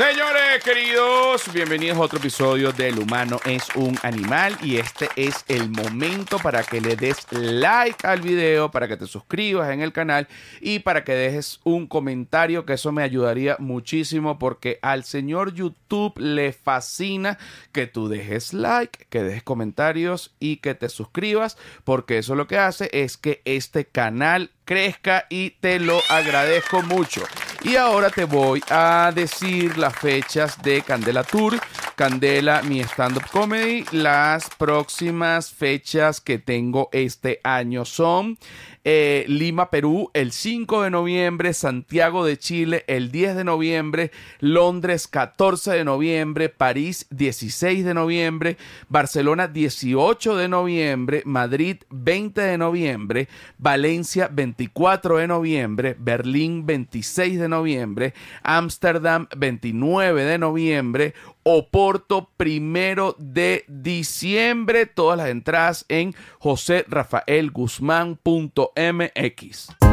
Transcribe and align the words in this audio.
Señores 0.00 0.64
queridos, 0.64 1.52
bienvenidos 1.52 1.98
a 1.98 2.00
otro 2.00 2.18
episodio 2.18 2.72
del 2.72 2.98
humano 2.98 3.38
es 3.44 3.68
un 3.74 3.98
animal 4.02 4.56
y 4.62 4.78
este 4.78 5.10
es 5.14 5.44
el 5.46 5.68
momento 5.68 6.38
para 6.38 6.62
que 6.62 6.80
le 6.80 6.96
des 6.96 7.18
like 7.30 8.06
al 8.06 8.22
video, 8.22 8.70
para 8.70 8.88
que 8.88 8.96
te 8.96 9.06
suscribas 9.06 9.68
en 9.68 9.82
el 9.82 9.92
canal 9.92 10.26
y 10.62 10.78
para 10.78 11.04
que 11.04 11.12
dejes 11.12 11.60
un 11.64 11.86
comentario 11.86 12.64
que 12.64 12.72
eso 12.72 12.92
me 12.92 13.02
ayudaría 13.02 13.56
muchísimo 13.58 14.38
porque 14.38 14.78
al 14.80 15.04
señor 15.04 15.52
YouTube 15.52 16.18
le 16.18 16.54
fascina 16.54 17.36
que 17.70 17.86
tú 17.86 18.08
dejes 18.08 18.54
like, 18.54 19.04
que 19.10 19.22
dejes 19.22 19.42
comentarios 19.42 20.34
y 20.40 20.56
que 20.56 20.74
te 20.74 20.88
suscribas 20.88 21.58
porque 21.84 22.16
eso 22.16 22.34
lo 22.34 22.46
que 22.46 22.56
hace 22.56 22.88
es 22.94 23.18
que 23.18 23.42
este 23.44 23.84
canal 23.84 24.50
crezca 24.64 25.26
y 25.28 25.50
te 25.50 25.80
lo 25.80 26.00
agradezco 26.08 26.80
mucho. 26.82 27.24
Y 27.64 27.74
ahora 27.74 28.08
te 28.08 28.24
voy 28.24 28.62
a 28.70 29.10
decir 29.12 29.76
fechas 29.92 30.60
de 30.62 30.82
Candela 30.82 31.24
Tour, 31.24 31.58
Candela, 31.96 32.62
mi 32.62 32.80
stand-up 32.80 33.24
comedy. 33.30 33.84
Las 33.92 34.48
próximas 34.50 35.50
fechas 35.50 36.20
que 36.20 36.38
tengo 36.38 36.88
este 36.92 37.40
año 37.44 37.84
son 37.84 38.38
eh, 38.84 39.24
Lima, 39.28 39.70
Perú, 39.70 40.10
el 40.14 40.32
5 40.32 40.82
de 40.82 40.90
noviembre, 40.90 41.52
Santiago 41.52 42.24
de 42.24 42.38
Chile, 42.38 42.84
el 42.86 43.10
10 43.10 43.36
de 43.36 43.44
noviembre, 43.44 44.10
Londres, 44.38 45.06
14 45.06 45.72
de 45.72 45.84
noviembre, 45.84 46.48
París, 46.48 47.06
16 47.10 47.84
de 47.84 47.94
noviembre, 47.94 48.56
Barcelona, 48.88 49.48
18 49.48 50.36
de 50.36 50.48
noviembre, 50.48 51.22
Madrid, 51.26 51.78
20 51.90 52.40
de 52.40 52.58
noviembre, 52.58 53.28
Valencia, 53.58 54.28
24 54.32 55.18
de 55.18 55.26
noviembre, 55.26 55.96
Berlín, 55.98 56.64
26 56.64 57.38
de 57.38 57.48
noviembre, 57.48 58.14
Ámsterdam, 58.42 59.26
29 59.36 60.24
de 60.24 60.38
noviembre, 60.38 61.14
Oporto 61.42 62.28
primero 62.36 63.16
de 63.18 63.64
diciembre. 63.66 64.84
Todas 64.84 65.16
las 65.16 65.30
entradas 65.30 65.86
en 65.88 66.14
joserrafaelguzmán.mx. 66.38 68.69
MX. 68.76 69.89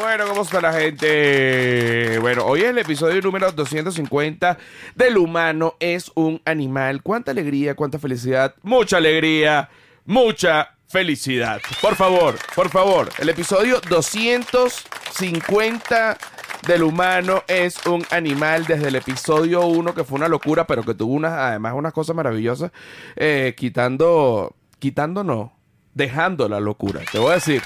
Bueno, 0.00 0.24
¿cómo 0.28 0.42
está 0.42 0.60
la 0.60 0.72
gente? 0.72 2.18
Bueno, 2.20 2.44
hoy 2.44 2.62
es 2.62 2.70
el 2.70 2.78
episodio 2.78 3.22
número 3.22 3.52
250 3.52 4.58
del 4.94 5.16
humano 5.16 5.76
es 5.78 6.10
un 6.16 6.42
animal. 6.44 7.00
Cuánta 7.02 7.30
alegría, 7.30 7.76
cuánta 7.76 8.00
felicidad, 8.00 8.56
mucha 8.62 8.96
alegría, 8.96 9.68
mucha 10.04 10.74
felicidad. 10.88 11.60
Por 11.80 11.94
favor, 11.94 12.34
por 12.54 12.68
favor, 12.70 13.08
el 13.18 13.28
episodio 13.28 13.80
250 13.88 16.18
del 16.66 16.82
humano 16.82 17.44
es 17.46 17.86
un 17.86 18.04
animal 18.10 18.66
desde 18.66 18.88
el 18.88 18.96
episodio 18.96 19.64
1 19.66 19.94
que 19.94 20.02
fue 20.02 20.16
una 20.16 20.26
locura, 20.28 20.66
pero 20.66 20.82
que 20.82 20.94
tuvo 20.94 21.14
unas, 21.14 21.32
además 21.32 21.74
unas 21.76 21.92
cosas 21.92 22.16
maravillosas, 22.16 22.72
eh, 23.14 23.54
quitando, 23.56 24.56
quitando 24.80 25.22
no, 25.22 25.55
dejando 25.96 26.46
la 26.46 26.60
locura. 26.60 27.00
Te 27.10 27.18
voy 27.18 27.32
a 27.32 27.34
decir, 27.36 27.62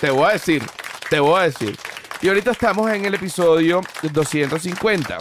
te 0.00 0.10
voy 0.10 0.28
a 0.28 0.32
decir, 0.34 0.62
te 1.08 1.18
voy 1.18 1.40
a 1.40 1.44
decir. 1.44 1.76
Y 2.20 2.28
ahorita 2.28 2.50
estamos 2.50 2.90
en 2.92 3.06
el 3.06 3.14
episodio 3.14 3.80
250. 4.02 5.18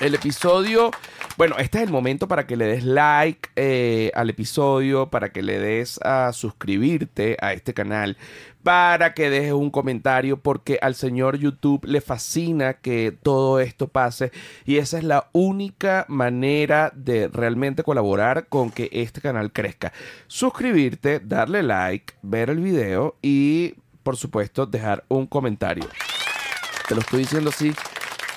El 0.00 0.14
episodio, 0.14 0.92
bueno, 1.38 1.54
este 1.58 1.78
es 1.78 1.84
el 1.84 1.92
momento 1.92 2.26
para 2.26 2.48
que 2.48 2.56
le 2.56 2.66
des 2.66 2.82
like 2.82 3.50
eh, 3.54 4.10
al 4.16 4.28
episodio, 4.28 5.08
para 5.08 5.30
que 5.30 5.40
le 5.40 5.60
des 5.60 6.00
a 6.02 6.32
suscribirte 6.32 7.36
a 7.40 7.52
este 7.52 7.74
canal, 7.74 8.16
para 8.64 9.14
que 9.14 9.30
dejes 9.30 9.52
un 9.52 9.70
comentario, 9.70 10.40
porque 10.40 10.80
al 10.82 10.96
señor 10.96 11.38
YouTube 11.38 11.84
le 11.84 12.00
fascina 12.00 12.74
que 12.74 13.16
todo 13.22 13.60
esto 13.60 13.86
pase 13.86 14.32
y 14.64 14.78
esa 14.78 14.98
es 14.98 15.04
la 15.04 15.28
única 15.30 16.06
manera 16.08 16.90
de 16.96 17.28
realmente 17.28 17.84
colaborar 17.84 18.48
con 18.48 18.72
que 18.72 18.88
este 18.90 19.20
canal 19.20 19.52
crezca. 19.52 19.92
Suscribirte, 20.26 21.20
darle 21.20 21.62
like, 21.62 22.14
ver 22.20 22.50
el 22.50 22.58
video 22.58 23.14
y, 23.22 23.76
por 24.02 24.16
supuesto, 24.16 24.66
dejar 24.66 25.04
un 25.06 25.28
comentario. 25.28 25.86
Te 26.88 26.96
lo 26.96 27.00
estoy 27.00 27.20
diciendo 27.20 27.50
así 27.50 27.72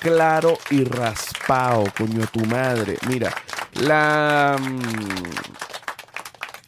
claro 0.02 0.58
y 0.70 0.84
raspado, 0.84 1.84
coño 1.96 2.26
tu 2.32 2.44
madre. 2.46 2.98
Mira, 3.08 3.32
la 3.74 4.58
mm, 4.60 5.71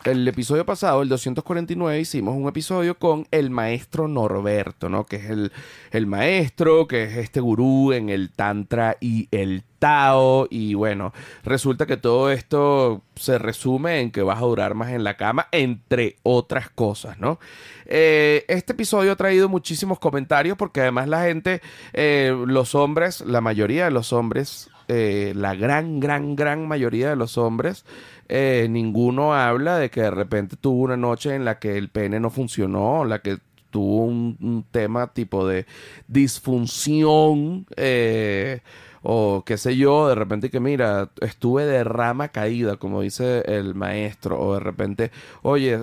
el 0.05 0.29
episodio 0.29 0.67
pasado, 0.67 1.03
el 1.03 1.09
249, 1.09 1.99
hicimos 1.99 2.37
un 2.37 2.49
episodio 2.49 2.99
con 2.99 3.27
el 3.31 3.51
maestro 3.51 4.07
Norberto, 4.09 4.89
¿no? 4.89 5.07
Que 5.07 5.17
es 5.17 5.31
el, 5.31 5.53
el 5.91 6.07
maestro, 6.07 6.87
que 6.87 7.05
es 7.05 7.17
este 7.17 7.41
gurú 7.41 7.93
en 7.93 8.11
el 8.11 8.31
Tantra 8.31 8.97
y 9.01 9.29
el 9.31 9.65
Tao. 9.79 10.47
Y 10.51 10.75
bueno, 10.75 11.13
resulta 11.43 11.87
que 11.87 11.97
todo 11.97 12.31
esto 12.31 13.03
se 13.17 13.39
resume 13.39 14.01
en 14.01 14.11
que 14.11 14.23
vas 14.23 14.39
a 14.39 14.47
durar 14.47 14.75
más 14.75 14.91
en 14.91 15.05
la 15.05 15.17
cama, 15.17 15.49
entre 15.53 16.17
otras 16.23 16.69
cosas, 16.71 17.19
¿no? 17.19 17.39
Eh, 17.87 18.45
este 18.49 18.73
episodio 18.73 19.13
ha 19.13 19.17
traído 19.17 19.49
muchísimos 19.49 19.99
comentarios 19.99 20.57
porque 20.57 20.81
además 20.81 21.09
la 21.09 21.25
gente, 21.25 21.61
eh, 21.93 22.35
los 22.47 22.75
hombres, 22.75 23.23
la 23.23 23.41
mayoría 23.41 23.87
de 23.87 23.91
los 23.91 24.13
hombres, 24.13 24.71
eh, 24.89 25.33
la 25.35 25.55
gran, 25.55 25.99
gran, 25.99 26.37
gran 26.37 26.69
mayoría 26.69 27.09
de 27.09 27.17
los 27.17 27.39
hombres, 27.39 27.87
eh, 28.29 28.67
ninguno 28.71 29.35
habla 29.35 29.79
de 29.79 29.91
que 29.91 30.03
de 30.03 30.11
repente 30.11 30.57
tuvo 30.57 30.83
una 30.83 30.97
noche 30.97 31.35
en 31.35 31.45
la 31.45 31.59
que 31.59 31.77
el 31.79 31.89
pene 31.89 32.21
no 32.21 32.31
funcionó, 32.31 33.05
la 33.05 33.21
que 33.21 33.39
tuvo 33.71 34.05
un, 34.05 34.65
tema 34.71 35.13
tipo 35.13 35.47
de 35.47 35.67
disfunción. 36.09 37.67
eh, 37.77 38.61
o 39.07 39.45
qué 39.45 39.59
sé 39.59 39.77
yo, 39.77 40.09
de 40.09 40.15
repente 40.15 40.51
que 40.51 40.61
mira, 40.61 41.11
estuve 41.21 41.67
de 41.67 41.85
rama 41.85 42.29
caída, 42.29 42.79
como 42.79 43.03
dice 43.03 43.43
el 43.47 43.75
maestro, 43.75 44.41
o 44.41 44.55
de 44.55 44.61
repente, 44.61 45.11
oye, 45.43 45.79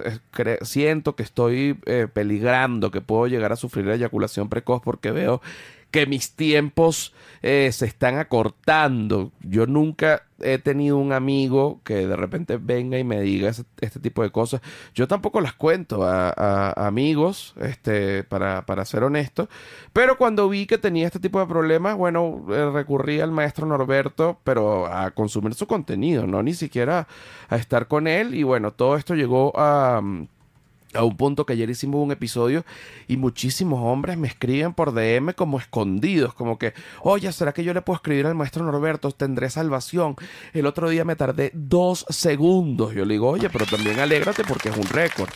siento 0.63 1.16
que 1.16 1.22
estoy 1.22 1.78
eh, 1.85 2.07
peligrando, 2.12 2.90
que 2.90 3.00
puedo 3.01 3.28
llegar 3.28 3.51
a 3.51 3.57
sufrir 3.57 3.88
eyaculación 3.90 4.50
precoz 4.50 4.81
porque 4.84 5.12
veo 5.12 5.40
que 5.91 6.06
mis 6.06 6.35
tiempos 6.35 7.13
eh, 7.41 7.69
se 7.74 7.85
están 7.85 8.18
acortando. 8.18 9.31
Yo 9.41 9.68
nunca 9.68 10.24
he 10.40 10.57
tenido 10.57 10.97
un 10.97 11.12
amigo 11.12 11.81
que 11.84 12.07
de 12.07 12.16
repente 12.16 12.57
venga 12.57 12.97
y 12.97 13.03
me 13.03 13.19
diga 13.22 13.50
este 13.50 14.00
tipo 14.00 14.24
de 14.24 14.31
cosas. 14.31 14.62
Yo 14.96 15.07
tampoco 15.07 15.41
las 15.41 15.53
cuento 15.53 16.03
a, 16.03 16.72
amigos, 16.88 17.53
este, 17.59 18.24
para, 18.24 18.66
para 18.66 18.85
ser 18.85 19.03
honesto. 19.03 19.50
Pero 19.91 20.18
cuando 20.18 20.47
vi 20.50 20.66
que 20.66 20.78
tenía 20.78 21.07
este 21.07 21.19
tipo 21.19 21.40
de 21.40 21.46
problemas, 21.46 21.97
bueno, 21.97 22.46
eh, 22.50 22.72
recurrí 22.72 23.19
al 23.19 23.31
maestro 23.31 23.66
Norberto, 23.66 24.40
pero 24.44 24.88
a 24.88 25.12
consumir 25.12 25.53
su 25.53 25.68
contenido, 25.68 26.25
no 26.25 26.41
ni 26.41 26.53
siquiera 26.53 27.07
a 27.50 27.56
estar 27.57 27.88
con 27.88 28.07
él. 28.07 28.34
Y 28.34 28.44
bueno, 28.44 28.72
todo 28.72 28.96
esto 28.96 29.13
llegó 29.16 29.51
a... 29.56 30.01
a 30.94 31.03
un 31.03 31.16
punto 31.18 31.46
que 31.46 31.53
ayer 31.53 31.69
hicimos 31.69 32.03
un 32.03 32.12
episodio 32.12 32.66
y 33.07 33.18
muchísimos 33.18 33.79
hombres 33.84 34.18
me 34.18 34.28
escriben 34.28 34.74
por 34.74 34.94
DM 34.94 35.34
como 35.34 35.59
escondidos, 35.59 36.34
como 36.34 36.57
que, 36.57 36.74
oye, 37.02 37.31
¿será 37.31 37.53
que 37.53 37.63
yo 37.63 37.74
le 37.74 37.81
puedo 37.81 37.96
escribir 37.96 38.25
al 38.25 38.35
maestro 38.35 38.63
Norberto? 38.63 39.12
Tendré 39.12 39.50
salvación. 39.50 40.16
El 40.53 40.66
otro 40.66 40.90
día 40.90 41.06
me 41.06 41.16
tardé 41.16 41.51
dos 41.53 42.06
segundos. 42.09 42.94
Yo 42.94 43.06
le 43.06 43.13
digo, 43.13 43.30
oye, 43.30 43.50
pero 43.50 43.66
también 43.66 44.00
alégrate 44.00 44.44
porque 44.44 44.69
es 44.69 44.78
un 44.78 44.84
récord. 44.84 45.30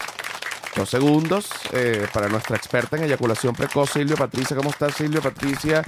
Dos 0.75 0.89
segundos 0.89 1.49
eh, 1.71 2.05
para 2.13 2.27
nuestra 2.27 2.57
experta 2.57 2.97
en 2.97 3.03
eyaculación 3.05 3.55
precoz, 3.55 3.91
Silvia 3.91 4.17
Patricia. 4.17 4.57
¿Cómo 4.57 4.71
estás, 4.71 4.93
Silvia 4.95 5.21
Patricia? 5.21 5.83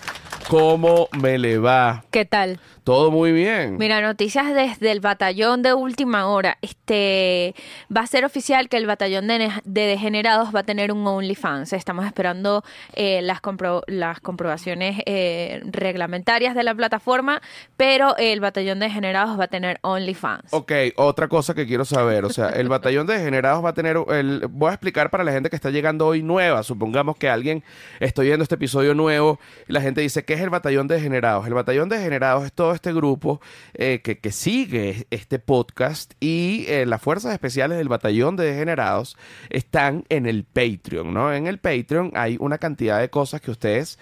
¿Cómo 0.48 1.10
me 1.22 1.38
le 1.38 1.57
va? 1.57 2.06
¿Qué 2.10 2.24
tal? 2.24 2.60
Todo 2.86 3.12
muy 3.12 3.34
bien. 3.34 3.75
Mira, 3.78 4.00
noticias 4.00 4.54
desde 4.54 4.92
el 4.94 5.01
batallón 5.01 5.62
de 5.62 5.74
última 5.74 6.28
hora. 6.28 6.57
Este 6.62 7.54
va 7.94 8.00
a 8.01 8.07
ser 8.07 8.24
oficial 8.24 8.69
que 8.69 8.78
el 8.78 8.86
batallón 8.88 9.28
de, 9.28 9.39
ne- 9.39 9.62
de 9.66 9.81
degenerados 9.88 10.56
va 10.56 10.62
a 10.62 10.63
tener 10.63 10.94
un 10.94 11.06
OnlyFans. 11.06 11.74
Estamos 11.74 12.06
esperando 12.06 12.63
eh, 12.94 13.22
las, 13.24 13.42
compro- 13.42 13.83
las 13.88 14.22
comprobaciones 14.22 15.01
eh, 15.06 15.60
reglamentarias 15.66 16.56
de 16.56 16.63
la 16.63 16.74
plataforma, 16.74 17.42
pero 17.75 18.16
el 18.16 18.40
batallón 18.40 18.80
de 18.80 18.86
degenerados 18.86 19.38
va 19.38 19.44
a 19.45 19.48
tener 19.50 19.80
OnlyFans. 19.81 20.54
Ok, 20.54 20.72
otra 20.95 21.28
cosa 21.28 21.54
que 21.54 21.68
quiero 21.68 21.83
saber, 21.83 22.24
o 22.24 22.30
sea, 22.30 22.51
el 22.51 22.69
batallón 22.69 23.06
de 23.06 23.18
degenerados 23.18 23.66
va 23.66 23.72
a 23.72 23.74
tener, 23.74 23.98
el, 24.12 24.48
voy 24.50 24.69
a 24.69 24.74
explicar 24.77 25.09
para 25.09 25.24
la 25.24 25.31
gente 25.31 25.50
que 25.50 25.56
está 25.56 25.69
llegando 25.69 26.07
hoy 26.07 26.24
nueva, 26.24 26.63
supongamos 26.63 27.18
que 27.18 27.29
alguien 27.29 27.63
está 28.00 28.21
oyendo 28.21 28.44
este 28.44 28.56
episodio 28.56 28.94
nuevo 28.94 29.39
y 29.68 29.74
la 29.74 29.81
gente 29.81 30.01
dice, 30.01 30.24
¿qué 30.24 30.35
es 30.35 30.41
el 30.41 30.50
Batallón 30.50 30.88
de 30.88 30.95
Degenerados? 30.95 31.45
El 31.45 31.53
Batallón 31.53 31.89
de 31.89 31.97
Degenerados 31.97 32.45
es 32.45 32.53
todo 32.53 32.74
este 32.74 32.94
grupo 32.94 33.41
eh, 33.74 34.01
que, 34.03 34.19
que, 34.19 34.31
sigue 34.31 35.07
este 35.09 35.39
podcast 35.39 36.13
y 36.19 36.65
eh, 36.68 36.85
las 36.85 37.01
fuerzas 37.01 37.33
especiales 37.33 37.77
del 37.77 37.89
Batallón 37.89 38.35
de 38.35 38.45
Degenerados 38.45 39.18
están 39.50 40.06
en 40.09 40.25
el 40.25 40.44
Patreon, 40.44 41.13
¿no? 41.13 41.33
En 41.33 41.47
el 41.47 41.57
Patreon 41.57 42.12
hay 42.15 42.38
una 42.39 42.57
cantidad 42.57 43.00
de 43.00 43.09
cosas 43.09 43.41
que 43.41 43.51
ustedes 43.51 43.97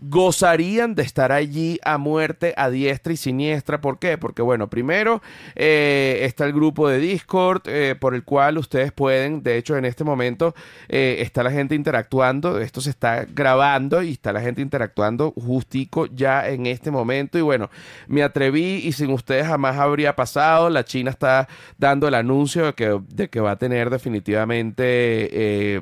gozarían 0.00 0.94
de 0.94 1.02
estar 1.02 1.32
allí 1.32 1.78
a 1.84 1.98
muerte, 1.98 2.54
a 2.56 2.70
diestra 2.70 3.12
y 3.12 3.16
siniestra. 3.16 3.80
¿Por 3.80 3.98
qué? 3.98 4.18
Porque, 4.18 4.42
bueno, 4.42 4.68
primero 4.68 5.22
eh, 5.56 6.20
está 6.22 6.44
el 6.44 6.52
grupo 6.52 6.88
de 6.88 6.98
Discord 6.98 7.62
eh, 7.66 7.96
por 7.98 8.14
el 8.14 8.24
cual 8.24 8.58
ustedes 8.58 8.92
pueden, 8.92 9.42
de 9.42 9.56
hecho, 9.56 9.76
en 9.76 9.84
este 9.84 10.04
momento 10.04 10.54
eh, 10.88 11.16
está 11.20 11.42
la 11.42 11.50
gente 11.50 11.74
interactuando, 11.74 12.60
esto 12.60 12.80
se 12.80 12.90
está 12.90 13.24
grabando 13.24 14.02
y 14.02 14.12
está 14.12 14.32
la 14.32 14.40
gente 14.40 14.62
interactuando 14.62 15.32
justico 15.32 16.06
ya 16.06 16.48
en 16.48 16.66
este 16.66 16.90
momento. 16.90 17.38
Y 17.38 17.42
bueno, 17.42 17.70
me 18.06 18.22
atreví 18.22 18.80
y 18.84 18.92
sin 18.92 19.10
ustedes 19.10 19.46
jamás 19.46 19.76
habría 19.76 20.14
pasado. 20.14 20.70
La 20.70 20.84
China 20.84 21.10
está 21.10 21.48
dando 21.76 22.08
el 22.08 22.14
anuncio 22.14 22.66
de 22.66 22.72
que, 22.74 23.00
de 23.08 23.28
que 23.28 23.40
va 23.40 23.52
a 23.52 23.56
tener 23.56 23.90
definitivamente 23.90 25.78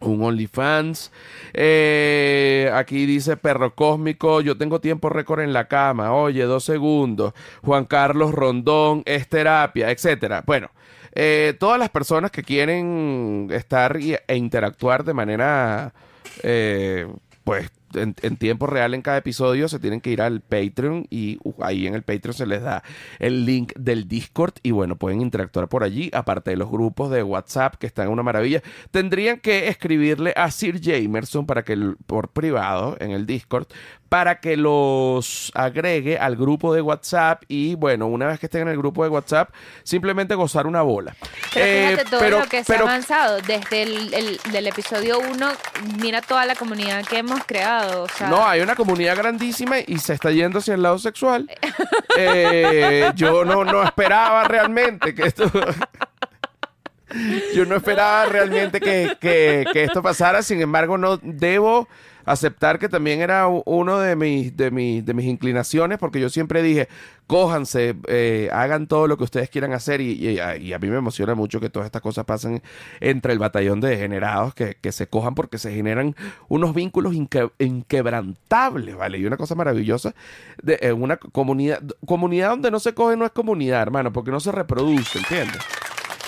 un 0.00 0.22
OnlyFans. 0.22 1.12
Eh, 1.52 2.70
aquí 2.74 3.06
dice 3.06 3.36
Perro 3.36 3.74
Cósmico, 3.74 4.40
yo 4.40 4.56
tengo 4.56 4.80
tiempo 4.80 5.08
récord 5.08 5.40
en 5.40 5.52
la 5.52 5.68
cama. 5.68 6.12
Oye, 6.12 6.44
dos 6.44 6.64
segundos. 6.64 7.34
Juan 7.62 7.84
Carlos 7.84 8.32
Rondón, 8.32 9.02
es 9.06 9.28
terapia, 9.28 9.90
etcétera. 9.90 10.42
Bueno, 10.46 10.70
eh, 11.12 11.54
todas 11.58 11.78
las 11.78 11.90
personas 11.90 12.30
que 12.30 12.42
quieren 12.42 13.48
estar 13.50 13.96
e 13.96 14.36
interactuar 14.36 15.04
de 15.04 15.14
manera, 15.14 15.92
eh, 16.42 17.06
pues, 17.44 17.70
en, 17.94 18.36
tiempo 18.36 18.66
real 18.66 18.94
en 18.94 19.02
cada 19.02 19.18
episodio, 19.18 19.68
se 19.68 19.78
tienen 19.78 20.00
que 20.00 20.10
ir 20.10 20.22
al 20.22 20.40
Patreon 20.40 21.06
y 21.10 21.38
uh, 21.42 21.54
ahí 21.62 21.86
en 21.86 21.94
el 21.94 22.02
Patreon 22.02 22.34
se 22.34 22.46
les 22.46 22.62
da 22.62 22.82
el 23.18 23.44
link 23.46 23.72
del 23.76 24.08
Discord 24.08 24.54
y 24.62 24.70
bueno, 24.70 24.96
pueden 24.96 25.20
interactuar 25.20 25.68
por 25.68 25.82
allí, 25.82 26.10
aparte 26.12 26.50
de 26.50 26.56
los 26.56 26.70
grupos 26.70 27.10
de 27.10 27.22
WhatsApp 27.22 27.76
que 27.76 27.86
están 27.86 28.08
una 28.08 28.22
maravilla. 28.22 28.62
Tendrían 28.90 29.40
que 29.40 29.68
escribirle 29.68 30.32
a 30.36 30.50
Sir 30.50 30.80
Jamerson 30.82 31.46
para 31.46 31.64
que 31.64 31.76
por 32.06 32.30
privado 32.30 32.96
en 33.00 33.10
el 33.10 33.26
Discord 33.26 33.66
para 34.08 34.40
que 34.40 34.56
los 34.56 35.52
agregue 35.54 36.18
al 36.18 36.36
grupo 36.36 36.72
de 36.72 36.80
WhatsApp 36.80 37.42
y 37.48 37.74
bueno, 37.74 38.06
una 38.06 38.26
vez 38.26 38.38
que 38.38 38.46
estén 38.46 38.62
en 38.62 38.68
el 38.68 38.78
grupo 38.78 39.02
de 39.02 39.10
WhatsApp, 39.10 39.50
simplemente 39.82 40.34
gozar 40.34 40.66
una 40.66 40.82
bola. 40.82 41.14
Pero 41.52 41.66
eh, 41.66 41.90
fíjate 41.90 42.10
todo 42.10 42.30
lo 42.40 42.46
que 42.46 42.64
se 42.64 42.76
ha 42.76 42.80
avanzado 42.80 43.40
desde 43.42 43.82
el, 43.82 44.40
del 44.50 44.66
episodio 44.66 45.18
1, 45.18 45.52
mira 46.00 46.22
toda 46.22 46.46
la 46.46 46.54
comunidad 46.54 47.04
que 47.04 47.18
hemos 47.18 47.44
creado. 47.44 48.06
No, 48.28 48.46
hay 48.46 48.60
una 48.60 48.74
comunidad 48.74 49.16
grandísima 49.16 49.76
y 49.86 49.98
se 49.98 50.14
está 50.14 50.30
yendo 50.30 50.60
hacia 50.60 50.74
el 50.74 50.82
lado 50.82 50.98
sexual. 50.98 51.50
Eh, 52.20 53.12
yo 53.14 53.44
no, 53.44 53.64
no 53.64 53.84
esperaba 53.84 54.42
realmente 54.44 55.14
que 55.14 55.22
esto... 55.22 55.48
yo 57.54 57.64
no 57.64 57.76
esperaba 57.76 58.26
realmente 58.26 58.80
que, 58.80 59.16
que, 59.20 59.64
que 59.72 59.84
esto 59.84 60.02
pasara, 60.02 60.42
sin 60.42 60.60
embargo 60.60 60.98
no 60.98 61.18
debo 61.18 61.88
aceptar 62.28 62.78
que 62.78 62.88
también 62.88 63.20
era 63.20 63.46
uno 63.48 63.98
de 63.98 64.16
mis, 64.16 64.56
de, 64.56 64.70
mis, 64.70 65.04
de 65.04 65.14
mis 65.14 65.26
inclinaciones, 65.26 65.98
porque 65.98 66.20
yo 66.20 66.28
siempre 66.28 66.62
dije, 66.62 66.88
cójanse, 67.26 67.96
eh, 68.08 68.48
hagan 68.52 68.86
todo 68.86 69.06
lo 69.06 69.16
que 69.16 69.24
ustedes 69.24 69.50
quieran 69.50 69.72
hacer, 69.72 70.00
y, 70.00 70.38
a 70.38 70.78
mí 70.78 70.88
me 70.88 70.96
emociona 70.96 71.34
mucho 71.34 71.60
que 71.60 71.70
todas 71.70 71.86
estas 71.86 72.02
cosas 72.02 72.24
pasen 72.24 72.62
entre 73.00 73.32
el 73.32 73.38
batallón 73.38 73.80
de 73.80 73.88
degenerados, 73.90 74.54
que, 74.54 74.76
se 74.92 75.06
cojan 75.06 75.34
porque 75.34 75.58
se 75.58 75.72
generan 75.72 76.16
unos 76.48 76.74
vínculos 76.74 77.14
inquebrantables, 77.58 78.96
¿vale? 78.96 79.18
Y 79.18 79.26
una 79.26 79.36
cosa 79.36 79.54
maravillosa, 79.54 80.14
de 80.62 80.92
una 80.92 81.18
comunidad, 81.18 81.82
comunidad 82.06 82.50
donde 82.50 82.70
no 82.70 82.80
se 82.80 82.94
coge 82.94 83.16
no 83.16 83.26
es 83.26 83.32
comunidad, 83.32 83.82
hermano, 83.82 84.12
porque 84.12 84.30
no 84.30 84.40
se 84.40 84.50
reproduce, 84.50 85.18
¿entiendes? 85.18 85.62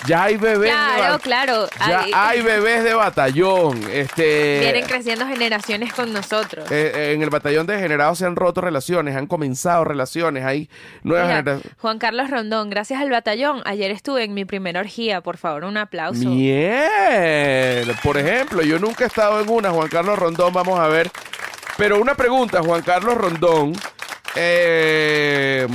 Ya 0.07 0.23
hay 0.23 0.37
bebés. 0.37 0.71
Claro, 0.71 1.19
claro. 1.19 1.69
Ya 1.87 2.05
hay, 2.13 2.41
bebés 2.41 2.83
de 2.83 2.93
batallón. 2.93 3.81
Este, 3.91 4.59
Vienen 4.59 4.85
creciendo 4.85 5.27
generaciones 5.27 5.93
con 5.93 6.11
nosotros. 6.11 6.71
Eh, 6.71 6.91
eh, 6.95 7.13
en 7.13 7.21
el 7.21 7.29
batallón 7.29 7.67
de 7.67 7.79
generados 7.79 8.17
se 8.17 8.25
han 8.25 8.35
roto 8.35 8.61
relaciones, 8.61 9.15
han 9.15 9.27
comenzado 9.27 9.83
relaciones, 9.83 10.43
hay 10.43 10.69
nuevas 11.03 11.27
generaciones. 11.27 11.77
Juan 11.77 11.99
Carlos 11.99 12.29
Rondón, 12.29 12.69
gracias 12.69 12.99
al 12.99 13.09
batallón. 13.09 13.61
Ayer 13.65 13.91
estuve 13.91 14.23
en 14.23 14.33
mi 14.33 14.45
primera 14.45 14.79
orgía, 14.79 15.21
por 15.21 15.37
favor, 15.37 15.65
un 15.65 15.77
aplauso. 15.77 16.29
Bien. 16.29 17.85
Por 18.03 18.17
ejemplo, 18.17 18.61
yo 18.63 18.79
nunca 18.79 19.03
he 19.03 19.07
estado 19.07 19.41
en 19.41 19.49
una, 19.49 19.69
Juan 19.69 19.89
Carlos 19.89 20.17
Rondón, 20.17 20.53
vamos 20.53 20.79
a 20.79 20.87
ver. 20.87 21.11
Pero 21.77 21.99
una 21.99 22.15
pregunta, 22.15 22.61
Juan 22.61 22.81
Carlos 22.81 23.15
Rondón. 23.17 23.73
Eh, 24.35 25.67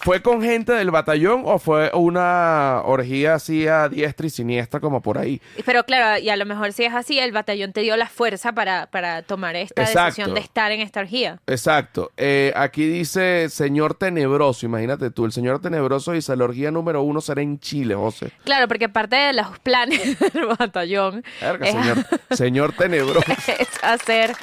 ¿Fue 0.00 0.22
con 0.22 0.42
gente 0.42 0.72
del 0.72 0.90
batallón 0.90 1.42
o 1.44 1.58
fue 1.58 1.90
una 1.94 2.82
orgía 2.84 3.34
así 3.34 3.66
a 3.68 3.88
diestra 3.88 4.26
y 4.26 4.30
siniestra 4.30 4.80
como 4.80 5.02
por 5.02 5.18
ahí? 5.18 5.40
Pero 5.64 5.84
claro, 5.84 6.20
y 6.22 6.30
a 6.30 6.36
lo 6.36 6.46
mejor 6.46 6.72
si 6.72 6.84
es 6.84 6.94
así, 6.94 7.18
el 7.18 7.32
batallón 7.32 7.72
te 7.72 7.80
dio 7.80 7.96
la 7.96 8.08
fuerza 8.08 8.52
para, 8.52 8.86
para 8.86 9.22
tomar 9.22 9.56
esta 9.56 9.82
decisión 9.82 10.34
de 10.34 10.40
estar 10.40 10.72
en 10.72 10.80
esta 10.80 11.00
orgía. 11.00 11.40
Exacto. 11.46 12.10
Eh, 12.16 12.52
aquí 12.56 12.86
dice 12.86 13.48
Señor 13.50 13.94
Tenebroso, 13.94 14.66
imagínate 14.66 15.10
tú, 15.10 15.24
el 15.24 15.32
Señor 15.32 15.60
Tenebroso 15.60 16.12
dice 16.12 16.34
la 16.36 16.44
orgía 16.44 16.70
número 16.70 17.02
uno 17.02 17.20
será 17.20 17.42
en 17.42 17.60
Chile, 17.60 17.94
José. 17.94 18.32
Claro, 18.44 18.68
porque 18.68 18.88
parte 18.88 19.16
de 19.16 19.32
los 19.34 19.58
planes 19.58 20.18
del 20.32 20.46
batallón 20.46 21.24
señor, 21.40 22.06
señor 22.30 22.72
Tenebroso. 22.72 23.32
es 23.58 23.68
hacer 23.82 24.34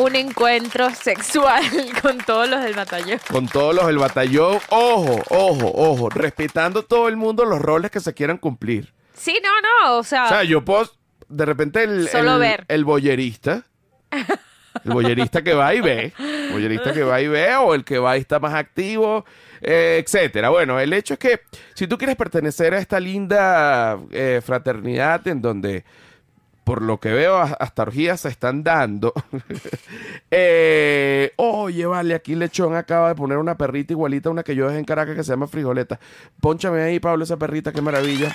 un 0.00 0.16
encuentro 0.16 0.90
sexual 0.90 1.62
con 2.02 2.18
todos 2.18 2.48
los 2.48 2.62
del 2.62 2.74
batallón. 2.74 3.20
Con 3.30 3.46
todos 3.48 3.74
los 3.74 3.86
del 3.86 3.98
batallón. 3.98 4.58
Ojo, 4.70 5.22
ojo, 5.28 5.72
ojo. 5.74 6.08
Respetando 6.08 6.84
todo 6.84 7.08
el 7.08 7.16
mundo 7.16 7.44
los 7.44 7.60
roles 7.60 7.90
que 7.90 8.00
se 8.00 8.14
quieran 8.14 8.38
cumplir. 8.38 8.92
Sí, 9.14 9.38
no, 9.42 9.50
no. 9.60 9.98
O 9.98 10.02
sea. 10.02 10.24
O 10.24 10.28
sea, 10.28 10.44
yo 10.44 10.64
puedo. 10.64 10.90
De 11.28 11.44
repente 11.44 11.82
el. 11.84 12.08
Solo 12.08 12.38
ver. 12.38 12.64
El 12.68 12.84
boyerista. 12.84 13.64
El 14.84 14.92
boyerista 14.92 15.42
que 15.42 15.52
va 15.52 15.74
y 15.74 15.80
ve. 15.80 16.12
El 16.18 16.52
boyerista 16.52 16.92
que 16.92 17.02
va 17.02 17.20
y 17.20 17.28
ve. 17.28 17.54
O 17.56 17.74
el 17.74 17.84
que 17.84 17.98
va 17.98 18.16
y 18.16 18.20
está 18.20 18.38
más 18.38 18.54
activo. 18.54 19.24
Eh, 19.60 20.02
etcétera. 20.02 20.48
Bueno, 20.48 20.80
el 20.80 20.92
hecho 20.92 21.14
es 21.14 21.20
que 21.20 21.40
si 21.74 21.86
tú 21.86 21.98
quieres 21.98 22.16
pertenecer 22.16 22.72
a 22.72 22.78
esta 22.78 22.98
linda 22.98 23.98
eh, 24.10 24.40
fraternidad 24.42 25.26
en 25.28 25.42
donde 25.42 25.84
por 26.70 26.82
lo 26.82 27.00
que 27.00 27.08
veo, 27.08 27.36
hasta 27.36 27.82
orgías 27.82 28.20
se 28.20 28.28
están 28.28 28.62
dando. 28.62 29.12
eh, 30.30 31.32
oye, 31.34 31.84
vale, 31.84 32.14
aquí 32.14 32.36
Lechón 32.36 32.76
acaba 32.76 33.08
de 33.08 33.16
poner 33.16 33.38
una 33.38 33.56
perrita 33.56 33.92
igualita 33.92 34.28
a 34.28 34.32
una 34.32 34.44
que 34.44 34.54
yo 34.54 34.68
dejé 34.68 34.78
en 34.78 34.84
Caracas 34.84 35.16
que 35.16 35.24
se 35.24 35.32
llama 35.32 35.48
Frijoleta. 35.48 35.98
Pónchame 36.40 36.80
ahí, 36.80 37.00
Pablo, 37.00 37.24
esa 37.24 37.36
perrita, 37.36 37.72
qué 37.72 37.82
maravilla. 37.82 38.32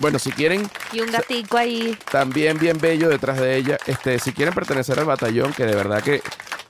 Bueno, 0.00 0.18
si 0.18 0.32
quieren. 0.32 0.68
Y 0.92 1.00
un 1.00 1.12
gatico 1.12 1.56
ahí. 1.56 1.96
También 2.10 2.58
bien 2.58 2.76
bello 2.80 3.08
detrás 3.08 3.38
de 3.38 3.54
ella. 3.54 3.78
Este, 3.86 4.18
si 4.18 4.32
quieren 4.32 4.52
pertenecer 4.52 4.98
al 4.98 5.04
batallón, 5.04 5.52
que 5.52 5.64
de 5.64 5.76
verdad 5.76 6.02
que 6.02 6.22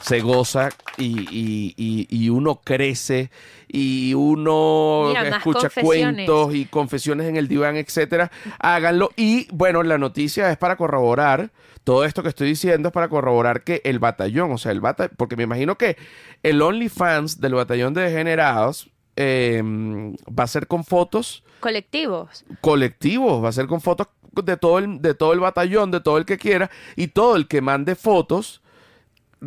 se 0.05 0.21
goza 0.21 0.69
y, 0.99 2.29
uno 2.29 2.61
crece 2.63 3.31
y 3.69 4.13
uno 4.13 5.15
escucha 5.17 5.71
cuentos 5.81 6.55
y 6.55 6.67
confesiones 6.67 7.27
en 7.27 7.37
el 7.37 7.49
diván, 7.49 7.77
etcétera, 7.77 8.31
háganlo. 8.59 9.11
Y 9.17 9.49
bueno, 9.51 9.83
la 9.83 9.97
noticia 9.97 10.51
es 10.51 10.59
para 10.59 10.77
corroborar. 10.77 11.51
Todo 11.85 12.05
esto 12.05 12.23
que 12.23 12.29
estoy 12.29 12.49
diciendo 12.49 12.89
es 12.89 12.93
para 12.93 13.09
corroborar 13.09 13.63
que 13.63 13.81
el 13.85 13.99
batallón, 13.99 14.53
o 14.53 14.59
sea, 14.59 14.73
el 14.73 14.81
batallón, 14.81 15.15
porque 15.17 15.37
me 15.37 15.45
imagino 15.45 15.77
que 15.77 15.97
el 16.43 16.61
OnlyFans 16.61 17.41
del 17.41 17.55
batallón 17.55 17.95
de 17.95 18.03
degenerados 18.03 18.91
em, 19.17 20.15
va 20.27 20.45
a 20.45 20.49
ser 20.49 20.67
con 20.67 20.85
fotos. 20.85 21.45
Colectivos. 21.61 22.45
Colectivos, 22.61 23.43
va 23.43 23.49
a 23.49 23.53
ser 23.53 23.67
con 23.67 23.81
fotos 23.81 24.09
de 24.33 24.59
todo 24.59 24.79
el, 24.79 25.01
de 25.01 25.15
todo 25.15 25.33
el 25.33 25.41
batallón, 25.41 25.91
de 25.91 26.01
todo 26.01 26.19
el 26.19 26.27
que 26.27 26.37
quiera, 26.37 26.71
y 26.95 27.09
todo 27.09 27.37
el 27.37 27.49
que 27.49 27.63
mande 27.63 27.95
fotos 27.95 28.61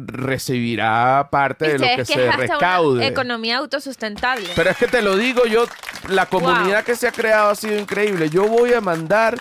recibirá 0.05 1.27
parte 1.31 1.73
de 1.73 1.79
lo 1.79 1.85
que, 1.95 2.05
se 2.05 2.31
recaude. 2.31 3.05
economía 3.07 3.57
autosustentable. 3.57 4.49
Pero 4.55 4.69
es 4.69 4.77
que 4.77 4.87
te 4.87 5.01
lo 5.01 5.17
digo 5.17 5.45
yo, 5.45 5.65
la 6.09 6.25
comunidad 6.25 6.83
que 6.83 6.95
se 6.95 7.07
ha 7.07 7.11
creado 7.11 7.49
ha 7.49 7.55
sido 7.55 7.77
increíble. 7.77 8.29
Yo 8.29 8.47
voy 8.47 8.73
a 8.73 8.81
mandar 8.81 9.37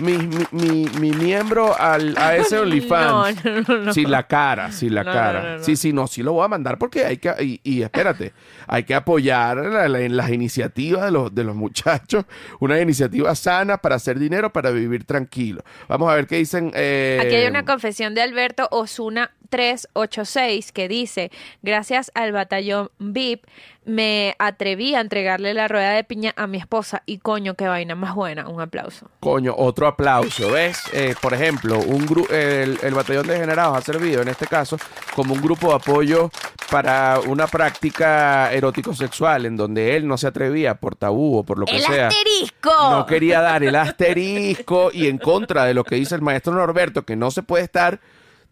mi, 0.00 0.18
mi, 0.52 0.86
mi, 1.00 1.10
miembro 1.12 1.78
al, 1.78 2.16
a 2.16 2.36
ese 2.36 2.58
OnlyFans. 2.58 3.44
No, 3.44 3.60
no, 3.62 3.92
no, 3.92 4.08
la 4.08 4.26
cara, 4.26 4.72
si 4.72 4.88
la 4.88 5.04
cara. 5.04 5.62
Sí, 5.62 5.76
sí, 5.76 5.92
no, 5.92 6.06
sí 6.06 6.22
lo 6.22 6.32
voy 6.32 6.44
a 6.44 6.48
mandar 6.48 6.78
porque 6.78 7.04
hay 7.04 7.18
que, 7.18 7.60
y, 7.62 7.82
espérate, 7.82 8.32
hay 8.66 8.84
que 8.84 8.94
apoyar 8.94 9.58
en 9.58 10.16
las 10.16 10.30
iniciativas 10.30 11.04
de 11.04 11.10
los, 11.10 11.34
de 11.34 11.44
los 11.44 11.56
muchachos, 11.56 12.24
una 12.60 12.80
iniciativa 12.80 13.34
sana 13.34 13.78
para 13.78 13.96
hacer 13.96 14.18
dinero, 14.18 14.52
para 14.52 14.70
vivir 14.70 15.04
tranquilo. 15.04 15.62
Vamos 15.88 16.10
a 16.10 16.14
ver 16.14 16.26
qué 16.26 16.36
dicen. 16.36 16.70
Eh, 16.74 17.18
Aquí 17.20 17.34
hay 17.34 17.46
una 17.46 17.64
confesión 17.64 18.14
de 18.14 18.22
Alberto 18.22 18.68
Osuna 18.70 19.32
386 19.50 20.72
que 20.72 20.88
dice, 20.88 21.30
gracias 21.62 22.10
al 22.14 22.32
batallón 22.32 22.90
VIP 22.98 23.44
me 23.88 24.36
atreví 24.38 24.94
a 24.94 25.00
entregarle 25.00 25.54
la 25.54 25.66
rueda 25.66 25.92
de 25.92 26.04
piña 26.04 26.34
a 26.36 26.46
mi 26.46 26.58
esposa 26.58 27.02
y 27.06 27.18
coño, 27.18 27.54
qué 27.54 27.66
vaina 27.68 27.94
más 27.94 28.14
buena. 28.14 28.46
Un 28.46 28.60
aplauso. 28.60 29.10
Coño, 29.20 29.54
otro 29.56 29.86
aplauso, 29.86 30.50
¿ves? 30.52 30.82
Eh, 30.92 31.14
por 31.22 31.32
ejemplo, 31.32 31.78
un 31.78 32.06
gru- 32.06 32.30
el, 32.30 32.78
el 32.82 32.94
batallón 32.94 33.26
de 33.26 33.38
generados 33.38 33.78
ha 33.78 33.80
servido 33.80 34.20
en 34.20 34.28
este 34.28 34.46
caso 34.46 34.76
como 35.14 35.32
un 35.32 35.40
grupo 35.40 35.68
de 35.70 35.74
apoyo 35.76 36.30
para 36.70 37.18
una 37.26 37.46
práctica 37.46 38.52
erótico-sexual 38.52 39.46
en 39.46 39.56
donde 39.56 39.96
él 39.96 40.06
no 40.06 40.18
se 40.18 40.26
atrevía 40.26 40.74
por 40.74 40.94
tabú 40.94 41.38
o 41.38 41.42
por 41.44 41.58
lo 41.58 41.64
que 41.64 41.76
¡El 41.76 41.82
sea. 41.82 42.08
asterisco! 42.08 42.70
No 42.90 43.06
quería 43.06 43.40
dar 43.40 43.62
el 43.64 43.74
asterisco 43.74 44.90
y 44.92 45.06
en 45.08 45.16
contra 45.16 45.64
de 45.64 45.72
lo 45.72 45.84
que 45.84 45.94
dice 45.94 46.14
el 46.14 46.20
maestro 46.20 46.52
Norberto, 46.52 47.04
que 47.06 47.16
no 47.16 47.30
se 47.30 47.42
puede 47.42 47.64
estar 47.64 48.00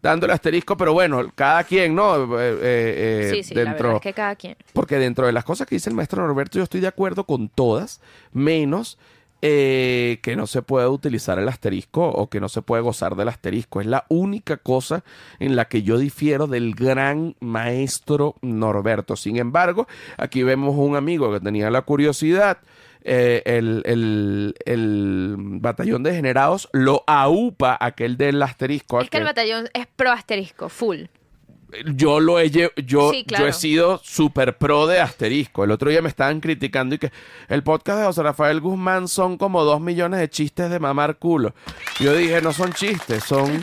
dando 0.01 0.25
el 0.25 0.31
asterisco, 0.31 0.77
pero 0.77 0.93
bueno, 0.93 1.23
cada 1.35 1.63
quien, 1.63 1.95
¿no? 1.95 2.39
Eh, 2.39 2.51
eh, 2.53 2.59
eh, 2.61 3.31
sí, 3.35 3.43
sí, 3.43 3.53
la 3.55 3.63
dentro, 3.65 3.83
verdad 3.89 3.95
es 3.97 4.01
que 4.01 4.13
cada 4.13 4.35
quien. 4.35 4.55
porque 4.73 4.97
dentro 4.97 5.25
de 5.25 5.31
las 5.33 5.43
cosas 5.43 5.67
que 5.67 5.75
dice 5.75 5.89
el 5.89 5.95
maestro 5.95 6.25
Norberto, 6.25 6.57
yo 6.57 6.63
estoy 6.63 6.81
de 6.81 6.87
acuerdo 6.87 7.25
con 7.25 7.49
todas, 7.49 7.99
menos 8.31 8.97
eh, 9.43 10.17
que 10.23 10.35
no 10.35 10.47
se 10.47 10.63
puede 10.63 10.87
utilizar 10.87 11.37
el 11.37 11.47
asterisco 11.47 12.07
o 12.09 12.27
que 12.27 12.39
no 12.39 12.49
se 12.49 12.63
puede 12.63 12.81
gozar 12.81 13.15
del 13.15 13.27
asterisco. 13.27 13.79
Es 13.81 13.85
la 13.87 14.05
única 14.09 14.57
cosa 14.57 15.03
en 15.39 15.55
la 15.55 15.65
que 15.65 15.83
yo 15.83 15.99
difiero 15.99 16.47
del 16.47 16.73
gran 16.73 17.35
maestro 17.39 18.35
Norberto. 18.41 19.15
Sin 19.15 19.37
embargo, 19.37 19.87
aquí 20.17 20.41
vemos 20.41 20.75
un 20.75 20.95
amigo 20.95 21.31
que 21.31 21.39
tenía 21.39 21.69
la 21.69 21.83
curiosidad. 21.83 22.57
Eh, 23.03 23.41
el, 23.45 23.81
el- 23.85 24.55
el 24.65 25.35
batallón 25.37 26.03
de 26.03 26.13
generados 26.13 26.69
lo 26.73 27.03
aupa 27.07 27.77
aquel 27.79 28.17
del 28.17 28.41
asterisco. 28.41 29.01
Es 29.01 29.09
que 29.09 29.17
el 29.17 29.23
batallón 29.23 29.69
es 29.73 29.87
pro 29.95 30.11
asterisco, 30.11 30.69
full. 30.69 31.03
yo 31.95 32.19
lo 32.19 32.39
he 32.39 32.49
yo, 32.49 32.69
Sí, 33.11 33.25
claro. 33.25 33.43
yo 33.45 33.49
he 33.49 33.53
sido 33.53 33.97
super 34.03 34.57
pro 34.57 34.87
de 34.87 34.99
asterisco. 34.99 35.63
El 35.63 35.71
otro 35.71 35.89
día 35.89 36.01
me 36.01 36.09
estaban 36.09 36.39
criticando 36.39 36.95
y 36.95 36.97
que 36.97 37.11
el 37.49 37.61
podcast 37.63 37.99
de 37.99 38.05
José 38.05 38.23
Rafael 38.23 38.61
Guzmán 38.61 39.07
son 39.07 39.37
como 39.37 39.63
dos 39.63 39.81
millones 39.81 40.19
de 40.19 40.29
chistes 40.29 40.69
de 40.69 40.79
mamar 40.79 41.17
culo. 41.17 41.53
Yo 41.99 42.13
dije, 42.13 42.41
no 42.41 42.53
son 42.53 42.71
chistes, 42.73 43.23
son 43.23 43.61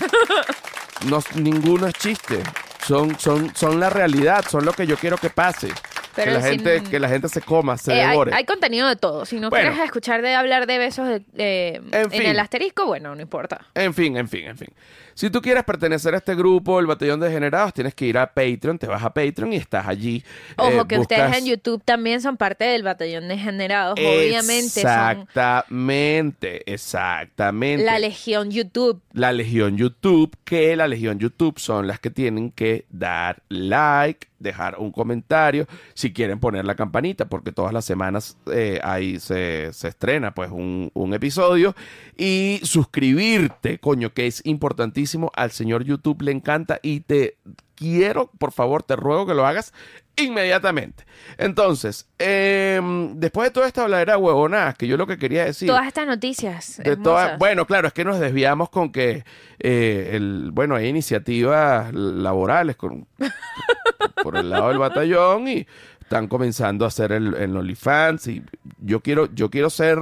no, 1.09 1.21
ninguno 1.37 1.87
es 1.87 1.95
chiste. 1.95 2.43
Son, 2.87 3.19
son, 3.19 3.55
son 3.57 3.81
la 3.81 3.89
realidad, 3.89 4.45
son 4.47 4.67
lo 4.67 4.73
que 4.75 4.87
yo 4.87 4.97
quiero 4.99 5.17
que 5.17 5.31
pase. 5.31 5.69
Pero 6.17 6.33
que 6.33 6.39
la 6.39 6.43
sin- 6.43 6.61
gente, 6.65 6.91
que 6.91 7.01
la 7.01 7.09
gente 7.09 7.29
se 7.29 7.41
coma, 7.43 7.77
se 7.77 7.93
Eh, 7.93 8.07
devore. 8.07 8.33
hay 8.35 8.45
contenido 8.45 8.89
de 8.89 8.97
todo. 8.97 9.25
Si 9.27 9.41
no 9.41 9.51
Bueno. 9.51 9.71
quieres 9.71 9.85
escuchar 9.85 10.23
de 10.23 10.35
hablar 10.35 10.67
de 10.67 10.79
besos 10.79 11.09
de- 11.09 11.21
de- 11.33 11.75
En 11.77 11.95
en, 11.95 12.11
fin. 12.11 12.23
el 12.23 12.39
asterisco, 12.39 12.87
bueno, 12.87 13.15
no 13.15 13.21
importa. 13.23 13.67
En 13.75 13.93
fin, 13.95 14.17
en 14.17 14.29
fin, 14.29 14.47
en 14.47 14.57
fin. 14.59 14.69
Si 15.17 15.31
tú 15.31 15.41
quieres 15.41 15.63
pertenecer 15.63 16.13
a 16.15 16.17
este 16.17 16.35
grupo, 16.35 16.81
el 16.81 16.87
Batallón 16.87 17.21
de 17.21 17.31
Generados, 17.31 17.73
tienes 17.73 17.95
que 17.95 18.05
ir 18.07 18.19
a 18.19 18.27
Patreon, 18.27 18.79
te 18.81 18.89
vas 18.89 19.01
a 19.03 19.15
Patreon 19.15 19.53
y 19.53 19.57
estás 19.57 19.87
allí. 19.87 20.25
Ojo, 20.57 20.81
eh, 20.83 20.85
que 20.89 20.99
ustedes 20.99 21.37
en 21.39 21.47
YouTube 21.47 21.81
también 21.85 22.21
son 22.21 22.37
parte 22.37 22.65
del 22.65 22.83
batallón 22.83 23.29
de 23.29 23.39
generados. 23.39 23.97
Obviamente 24.01 24.83
son 24.83 24.91
Exactamente, 24.91 26.73
exactamente. 26.73 27.85
la 27.85 27.99
legión 27.99 28.51
YouTube. 28.51 29.01
La 29.13 29.31
Legión 29.33 29.77
YouTube, 29.77 30.37
que 30.45 30.75
la 30.75 30.89
Legión 30.89 31.19
YouTube 31.21 31.59
son 31.61 31.87
las 31.87 32.01
que 32.01 32.11
tienen 32.11 32.51
que 32.51 32.85
dar 32.91 33.43
like, 33.49 34.27
dejar 34.45 34.79
un 34.79 34.93
comentario, 34.93 35.67
si 35.95 36.13
quieren 36.13 36.39
poner 36.39 36.65
la 36.65 36.77
campanita, 36.77 37.25
porque 37.25 37.51
todas 37.51 37.73
las 37.73 37.85
semanas 37.85 38.37
eh, 38.53 38.79
ahí 38.85 39.19
se, 39.19 39.73
se 39.73 39.89
estrena 39.89 40.33
pues 40.33 40.53
un, 40.53 40.93
un 40.95 41.15
episodio, 41.15 41.75
y 42.17 42.61
suscribirte, 42.63 43.79
coño, 43.79 44.13
que 44.15 44.29
es 44.29 44.41
importantísimo, 44.47 45.33
al 45.35 45.51
señor 45.51 45.83
YouTube 45.83 46.23
le 46.23 46.31
encanta 46.31 46.79
y 46.83 47.01
te 47.01 47.37
quiero, 47.75 48.31
por 48.39 48.53
favor, 48.53 48.83
te 48.83 48.97
ruego 48.97 49.27
que 49.27 49.35
lo 49.35 49.47
hagas 49.47 49.73
inmediatamente. 50.17 51.05
Entonces, 51.39 52.07
em, 52.19 53.15
después 53.19 53.49
de 53.49 53.53
toda 53.53 53.67
esta 53.67 53.83
habladera 53.83 54.19
huevonadas, 54.19 54.77
que 54.77 54.87
yo 54.87 54.97
lo 54.97 55.07
que 55.07 55.19
quería 55.19 55.45
decir... 55.45 55.69
Todas 55.69 55.87
estas 55.87 56.07
noticias. 56.07 56.81
De 56.83 56.97
bueno, 57.39 57.67
claro, 57.67 57.89
es 57.89 57.95
que 57.95 58.05
nos 58.05 58.21
desviamos 58.21 58.71
con 58.71 58.93
que, 58.93 59.25
eh, 59.59 60.11
el, 60.13 60.51
bueno, 60.53 60.77
hay 60.77 60.87
iniciativas 60.87 61.93
laborales 61.93 62.77
con, 62.77 63.07
por 64.23 64.37
el 64.37 64.51
lado 64.51 64.69
del 64.69 64.79
batallón 64.79 65.49
y 65.49 65.67
están 66.01 66.29
comenzando 66.29 66.85
a 66.85 66.89
hacer 66.89 67.13
el, 67.13 67.35
el 67.35 67.57
OnlyFans 67.57 68.29
y 68.29 68.43
yo 68.79 69.01
quiero, 69.01 69.33
yo 69.35 69.51
quiero 69.51 69.71
ser, 69.71 69.99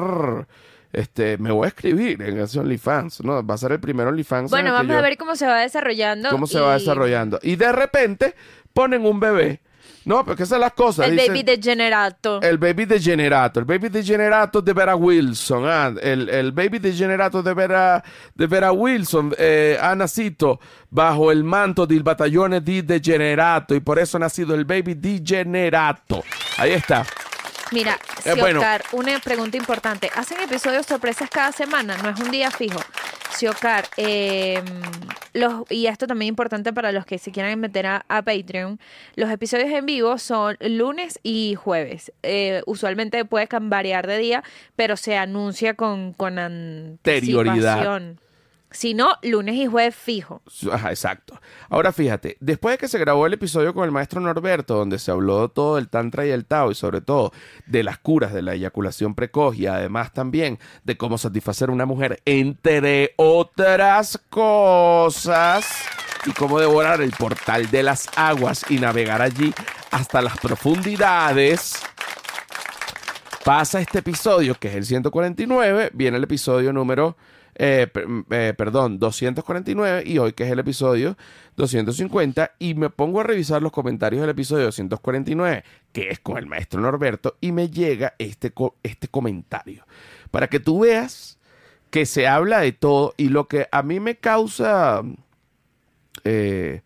este, 0.93 1.39
me 1.39 1.51
voy 1.53 1.67
a 1.67 1.69
escribir 1.69 2.21
en 2.23 2.39
ese 2.41 2.59
OnlyFans, 2.61 3.23
¿no? 3.25 3.47
Va 3.47 3.55
a 3.55 3.59
ser 3.59 3.73
el 3.73 3.81
primer 3.81 4.07
OnlyFans. 4.09 4.47
en 4.47 4.51
Bueno, 4.51 4.73
vamos 4.73 4.93
yo- 4.93 4.99
a 4.99 5.03
ver 5.03 5.17
cómo 5.17 5.37
se 5.37 5.47
va 5.47 5.61
desarrollando. 5.61 6.29
cómo 6.31 6.47
se 6.47 6.61
va 6.61 6.75
desarrollando. 6.75 7.39
Y 7.43 7.57
de 7.57 7.73
repente 7.73 8.35
ponen 8.75 9.07
un 9.07 9.21
bebé. 9.21 9.61
No, 10.05 10.25
porque 10.25 10.43
esas 10.43 10.51
son 10.51 10.61
las 10.61 10.73
cosas. 10.73 11.09
El 11.09 11.17
baby 11.17 11.43
degenerato. 11.43 12.41
el 12.43 12.59
baby 12.59 12.85
degenerato, 12.85 13.61
el 13.61 13.67
baby 13.67 13.89
degenerato 13.89 14.61
de 14.61 14.73
Vera 14.73 14.97
Wilson, 14.97 15.65
ah, 15.67 15.93
el, 16.01 16.29
el 16.29 16.53
baby 16.53 16.79
degenerato 16.79 17.43
de 17.43 17.55
Vera, 17.55 18.03
de 18.35 18.47
Vera 18.47 18.73
Wilson 18.73 19.35
eh, 19.39 19.79
ha 19.81 19.95
nacido 19.95 20.61
bajo 20.91 21.31
el 21.31 21.45
manto 21.45 21.87
del 21.87 22.03
batallone 22.03 22.61
di 22.61 22.83
degenerato 22.83 23.75
y 23.75 23.81
por 23.81 23.99
eso 23.99 24.17
ha 24.17 24.21
nacido 24.21 24.55
el 24.55 24.65
baby 24.65 24.95
degenerato. 24.95 26.23
Ahí 26.59 26.73
está. 26.73 27.05
Mira, 27.73 27.99
Eh, 28.25 28.35
bueno. 28.39 28.61
Una 28.93 29.19
pregunta 29.19 29.57
importante. 29.57 30.11
¿Hacen 30.15 30.39
episodios 30.41 30.87
sorpresas 30.87 31.29
cada 31.31 31.53
semana? 31.53 31.97
No 32.03 32.11
es 32.11 32.21
un 32.21 32.31
día 32.31 32.51
fijo. 32.51 32.81
Si 33.31 33.47
Oscar, 33.47 33.89
eh, 33.97 34.63
los, 35.33 35.65
y 35.71 35.87
esto 35.87 36.07
también 36.07 36.27
es 36.29 36.31
importante 36.31 36.73
para 36.73 36.93
los 36.93 37.07
que 37.07 37.19
se 37.19 37.33
quieran 37.33 37.59
meter 37.59 37.87
a, 37.87 38.05
a 38.09 38.23
Patreon, 38.23 38.79
los 39.17 39.31
episodios 39.31 39.71
en 39.71 39.87
vivo 39.87 40.19
son 40.19 40.57
lunes 40.61 41.19
y 41.23 41.55
jueves. 41.55 42.13
Eh, 42.23 42.63
usualmente 42.67 43.25
puede 43.25 43.49
variar 43.63 44.07
de 44.07 44.19
día, 44.19 44.45
pero 44.77 44.97
se 44.97 45.17
anuncia 45.17 45.75
con, 45.75 46.13
con 46.13 46.39
Anterioridad. 46.39 48.15
Si 48.73 48.95
no, 48.95 49.17
lunes 49.23 49.55
y 49.55 49.67
jueves 49.67 49.95
fijo. 49.95 50.43
Ajá, 50.71 50.91
exacto. 50.91 51.41
Ahora 51.69 51.93
fíjate, 51.93 52.37
después 52.41 52.75
de 52.75 52.79
que 52.79 52.89
se 52.89 52.99
grabó 52.99 53.27
el 53.27 53.35
episodio 53.35 53.75
con 53.75 53.85
el 53.85 53.91
maestro 53.91 54.21
Norberto, 54.21 54.77
donde 54.77 54.99
se 54.99 55.11
habló 55.11 55.49
todo 55.49 55.77
del 55.77 55.89
Tantra 55.89 56.27
y 56.27 56.31
el 56.31 56.45
Tao, 56.45 56.71
y 56.71 56.75
sobre 56.75 57.01
todo 57.01 57.33
de 57.67 57.83
las 57.83 57.99
curas 57.99 58.33
de 58.33 58.43
la 58.43 58.55
eyaculación 58.55 59.15
precoz, 59.15 59.57
y 59.57 59.67
además 59.67 60.13
también 60.13 60.59
de 60.85 60.97
cómo 60.97 61.19
satisfacer 61.19 61.69
a 61.69 61.73
una 61.73 61.87
mujer, 61.87 62.21
entre 62.25 63.15
otras 63.17 64.19
cosas, 64.31 65.67
y 66.27 66.33
cómo 66.33 66.59
devorar 66.59 67.01
el 67.01 67.11
portal 67.11 67.71
de 67.71 67.83
las 67.83 68.09
aguas 68.17 68.65
y 68.71 68.79
navegar 68.79 69.23
allí 69.23 69.53
hasta 69.91 70.23
las 70.23 70.39
profundidades. 70.39 71.83
Pasa 73.45 73.81
este 73.81 73.99
episodio, 73.99 74.55
que 74.55 74.69
es 74.69 74.75
el 74.77 74.85
149, 74.85 75.91
viene 75.95 76.17
el 76.17 76.25
episodio 76.25 76.73
número, 76.73 77.17
eh, 77.55 77.87
per- 77.93 78.07
eh, 78.31 78.55
perdón, 78.57 78.99
249, 78.99 80.03
y 80.07 80.19
hoy 80.19 80.33
que 80.33 80.45
es 80.45 80.51
el 80.51 80.59
episodio 80.59 81.17
250, 81.57 82.53
y 82.59 82.75
me 82.75 82.91
pongo 82.91 83.21
a 83.21 83.25
revisar 83.25 83.63
los 83.63 83.73
comentarios 83.73 84.21
del 84.21 84.31
episodio 84.31 84.65
249, 84.65 85.65
que 85.93 86.09
es 86.11 86.19
con 86.21 86.39
el 86.39 86.47
maestro 86.47 86.81
Norberto, 86.81 87.37
y 87.41 87.53
me 87.53 87.69
llega 87.71 88.15
este, 88.19 88.53
este 88.83 89.09
comentario, 89.09 89.85
para 90.31 90.49
que 90.49 90.61
tú 90.61 90.81
veas 90.81 91.39
que 91.91 92.07
se 92.07 92.27
habla 92.27 92.61
de 92.61 92.73
todo, 92.73 93.15
y 93.17 93.29
lo 93.29 93.49
que 93.49 93.69
a 93.71 93.83
mí 93.83 94.01
me 94.01 94.17
causa... 94.17 95.03
eh, 96.25 96.83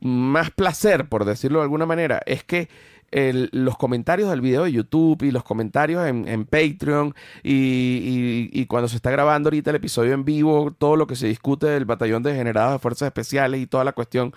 más 0.00 0.50
placer, 0.50 1.08
por 1.08 1.24
decirlo 1.24 1.58
de 1.60 1.64
alguna 1.64 1.86
manera, 1.86 2.20
es 2.26 2.42
que 2.42 2.68
los 3.12 3.76
comentarios 3.76 4.30
del 4.30 4.40
video 4.40 4.64
de 4.64 4.72
YouTube 4.72 5.22
y 5.22 5.30
los 5.30 5.44
comentarios 5.44 6.06
en, 6.06 6.44
Patreon 6.46 7.14
y, 7.42 8.48
y- 8.52 8.66
cuando 8.66 8.88
se 8.88 8.96
está 8.96 9.10
grabando 9.10 9.48
ahorita 9.48 9.70
el 9.70 9.76
episodio 9.76 10.14
en 10.14 10.24
vivo, 10.24 10.74
todo 10.76 10.96
lo 10.96 11.06
que 11.06 11.14
se 11.16 11.26
discute 11.26 11.66
del 11.66 11.84
batallón 11.84 12.22
de 12.22 12.34
generados 12.34 12.72
de 12.72 12.78
fuerzas 12.78 13.06
especiales 13.06 13.60
y 13.60 13.66
toda 13.66 13.84
la 13.84 13.92
cuestión, 13.92 14.32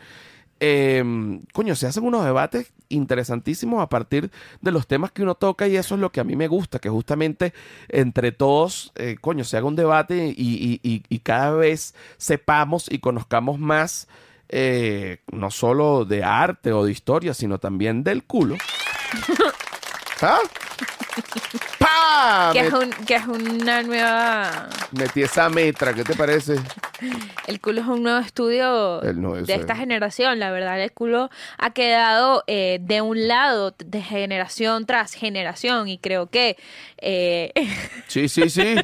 eh, 0.60 1.04
coño, 1.54 1.76
se 1.76 1.88
hacen 1.88 2.04
unos 2.04 2.26
debates 2.26 2.74
interesantísimos 2.90 3.82
a 3.82 3.90
partir 3.90 4.32
de 4.62 4.72
los 4.72 4.88
temas 4.88 5.12
que 5.12 5.24
uno 5.24 5.36
toca 5.36 5.68
y 5.68 5.76
eso 5.76 5.96
es 5.96 6.02
lo 6.02 6.12
que 6.12 6.20
a 6.20 6.24
mí 6.24 6.36
me 6.36 6.48
gusta, 6.48 6.80
que 6.80 6.90
justamente 6.90 7.54
entre 7.90 8.32
todos, 8.32 8.92
eh, 8.96 9.16
coño, 9.20 9.44
se 9.44 9.58
haga 9.58 9.68
un 9.68 9.76
debate 9.76 10.34
y- 10.36 10.80
y- 10.84 11.04
y 11.08 11.20
cada 11.20 11.52
vez 11.52 11.96
sepamos 12.18 12.88
y 12.92 13.00
conozcamos 13.00 13.60
más, 13.60 14.08
eh, 14.50 15.20
no 15.32 15.52
solo 15.52 16.06
de 16.06 16.24
arte 16.24 16.72
o 16.72 16.86
de 16.86 16.92
historia, 16.92 17.34
sino 17.34 17.60
también 17.60 18.04
del 18.04 18.24
culo. 18.24 18.56
¿Ah? 20.22 20.40
¡Pah! 21.80 22.50
Que 22.54 22.60
es, 22.62 22.74
un, 22.74 22.90
que 23.06 23.16
es 23.16 23.26
una 23.28 23.84
nueva... 23.84 24.70
Metí 24.92 25.22
esa 25.24 25.50
metra, 25.50 25.94
¿qué 25.94 26.04
te 26.04 26.16
parece? 26.16 26.56
El 27.48 27.60
culo 27.60 27.82
es 27.82 27.88
un 27.88 28.04
nuevo 28.04 28.20
estudio 28.20 29.02
El 29.04 29.22
nuevo- 29.22 29.38
de 29.38 29.46
sí. 29.46 29.52
esta 29.60 29.76
generación. 29.76 30.40
La 30.40 30.52
verdad, 30.52 30.80
el 30.82 30.92
culo 30.92 31.30
ha 31.58 31.70
quedado 31.72 32.44
eh, 32.48 32.80
de 32.82 33.02
un 33.02 33.28
lado 33.28 33.76
de 33.78 34.02
generación 34.02 34.86
tras 34.86 35.14
generación. 35.14 35.88
Y 35.88 35.98
creo 36.00 36.28
que 36.28 36.58
eh, 36.98 37.52
Sí, 38.08 38.28
sí, 38.30 38.50
sí. 38.50 38.76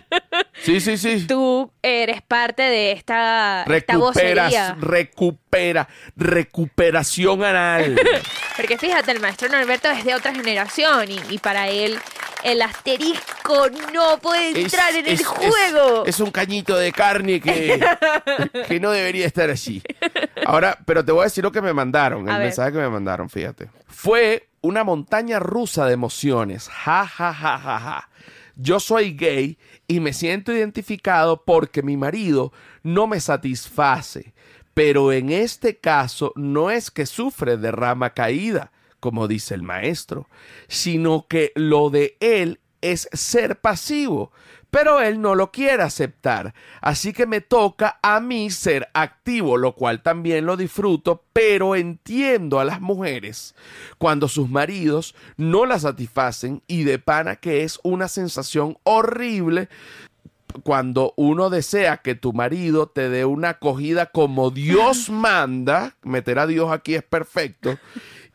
Sí, 0.62 0.80
sí, 0.80 0.98
sí. 0.98 1.26
tú 1.28 1.72
eres 1.82 2.22
parte 2.22 2.62
de 2.64 2.92
esta, 2.92 3.64
esta 3.68 3.94
Recuperas, 3.94 4.52
vocería. 4.52 4.76
recupera, 4.80 5.88
recuperación 6.16 7.44
anal. 7.44 8.00
Porque 8.58 8.78
fíjate, 8.78 9.12
el 9.12 9.20
maestro 9.22 9.50
Norberto 9.50 9.90
es 9.90 10.04
de 10.06 10.14
otra 10.14 10.34
generación 10.34 11.10
y, 11.10 11.20
y 11.30 11.40
para 11.40 11.70
él 11.70 11.98
el 12.44 12.62
asterisco 12.62 13.68
no 13.94 14.18
puede 14.20 14.50
Es- 14.52 14.58
entrar 14.58 14.96
en 14.96 15.06
es- 15.08 15.20
el 15.20 15.26
juego. 15.26 16.04
Es, 16.06 16.16
es 16.16 16.20
un 16.20 16.32
cañito 16.32 16.76
de 16.78 16.92
carne 16.92 17.40
que, 17.42 17.80
que 18.68 18.80
no 18.80 18.92
debería 18.92 19.26
estar 19.26 19.50
así. 19.50 19.82
Ahora, 20.46 20.78
pero 20.86 21.04
te 21.06 21.12
voy 21.12 21.22
a 21.22 21.24
decir 21.26 21.44
lo 21.44 21.52
que 21.52 21.62
me 21.62 21.74
mandaron, 21.74 22.28
A 22.28 22.32
el 22.34 22.38
ver. 22.38 22.48
mensaje 22.48 22.72
que 22.72 22.78
me 22.80 22.90
mandaron, 22.90 23.30
fíjate. 23.30 23.70
Fue 23.88 24.48
una 24.62 24.84
montaña 24.84 25.40
rusa 25.40 25.86
de 25.86 25.94
emociones. 25.94 26.68
Ja, 26.70 27.06
ja, 27.08 27.34
ja, 27.34 27.58
ja, 27.58 27.80
ja. 27.80 28.10
Yo 28.56 28.80
soy 28.80 29.14
gay 29.16 29.58
y 29.88 30.00
me 30.00 30.14
siento 30.14 30.52
identificado 30.52 31.44
porque 31.46 31.82
mi 31.82 31.98
marido 31.98 32.52
no 32.84 33.08
me 33.08 33.20
satisface. 33.20 34.34
Pero 34.74 35.12
en 35.12 35.32
este 35.32 35.78
caso 35.78 36.32
no 36.36 36.70
es 36.72 36.92
que 36.92 37.06
sufre 37.06 37.58
de 37.58 37.72
rama 37.72 38.12
caída, 38.12 38.72
como 39.02 39.28
dice 39.28 39.54
el 39.54 39.64
maestro, 39.64 40.30
sino 40.70 41.28
que 41.28 41.52
lo 41.56 41.90
de 41.90 42.16
él 42.22 42.62
es 42.80 43.10
ser 43.12 43.60
pasivo, 43.60 44.32
pero 44.70 45.02
él 45.02 45.20
no 45.20 45.36
lo 45.36 45.52
quiere 45.52 45.84
aceptar. 45.84 46.54
Así 46.80 47.12
que 47.12 47.26
me 47.26 47.42
toca 47.42 48.00
a 48.02 48.22
mí 48.22 48.50
ser 48.50 48.88
activo, 48.94 49.58
lo 49.58 49.76
cual 49.76 50.02
también 50.02 50.46
lo 50.46 50.56
disfruto, 50.56 51.26
pero 51.34 51.76
entiendo 51.76 52.60
a 52.60 52.66
las 52.66 52.80
mujeres 52.80 53.54
cuando 53.98 54.30
sus 54.30 54.50
maridos 54.50 55.14
no 55.36 55.66
la 55.66 55.78
satisfacen 55.78 56.64
y 56.68 56.86
de 56.86 57.00
pana 57.00 57.36
que 57.36 57.64
es 57.64 57.80
una 57.84 58.08
sensación 58.08 58.78
horrible 58.84 59.68
cuando 60.64 61.14
uno 61.16 61.50
desea 61.50 61.98
que 61.98 62.16
tu 62.16 62.34
marido 62.34 62.88
te 62.88 63.10
dé 63.10 63.26
una 63.26 63.50
acogida 63.50 64.08
como 64.08 64.52
Dios 64.52 65.10
manda, 65.10 65.96
meter 66.04 66.40
a 66.40 66.48
Dios 66.48 66.72
aquí 66.72 66.96
es 66.96 67.04
perfecto, 67.04 67.78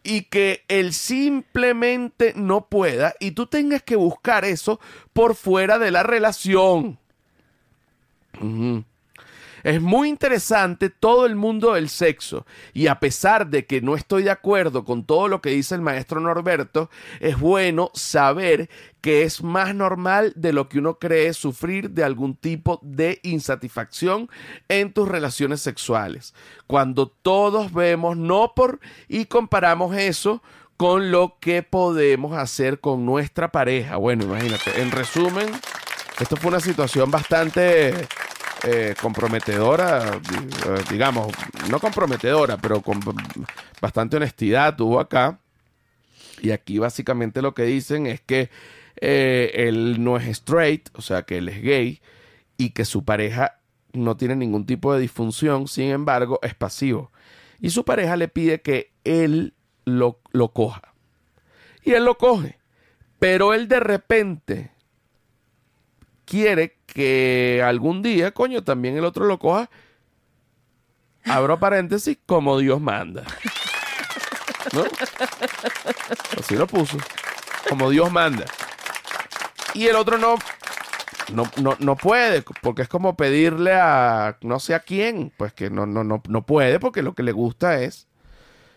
y 0.07 0.23
que 0.23 0.65
él 0.69 0.93
simplemente 0.93 2.33
no 2.37 2.69
pueda 2.69 3.15
y 3.19 3.33
tú 3.33 3.47
tengas 3.49 3.83
que 3.83 3.97
buscar 3.97 4.45
eso 4.45 4.79
por 5.13 5.35
fuera 5.35 5.81
de 5.81 5.91
la 5.91 6.05
relación. 6.05 6.99
Es 9.67 9.83
muy 9.83 10.09
interesante 10.09 10.91
todo 10.91 11.27
el 11.27 11.35
mundo 11.35 11.73
del 11.73 11.89
sexo 11.89 12.47
y 12.73 12.87
a 12.87 13.01
pesar 13.01 13.49
de 13.49 13.67
que 13.67 13.81
no 13.81 13.97
estoy 13.97 14.23
de 14.23 14.31
acuerdo 14.31 14.85
con 14.85 15.03
todo 15.05 15.27
lo 15.27 15.43
que 15.43 15.51
dice 15.51 15.75
el 15.75 15.81
maestro 15.81 16.21
Norberto, 16.21 16.89
es 17.19 17.37
bueno 17.37 17.91
saber 17.93 18.71
que 19.01 19.25
es 19.25 19.43
más 19.43 19.75
normal 19.75 20.33
de 20.37 20.53
lo 20.53 20.69
que 20.69 20.79
uno 20.79 21.01
cree 21.01 21.33
sufrir 21.33 21.91
de 21.91 22.05
algún 22.05 22.37
tipo 22.37 22.79
de 22.81 23.19
insatisfacción 23.25 24.31
en 24.69 24.93
tus 24.93 25.09
relaciones 25.09 25.63
sexuales. 25.63 26.33
Cuando 26.69 27.09
todos 27.09 27.73
vemos 27.73 28.17
no 28.17 28.53
por 28.55 28.79
y 29.09 29.25
comparamos 29.25 29.97
eso 29.97 30.45
con 30.77 31.11
lo 31.11 31.39
que 31.41 31.65
podemos 31.65 32.39
hacer 32.39 32.79
con 32.79 33.05
nuestra 33.05 33.51
pareja. 33.51 33.97
Bueno, 33.97 34.27
imagínate, 34.27 34.81
en 34.81 34.93
resumen, 34.93 35.49
esto 36.21 36.37
fue 36.37 36.51
una 36.51 36.61
situación 36.61 37.11
bastante 37.11 38.07
eh, 38.65 38.95
comprometedora, 39.01 40.15
eh, 40.15 40.85
digamos, 40.91 41.33
no 41.71 41.79
comprometedora, 41.79 42.57
pero 42.57 42.81
con 42.81 43.01
bastante 43.81 44.17
honestidad 44.17 44.77
tuvo 44.77 44.99
acá. 44.99 45.39
Y 46.41 46.51
aquí 46.51 46.79
básicamente 46.79 47.43
lo 47.43 47.55
que 47.55 47.65
dicen 47.65 48.07
es 48.07 48.21
que 48.21 48.51
eh, 49.01 49.53
él 49.55 50.03
no 50.03 50.17
es 50.17 50.27
straight, 50.27 50.89
o 50.95 51.03
sea 51.03 51.23
que 51.23 51.39
él 51.39 51.49
es 51.49 51.63
gay, 51.63 52.01
y 52.57 52.71
que 52.71 52.85
su 52.85 53.05
pareja 53.05 53.59
no 53.93 54.17
tiene 54.17 54.37
ningún 54.37 54.67
tipo 54.67 54.93
de 54.95 55.01
disfunción, 55.01 55.69
sin 55.69 55.91
embargo, 55.91 56.39
es 56.43 56.55
pasivo. 56.55 57.13
Y 57.61 57.71
su 57.71 57.85
pareja 57.85 58.17
le 58.17 58.29
pide 58.29 58.61
que 58.61 58.93
él 59.05 59.55
lo, 59.85 60.21
lo 60.33 60.53
coja. 60.53 60.95
Y 61.83 61.93
él 61.93 62.05
lo 62.05 62.19
coge. 62.19 62.59
Pero 63.19 63.55
él 63.55 63.69
de 63.69 63.81
repente 63.81 64.71
quiere 66.27 66.77
que 66.87 67.63
algún 67.65 68.03
día, 68.03 68.33
coño, 68.33 68.63
también 68.63 68.97
el 68.99 69.05
otro 69.07 69.25
lo 69.25 69.39
coja. 69.39 69.71
Abro 71.25 71.59
paréntesis, 71.59 72.19
como 72.27 72.59
Dios 72.59 72.81
manda. 72.81 73.25
¿No? 74.73 74.85
Así 76.39 76.55
lo 76.57 76.67
puso. 76.67 76.99
Como 77.69 77.91
Dios 77.91 78.13
manda. 78.13 78.45
Y 79.75 79.87
el 79.87 79.97
otro 79.97 80.19
no, 80.19 80.37
no, 81.33 81.51
no, 81.61 81.77
no 81.81 81.97
puede, 81.97 82.43
porque 82.63 82.83
es 82.83 82.89
como 82.89 83.17
pedirle 83.17 83.75
a 83.75 84.37
no 84.41 84.61
sé 84.61 84.75
a 84.75 84.81
quién, 84.81 85.33
pues 85.37 85.53
que 85.53 85.69
no, 85.71 85.85
no, 85.87 86.05
no, 86.05 86.23
no 86.29 86.43
puede, 86.47 86.79
porque 86.81 87.03
lo 87.03 87.15
que 87.15 87.23
le 87.23 87.33
gusta 87.33 87.81
es 87.83 88.07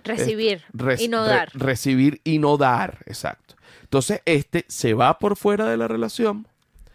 Recibir 0.03 0.63
y 0.97 1.07
no 1.09 1.23
re- 1.25 1.29
dar. 1.29 1.49
recibir 1.53 2.21
y 2.23 2.39
no 2.39 2.57
dar, 2.57 2.99
exacto. 3.05 3.55
Entonces, 3.83 4.21
este 4.25 4.65
se 4.67 4.93
va 4.93 5.19
por 5.19 5.35
fuera 5.35 5.65
de 5.69 5.77
la 5.77 5.87
relación 5.87 6.47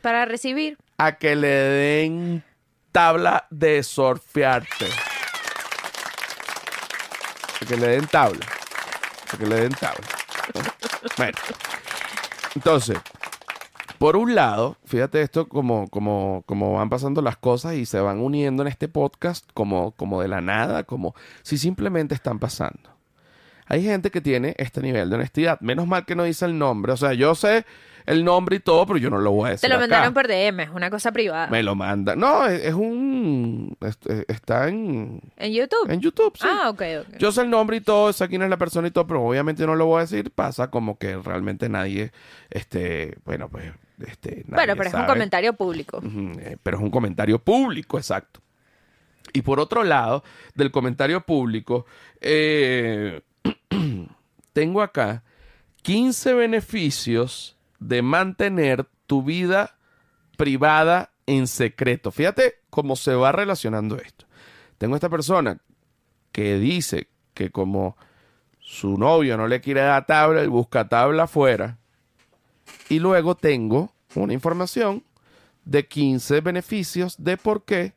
Para 0.05 0.27
recibir. 0.27 0.77
a 0.99 1.13
que 1.13 1.35
le 1.35 1.49
den 1.49 2.45
tabla 2.93 3.47
de 3.49 3.83
surfearte. 3.83 4.85
A 7.63 7.65
que 7.67 7.75
le 7.75 7.89
den 7.89 8.07
tabla. 8.09 8.45
A 9.33 9.37
que 9.39 9.47
le 9.47 9.61
den 9.63 9.73
tabla. 9.73 10.07
Bueno. 11.17 11.39
Entonces, 12.55 12.99
por 13.97 14.17
un 14.17 14.35
lado, 14.35 14.77
fíjate 14.85 15.23
esto 15.23 15.49
como, 15.49 15.89
como, 15.89 16.43
como 16.45 16.75
van 16.75 16.91
pasando 16.91 17.23
las 17.23 17.39
cosas 17.39 17.73
y 17.77 17.87
se 17.87 17.99
van 17.99 18.21
uniendo 18.21 18.63
en 18.63 18.69
este 18.69 18.89
podcast 18.89 19.49
como, 19.55 19.93
como 19.93 20.21
de 20.21 20.29
la 20.29 20.43
nada, 20.43 20.85
como 20.85 21.15
si 21.43 21.57
simplemente 21.57 22.15
están 22.15 22.39
pasando. 22.39 22.91
Hay 23.65 23.83
gente 23.83 24.11
que 24.11 24.21
tiene 24.21 24.55
este 24.59 24.83
nivel 24.83 25.09
de 25.09 25.17
honestidad. 25.17 25.59
Menos 25.61 25.87
mal 25.87 26.05
que 26.05 26.15
no 26.15 26.25
dice 26.25 26.45
el 26.45 26.59
nombre. 26.59 26.93
O 26.93 26.99
sea, 26.99 27.15
yo 27.15 27.35
sé 27.35 27.65
el 28.07 28.25
nombre 28.25 28.57
y 28.57 28.61
todo, 28.61 28.87
pero 28.87 28.99
yo 28.99 29.09
no 29.11 29.19
lo 29.19 29.31
voy 29.33 29.49
a 29.49 29.51
decir. 29.53 29.63
Te 29.63 29.69
lo 29.69 29.77
acá. 29.77 29.83
mandaron 29.83 30.15
por 30.15 30.29
DM, 30.29 30.61
es 30.61 30.71
una 30.71 30.91
cosa 30.91 31.11
privada. 31.13 31.47
Me 31.49 31.63
lo 31.63 31.75
manda. 31.75 32.15
No, 32.17 32.47
es, 32.47 32.63
es 32.65 32.75
un. 32.75 33.77
es- 33.81 33.99
es- 34.07 34.25
está 34.29 34.69
en, 34.69 35.21
En 35.37 35.53
YouTube. 35.53 35.91
en 35.91 36.01
YouTube, 36.01 36.37
sí. 36.37 36.47
Ah, 36.49 36.71
ok, 36.71 36.83
ok. 37.01 37.17
Yo 37.19 37.33
sé 37.33 37.43
el 37.43 37.51
nombre 37.51 37.77
y 37.79 37.81
todo, 37.81 38.13
sé 38.13 38.29
quién 38.29 38.43
es 38.43 38.51
la 38.51 38.57
persona 38.59 38.89
y 38.89 38.91
todo, 38.91 39.07
pero 39.07 39.23
obviamente 39.23 39.67
no 39.67 39.75
lo 39.75 39.87
voy 39.87 39.99
a 39.99 40.03
decir. 40.03 40.31
Pasa 40.31 40.71
como 40.71 40.99
que 40.99 41.17
realmente 41.17 41.69
nadie. 41.69 42.13
Este. 42.51 43.17
Bueno, 43.25 43.49
pues. 43.49 43.73
Este, 44.07 44.45
nadie 44.49 44.67
bueno, 44.67 44.75
pero 44.77 44.89
es 44.89 44.95
un 44.95 45.07
comentario 45.07 45.53
público. 45.53 46.03
Eh, 46.41 46.57
Pero 46.63 46.79
es 46.79 46.83
un 46.83 46.91
comentario 46.91 47.39
público, 47.39 47.97
exacto. 47.97 48.41
Y 49.33 49.43
por 49.43 49.61
otro 49.61 49.85
lado, 49.85 50.25
del 50.57 50.73
comentario 50.73 51.21
público, 51.21 51.87
eh, 52.21 53.21
tengo 54.53 54.83
acá 54.83 55.23
15 55.83 56.35
beneficios 56.35 57.57
de 57.79 58.03
mantener 58.03 58.87
tu 59.07 59.23
vida 59.23 59.77
privada 60.37 61.11
en 61.27 61.47
secreto. 61.47 62.11
Fíjate 62.11 62.57
cómo 62.71 62.97
se 62.97 63.15
va 63.15 63.33
relacionando 63.33 63.97
esto. 63.97 64.27
Tengo 64.79 64.95
esta 64.97 65.09
persona 65.09 65.59
que 66.33 66.59
dice 66.59 67.09
que 67.35 67.51
como 67.51 67.97
su 68.61 68.97
novio 68.99 69.37
no 69.37 69.47
le 69.47 69.61
quiere 69.61 69.81
dar 69.83 70.07
tabla, 70.07 70.41
él 70.41 70.49
busca 70.51 70.89
tabla 70.89 71.25
afuera. 71.25 71.79
Y 72.89 72.99
luego 72.99 73.35
tengo 73.37 73.93
una 74.15 74.33
información 74.33 75.05
de 75.65 75.87
15 75.87 76.41
beneficios 76.41 77.17
de 77.23 77.37
por 77.37 77.65
qué, 77.65 77.95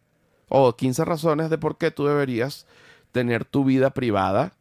o 0.49 0.75
15 0.75 1.03
razones 1.05 1.49
de 1.49 1.57
por 1.57 1.77
qué 1.77 1.91
tú 1.91 2.05
deberías 2.05 2.65
tener 3.11 3.43
tu 3.45 3.65
vida 3.65 3.89
privada, 3.91 4.53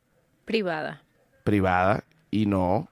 Privada. 0.44 1.02
privada 1.44 2.04
y 2.30 2.46
no. 2.46 2.88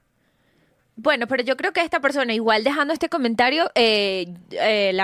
Bueno, 0.97 1.27
pero 1.27 1.43
yo 1.43 1.57
creo 1.57 1.73
que 1.73 1.81
esta 1.81 2.01
persona, 2.01 2.35
igual 2.35 2.63
dejando 2.63 2.93
este 2.95 3.09
comentario, 3.09 3.71
eh, 3.75 4.33
eh, 4.53 4.97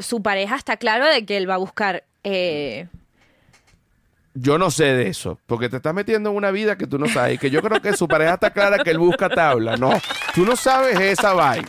su 0.00 0.22
pareja 0.22 0.56
está 0.56 0.76
claro 0.76 1.06
de 1.06 1.24
que 1.24 1.36
él 1.36 1.48
va 1.48 1.54
a 1.54 1.58
buscar. 1.58 2.04
eh, 2.22 2.86
Yo 4.34 4.58
no 4.58 4.70
sé 4.70 4.84
de 4.84 5.08
eso, 5.08 5.38
porque 5.46 5.68
te 5.68 5.76
estás 5.78 5.94
metiendo 5.94 6.30
en 6.30 6.36
una 6.36 6.50
vida 6.50 6.76
que 6.76 6.86
tú 6.86 6.98
no 6.98 7.08
sabes 7.08 7.40
que 7.40 7.50
yo 7.50 7.62
creo 7.62 7.80
que 7.80 7.96
su 7.96 8.06
pareja 8.06 8.34
está 8.34 8.50
clara 8.50 8.84
que 8.84 8.90
él 8.90 8.98
busca 8.98 9.28
tabla. 9.30 9.76
No, 9.76 9.90
tú 10.34 10.44
no 10.44 10.54
sabes 10.54 11.00
esa 11.00 11.32
vaina. 11.32 11.68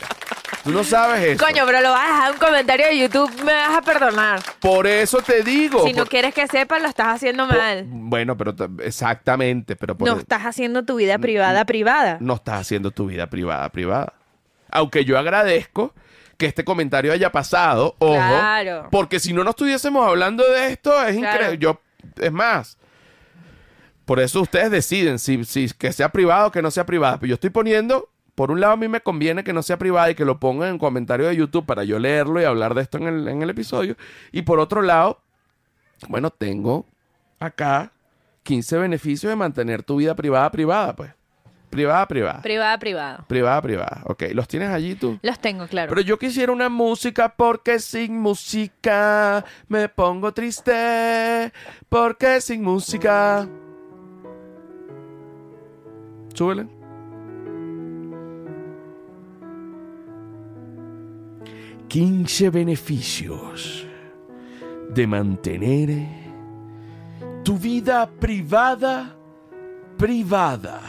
Tú 0.63 0.71
no 0.71 0.83
sabes 0.83 1.23
eso. 1.23 1.43
Coño, 1.45 1.63
pero 1.65 1.81
lo 1.81 1.91
vas 1.91 2.03
a 2.05 2.13
dejar 2.13 2.27
en 2.27 2.33
un 2.33 2.39
comentario 2.39 2.85
de 2.88 2.97
YouTube, 2.99 3.43
me 3.43 3.53
vas 3.53 3.77
a 3.77 3.81
perdonar. 3.81 4.39
Por 4.59 4.88
eso 4.88 5.19
te 5.21 5.41
digo. 5.43 5.85
Si 5.85 5.93
no 5.93 5.99
por- 5.99 6.09
quieres 6.09 6.33
que 6.33 6.47
sepa, 6.47 6.79
lo 6.79 6.88
estás 6.88 7.07
haciendo 7.07 7.45
mal. 7.47 7.85
Bueno, 7.88 8.35
pero 8.38 8.53
t- 8.55 8.67
exactamente, 8.83 9.75
pero 9.75 9.97
por 9.97 10.07
No 10.07 10.17
estás 10.17 10.43
haciendo 10.45 10.83
tu 10.83 10.95
vida 10.97 11.17
privada 11.17 11.65
privada. 11.65 12.17
no 12.19 12.35
estás 12.35 12.62
haciendo 12.62 12.91
tu 12.91 13.05
vida 13.07 13.27
privada 13.27 13.69
privada. 13.69 14.13
Aunque 14.71 15.05
yo 15.05 15.17
agradezco 15.17 15.93
que 16.38 16.45
este 16.45 16.63
comentario 16.63 17.12
haya 17.12 17.31
pasado. 17.31 17.95
Ojo. 17.99 18.13
Claro. 18.13 18.88
Porque 18.91 19.19
si 19.19 19.33
no 19.33 19.43
no 19.43 19.49
estuviésemos 19.51 20.07
hablando 20.07 20.43
de 20.49 20.73
esto, 20.73 20.91
es 21.05 21.17
Claro. 21.17 21.35
increíble. 21.35 21.57
Yo, 21.57 21.81
es 22.23 22.31
más. 22.31 22.77
Por 24.05 24.19
eso 24.19 24.41
ustedes 24.41 24.71
deciden 24.71 25.19
si, 25.19 25.43
si 25.45 25.69
que 25.69 25.91
sea 25.93 26.09
privado 26.09 26.47
o 26.47 26.51
que 26.51 26.62
no 26.62 26.71
sea 26.71 26.85
privado. 26.85 27.17
Pero 27.19 27.29
yo 27.29 27.33
estoy 27.35 27.49
poniendo, 27.51 28.09
por 28.39 28.52
un 28.52 28.62
lado 28.62 28.71
a 28.71 28.78
mí 28.78 28.88
me 28.88 29.02
conviene 29.02 29.43
que 29.43 29.52
no 29.52 29.62
sea 29.62 29.75
privada 29.75 30.12
y 30.12 30.15
que 30.15 30.23
lo 30.23 30.39
pongan 30.39 30.69
en 30.69 30.78
comentario 30.78 31.28
de 31.28 31.36
YouTube 31.36 31.65
para 31.65 31.84
yo 31.84 31.99
leerlo 31.99 32.39
y 32.39 32.45
hablar 32.45 32.73
de 32.73 32.84
esto 32.84 32.97
en 32.97 33.08
el, 33.08 33.28
en 33.28 33.41
el 33.41 33.49
episodio. 33.49 33.97
Y 34.32 34.43
por 34.43 34.62
otro 34.62 34.82
lado, 34.82 35.19
bueno, 36.08 36.30
tengo 36.30 36.86
acá 37.38 37.91
15 38.43 38.78
beneficios 38.78 39.30
de 39.30 39.36
mantener 39.36 39.84
tu 39.84 39.97
vida 39.97 40.15
privada 40.15 40.49
privada, 40.52 40.95
pues. 40.95 41.12
Privada 41.69 42.08
privada. 42.08 42.41
Privada, 42.41 42.80
privado. 42.80 43.25
privada 43.28 43.62
privada. 43.62 44.02
Ok, 44.06 44.23
¿los 44.32 44.47
tienes 44.47 44.69
allí 44.69 44.95
tú? 44.95 45.19
Los 45.21 45.38
tengo, 45.39 45.67
claro. 45.67 45.89
Pero 45.89 45.99
yo 45.99 46.17
quisiera 46.17 46.54
una 46.54 46.69
música 46.69 47.36
porque 47.36 47.78
sin 47.80 48.17
música 48.17 49.43
me 49.67 49.89
pongo 49.89 50.32
triste. 50.34 51.52
Porque 51.89 52.39
sin 52.39 52.63
música. 52.63 53.49
Súbele. 56.34 56.78
Quince 61.89 62.49
beneficios 62.49 63.86
de 64.93 65.08
mantener 65.08 66.08
tu 67.43 67.58
vida 67.58 68.10
privada 68.10 69.19
privada. 69.99 70.80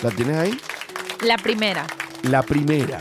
¿La 0.00 0.10
tienes 0.12 0.36
ahí? 0.36 0.60
La 1.26 1.36
primera. 1.36 1.84
La 2.22 2.42
primera. 2.42 3.00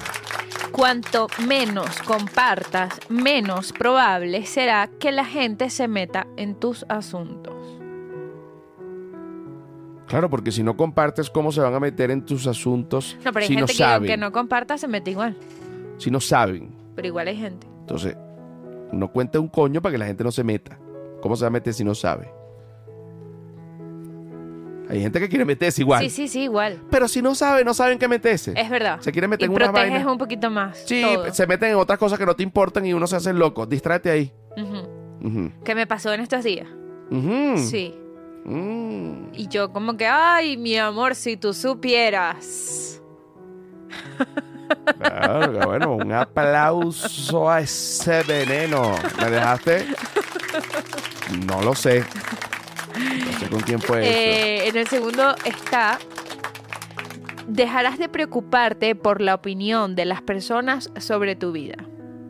Cuanto 0.72 1.28
menos 1.48 2.02
compartas, 2.02 3.00
menos 3.08 3.72
probable 3.74 4.48
será 4.48 4.90
que 5.00 5.12
la 5.12 5.26
gente 5.26 5.70
se 5.70 5.88
meta 5.88 6.26
en 6.38 6.56
tus 6.56 6.84
asuntos. 6.90 7.61
Claro, 10.12 10.30
porque 10.30 10.52
si 10.52 10.62
no 10.62 10.76
compartes, 10.76 11.30
¿cómo 11.30 11.54
se 11.54 11.62
van 11.62 11.74
a 11.74 11.80
meter 11.80 12.12
en 12.12 12.26
tus 12.26 12.46
asuntos 12.46 13.16
No, 13.24 13.32
pero 13.32 13.44
hay 13.44 13.48
si 13.48 13.54
no 13.54 13.60
gente 13.60 13.72
que 13.72 13.78
saben? 13.78 13.96
aunque 14.12 14.18
no 14.18 14.32
comparta 14.34 14.78
se 14.78 14.90
mete 14.90 15.12
igual. 15.12 15.38
Si 15.98 16.12
no 16.12 16.20
saben. 16.20 16.76
Pero 16.96 17.08
igual 17.08 17.30
hay 17.30 17.38
gente. 17.38 17.66
Entonces, 17.80 18.18
no 18.92 19.10
cuenta 19.10 19.40
un 19.40 19.48
coño 19.48 19.82
para 19.82 19.94
que 19.94 19.98
la 19.98 20.06
gente 20.06 20.22
no 20.26 20.32
se 20.34 20.44
meta. 20.44 20.78
¿Cómo 21.22 21.38
se 21.38 21.46
va 21.46 21.48
a 21.48 21.52
meter 21.52 21.74
si 21.74 21.86
no 21.86 21.96
sabe? 21.96 22.30
Hay 24.90 25.00
gente 25.00 25.18
que 25.22 25.30
quiere 25.30 25.46
meterse 25.46 25.82
igual. 25.82 26.04
Sí, 26.04 26.10
sí, 26.10 26.28
sí, 26.28 26.42
igual. 26.42 26.80
Pero 26.90 27.08
si 27.08 27.22
no 27.22 27.34
sabe, 27.34 27.64
no 27.64 27.74
saben 27.74 27.98
qué 27.98 28.10
meterse. 28.10 28.52
Es 28.58 28.70
verdad. 28.70 29.00
Se 29.00 29.14
quiere 29.14 29.30
meter 29.30 29.46
y 29.48 29.50
en 29.50 29.56
unas 29.56 29.72
vainas. 29.72 30.06
un 30.06 30.18
poquito 30.18 30.50
más. 30.50 30.78
Sí, 30.86 31.02
todo. 31.02 31.34
se 31.34 31.48
meten 31.48 31.70
en 31.70 31.76
otras 31.78 31.98
cosas 31.98 32.20
que 32.20 32.26
no 32.26 32.36
te 32.36 32.44
importan 32.44 32.86
y 32.86 32.92
uno 32.92 33.08
se 33.08 33.16
hace 33.16 33.32
loco. 33.32 33.66
Distráete 33.66 34.12
ahí. 34.12 34.34
Ujú. 34.58 35.26
Ujú. 35.26 35.52
¿Qué 35.64 35.74
me 35.74 35.88
pasó 35.88 36.12
en 36.12 36.20
estos 36.20 36.44
días? 36.44 36.68
Ujú. 37.10 37.58
Sí. 37.60 37.96
Mm. 38.46 39.34
Y 39.34 39.48
yo 39.48 39.72
como 39.72 39.96
que, 39.98 40.08
ay, 40.08 40.58
mi 40.58 40.78
amor, 40.78 41.16
si 41.16 41.38
tú 41.38 41.54
supieras. 41.54 43.02
Verga, 44.98 45.66
bueno, 45.66 45.96
un 45.96 46.12
aplauso 46.12 47.50
a 47.50 47.62
ese 47.62 48.24
veneno. 48.24 48.96
¿Me 49.20 49.30
dejaste? 49.30 49.86
No 51.46 51.62
lo 51.62 51.76
sé. 51.76 52.04
No 53.26 53.40
sé 53.40 53.50
con 53.50 53.62
quién 53.62 53.80
fue 53.80 54.02
eso. 54.02 54.12
Eh, 54.12 54.68
en 54.68 54.78
el 54.78 54.88
segundo 54.88 55.36
está, 55.46 56.00
dejarás 57.48 57.98
de 57.98 58.10
preocuparte 58.10 58.96
por 58.96 59.22
la 59.22 59.36
opinión 59.36 59.96
de 59.96 60.06
las 60.06 60.22
personas 60.22 60.92
sobre 61.00 61.36
tu 61.36 61.52
vida. 61.52 61.78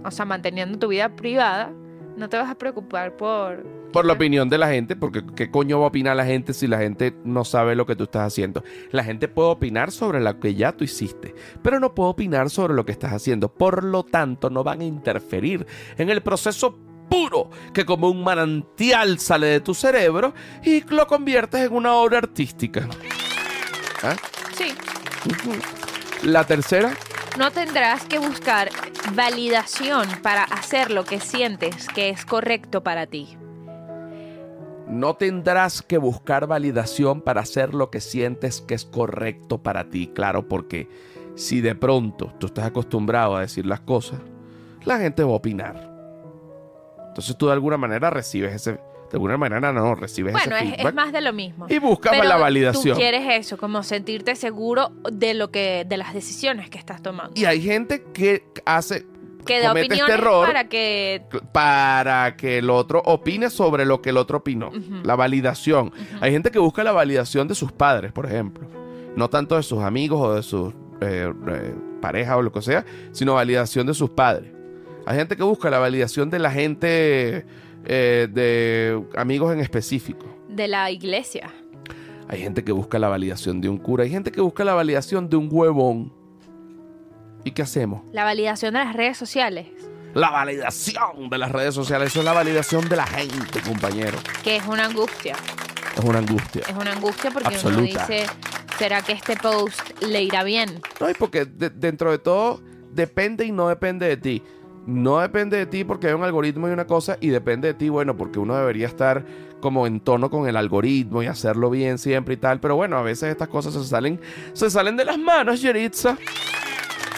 O 0.03 0.11
sea, 0.11 0.25
manteniendo 0.25 0.79
tu 0.79 0.87
vida 0.87 1.15
privada, 1.15 1.71
no 2.17 2.29
te 2.29 2.37
vas 2.37 2.49
a 2.49 2.55
preocupar 2.55 3.15
por... 3.17 3.63
Por 3.91 4.05
la 4.05 4.13
opinión 4.13 4.49
de 4.49 4.57
la 4.57 4.69
gente, 4.69 4.95
porque 4.95 5.23
¿qué 5.35 5.51
coño 5.51 5.79
va 5.79 5.85
a 5.85 5.89
opinar 5.89 6.15
la 6.15 6.25
gente 6.25 6.53
si 6.53 6.67
la 6.67 6.77
gente 6.77 7.13
no 7.25 7.43
sabe 7.43 7.75
lo 7.75 7.85
que 7.85 7.95
tú 7.95 8.05
estás 8.05 8.27
haciendo? 8.27 8.63
La 8.91 9.03
gente 9.03 9.27
puede 9.27 9.49
opinar 9.49 9.91
sobre 9.91 10.21
lo 10.21 10.39
que 10.39 10.55
ya 10.55 10.71
tú 10.71 10.83
hiciste, 10.83 11.35
pero 11.61 11.79
no 11.79 11.93
puede 11.93 12.11
opinar 12.11 12.49
sobre 12.49 12.73
lo 12.73 12.85
que 12.85 12.93
estás 12.93 13.13
haciendo. 13.13 13.53
Por 13.53 13.83
lo 13.83 14.03
tanto, 14.03 14.49
no 14.49 14.63
van 14.63 14.81
a 14.81 14.85
interferir 14.85 15.65
en 15.97 16.09
el 16.09 16.21
proceso 16.21 16.77
puro 17.09 17.49
que 17.73 17.85
como 17.85 18.09
un 18.09 18.23
manantial 18.23 19.19
sale 19.19 19.47
de 19.47 19.59
tu 19.59 19.73
cerebro 19.73 20.33
y 20.63 20.81
lo 20.93 21.05
conviertes 21.07 21.67
en 21.67 21.73
una 21.73 21.93
obra 21.95 22.19
artística. 22.19 22.87
¿Ah? 24.01 24.15
Sí, 24.53 24.73
La 26.23 26.45
tercera, 26.45 26.93
no 27.37 27.51
tendrás 27.51 28.05
que 28.05 28.19
buscar 28.19 28.69
validación 29.13 30.07
para 30.21 30.43
hacer 30.43 30.91
lo 30.91 31.03
que 31.05 31.19
sientes 31.19 31.87
que 31.87 32.09
es 32.09 32.25
correcto 32.25 32.83
para 32.83 33.07
ti. 33.07 33.37
no 34.87 35.15
tendrás 35.15 35.81
que 35.81 35.97
buscar 35.97 36.47
validación 36.47 37.21
para 37.21 37.41
hacer 37.41 37.73
lo 37.73 37.89
que 37.89 38.01
sientes 38.01 38.59
que 38.59 38.73
es 38.73 38.83
correcto 38.83 39.63
para 39.63 39.89
ti. 39.89 40.11
Claro, 40.13 40.49
porque 40.49 40.89
si 41.35 41.61
de 41.61 41.75
pronto 41.75 42.33
tú 42.39 42.47
estás 42.47 42.65
acostumbrado 42.65 43.37
a 43.37 43.41
decir 43.41 43.65
las 43.65 43.79
cosas, 43.79 44.19
la 44.83 44.99
gente 44.99 45.23
va 45.23 45.31
a 45.31 45.35
opinar. 45.35 45.89
Entonces 47.07 47.37
tú 47.37 47.47
de 47.47 47.53
alguna 47.53 47.77
manera 47.77 48.09
recibes 48.09 48.53
ese... 48.53 48.79
De 49.11 49.17
alguna 49.17 49.37
manera 49.37 49.73
no, 49.73 49.93
recibes 49.93 50.31
Bueno, 50.31 50.55
ese 50.55 50.87
es, 50.87 50.93
más 50.93 51.11
de 51.11 51.19
lo 51.19 51.33
mismo. 51.33 51.65
y 51.69 51.79
buscas 51.79 52.13
Pero 52.13 52.23
la 52.23 52.37
validación. 52.37 52.95
Tú 52.95 52.99
quieres 52.99 53.23
eso, 53.29 53.57
como 53.57 53.83
sentirte 53.83 54.37
seguro 54.37 54.93
de 55.11 55.33
lo 55.33 55.51
que, 55.51 55.85
de 55.87 55.97
las 55.97 56.13
decisiones 56.13 56.69
que 56.69 56.77
estás 56.77 57.01
tomando. 57.01 57.33
Y 57.35 57.43
hay 57.43 57.61
gente 57.61 58.05
que 58.13 58.45
hace... 58.65 59.05
que 59.45 59.59
da 59.59 59.73
este 59.77 60.13
error 60.13 60.47
para 60.47 60.69
que 60.69 61.23
para 61.51 62.37
que 62.37 62.59
el 62.59 62.69
otro 62.69 63.01
opine 63.03 63.49
sobre 63.49 63.85
lo 63.85 64.01
que 64.01 64.11
el 64.11 64.17
otro 64.17 64.37
opinó. 64.37 64.71
La 65.03 65.17
validación. 65.17 65.91
Hay 66.21 66.31
gente 66.31 66.49
que 66.49 66.59
busca 66.59 66.83
la 66.83 66.93
validación 66.93 67.49
de 67.49 67.55
sus 67.55 67.73
padres, 67.73 68.13
por 68.13 68.25
ejemplo. 68.25 68.65
No 69.17 69.29
tanto 69.29 69.57
de 69.57 69.63
sus 69.63 69.83
amigos 69.83 70.21
o 70.21 70.35
de 70.35 70.43
sus 70.43 70.73
eh, 71.01 71.33
eh, 71.49 71.75
parejas 71.99 72.37
o 72.37 72.41
lo 72.41 72.53
que 72.53 72.61
sea, 72.61 72.85
sino 73.11 73.33
validación 73.33 73.87
de 73.87 73.93
sus 73.93 74.09
padres. 74.11 74.53
Hay 75.05 75.17
gente 75.17 75.35
que 75.35 75.43
busca 75.43 75.69
la 75.69 75.79
validación 75.79 76.29
de 76.29 76.39
la 76.39 76.51
gente, 76.51 77.45
eh, 77.85 78.27
de 78.31 79.03
amigos 79.15 79.53
en 79.53 79.59
específico. 79.59 80.25
de 80.49 80.67
la 80.67 80.91
iglesia. 80.91 81.51
Hay 82.27 82.39
gente 82.41 82.63
que 82.63 82.71
busca 82.71 82.97
la 82.99 83.07
validación 83.09 83.59
de 83.61 83.67
un 83.69 83.77
cura. 83.77 84.03
Hay 84.03 84.09
gente 84.09 84.31
que 84.31 84.39
busca 84.41 84.63
la 84.63 84.73
validación 84.73 85.29
de 85.29 85.35
un 85.37 85.49
huevón. 85.51 86.13
¿Y 87.43 87.51
qué 87.51 87.61
hacemos? 87.63 88.03
La 88.13 88.23
validación 88.23 88.73
de 88.73 88.79
las 88.79 88.93
redes 88.95 89.17
sociales, 89.17 89.67
La 90.13 90.29
validación 90.29 91.29
de 91.29 91.37
las 91.37 91.51
redes 91.51 91.73
sociales. 91.73 92.09
Eso 92.09 92.19
es 92.19 92.25
la 92.25 92.33
validación 92.33 92.87
de 92.87 92.95
la 92.97 93.07
gente, 93.07 93.61
compañero. 93.61 94.17
que 94.43 94.57
es 94.57 94.65
una 94.67 94.85
angustia. 94.85 95.35
Es 95.97 96.03
una 96.03 96.19
angustia. 96.19 96.61
Es 96.69 96.75
una 96.75 96.91
angustia 96.93 97.31
porque 97.31 97.55
uno 97.65 97.81
dice, 97.81 98.25
¿será 98.77 99.01
que 99.01 99.13
este 99.13 99.35
post 99.37 99.79
le 100.01 100.21
irá 100.23 100.43
bien? 100.43 100.81
No, 100.99 101.09
y 101.09 101.13
porque 101.13 101.45
de- 101.45 101.69
dentro 101.69 102.11
de 102.11 102.19
todo 102.19 102.61
depende 102.93 103.45
y 103.45 103.51
no 103.51 103.67
depende 103.69 104.07
de 104.07 104.17
ti. 104.17 104.43
No 104.87 105.19
depende 105.19 105.57
de 105.57 105.65
ti 105.67 105.83
porque 105.83 106.07
hay 106.07 106.13
un 106.13 106.23
algoritmo 106.23 106.67
y 106.67 106.71
una 106.71 106.85
cosa 106.87 107.17
y 107.21 107.29
depende 107.29 107.67
de 107.69 107.73
ti, 107.75 107.89
bueno, 107.89 108.17
porque 108.17 108.39
uno 108.39 108.55
debería 108.55 108.87
estar 108.87 109.23
como 109.61 109.85
en 109.85 109.99
tono 109.99 110.31
con 110.31 110.47
el 110.47 110.57
algoritmo 110.57 111.21
y 111.21 111.27
hacerlo 111.27 111.69
bien 111.69 111.99
siempre 111.99 112.33
y 112.33 112.37
tal, 112.37 112.59
pero 112.59 112.75
bueno, 112.75 112.97
a 112.97 113.03
veces 113.03 113.29
estas 113.29 113.47
cosas 113.47 113.73
se 113.75 113.83
salen 113.83 114.19
se 114.53 114.71
salen 114.71 114.97
de 114.97 115.05
las 115.05 115.19
manos, 115.19 115.61
Yeritza. 115.61 116.17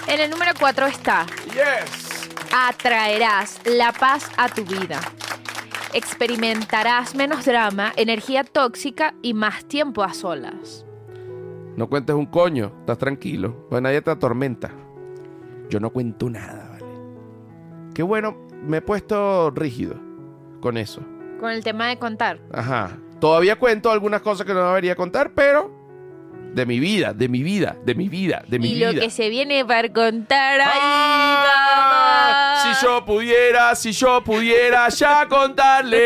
En 0.08 0.19
el 0.19 0.30
número 0.30 0.52
4 0.60 0.86
está, 0.88 1.26
Yes. 1.54 2.30
atraerás 2.54 3.62
la 3.65 3.93
paz 3.93 4.30
a 4.36 4.49
tu 4.49 4.65
vida. 4.65 4.99
Experimentarás 5.93 7.15
menos 7.15 7.45
drama, 7.45 7.93
energía 7.95 8.43
tóxica 8.43 9.13
y 9.21 9.34
más 9.34 9.63
tiempo 9.65 10.04
a 10.04 10.13
solas. 10.13 10.86
No 11.78 11.88
cuentes 11.88 12.15
un 12.15 12.26
coño, 12.26 12.73
estás 12.82 12.97
tranquilo, 12.97 13.67
pues 13.69 13.82
nadie 13.82 14.02
te 14.02 14.12
atormenta. 14.12 14.71
Yo 15.69 15.80
no 15.80 15.91
cuento 15.91 16.30
nada, 16.30 16.73
Qué 17.94 18.04
bueno, 18.04 18.36
me 18.64 18.78
he 18.78 18.82
puesto 18.82 19.52
rígido 19.52 19.96
con 20.62 20.78
eso. 20.78 21.02
Con 21.40 21.52
el 21.52 21.64
tema 21.64 21.88
de 21.90 21.98
contar. 21.98 22.40
Ajá. 22.52 22.98
Todavía 23.20 23.58
cuento 23.58 23.92
algunas 23.92 24.22
cosas 24.22 24.46
que 24.46 24.54
no 24.54 24.66
debería 24.68 24.96
contar, 24.96 25.32
pero 25.34 25.84
de 26.54 26.66
mi 26.66 26.80
vida, 26.80 27.14
de 27.14 27.28
mi 27.28 27.42
vida, 27.44 27.76
de 27.84 27.96
mi 27.96 28.08
vida, 28.10 28.44
de 28.48 28.60
mi 28.60 28.70
y 28.70 28.76
vida. 28.76 28.92
lo 28.92 29.02
que 29.02 29.10
se 29.10 29.30
viene 29.30 29.66
para 29.66 29.92
contar 29.92 30.62
ahí 30.62 30.70
Ah. 30.76 32.62
Si 32.64 32.86
yo 32.86 33.04
pudiera, 33.06 33.76
si 33.76 33.92
yo 33.92 34.24
pudiera 34.24 34.88
ya 34.90 35.28
contarle, 35.28 36.00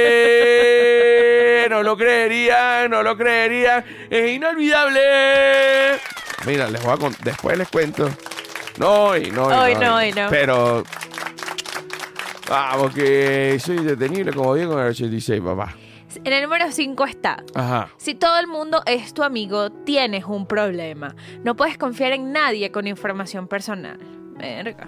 no 1.69 1.83
lo 1.83 1.97
creerían, 1.97 2.89
no 2.89 3.03
lo 3.03 3.15
creerían, 3.17 3.83
es 4.09 4.31
inolvidable. 4.31 5.01
Mira, 6.45 6.69
les 6.69 6.81
voy 6.83 6.93
a 6.93 6.97
después 7.23 7.57
les 7.57 7.67
cuento. 7.69 8.09
No, 8.79 9.05
hoy, 9.05 9.31
no, 9.31 9.47
hoy, 9.47 9.73
Hoy 9.73 9.75
no, 9.75 9.95
hoy 9.95 10.11
no. 10.13 10.27
Pero 10.29 10.83
vamos 12.49 12.93
que 12.93 13.57
soy 13.59 13.77
detenible 13.77 14.31
como 14.33 14.55
digo 14.55 14.73
en 14.73 14.79
el 14.79 14.87
86, 14.89 15.41
papá. 15.41 15.75
En 16.23 16.33
el 16.33 16.43
número 16.43 16.71
5 16.71 17.05
está. 17.05 17.43
Ajá. 17.53 17.89
Si 17.97 18.15
todo 18.15 18.39
el 18.39 18.47
mundo 18.47 18.81
es 18.85 19.13
tu 19.13 19.23
amigo, 19.23 19.71
tienes 19.71 20.23
un 20.25 20.47
problema. 20.47 21.13
No 21.43 21.55
puedes 21.55 21.77
confiar 21.77 22.13
en 22.13 22.31
nadie 22.31 22.71
con 22.71 22.87
información 22.87 23.47
personal. 23.47 23.99
Verga. 24.39 24.87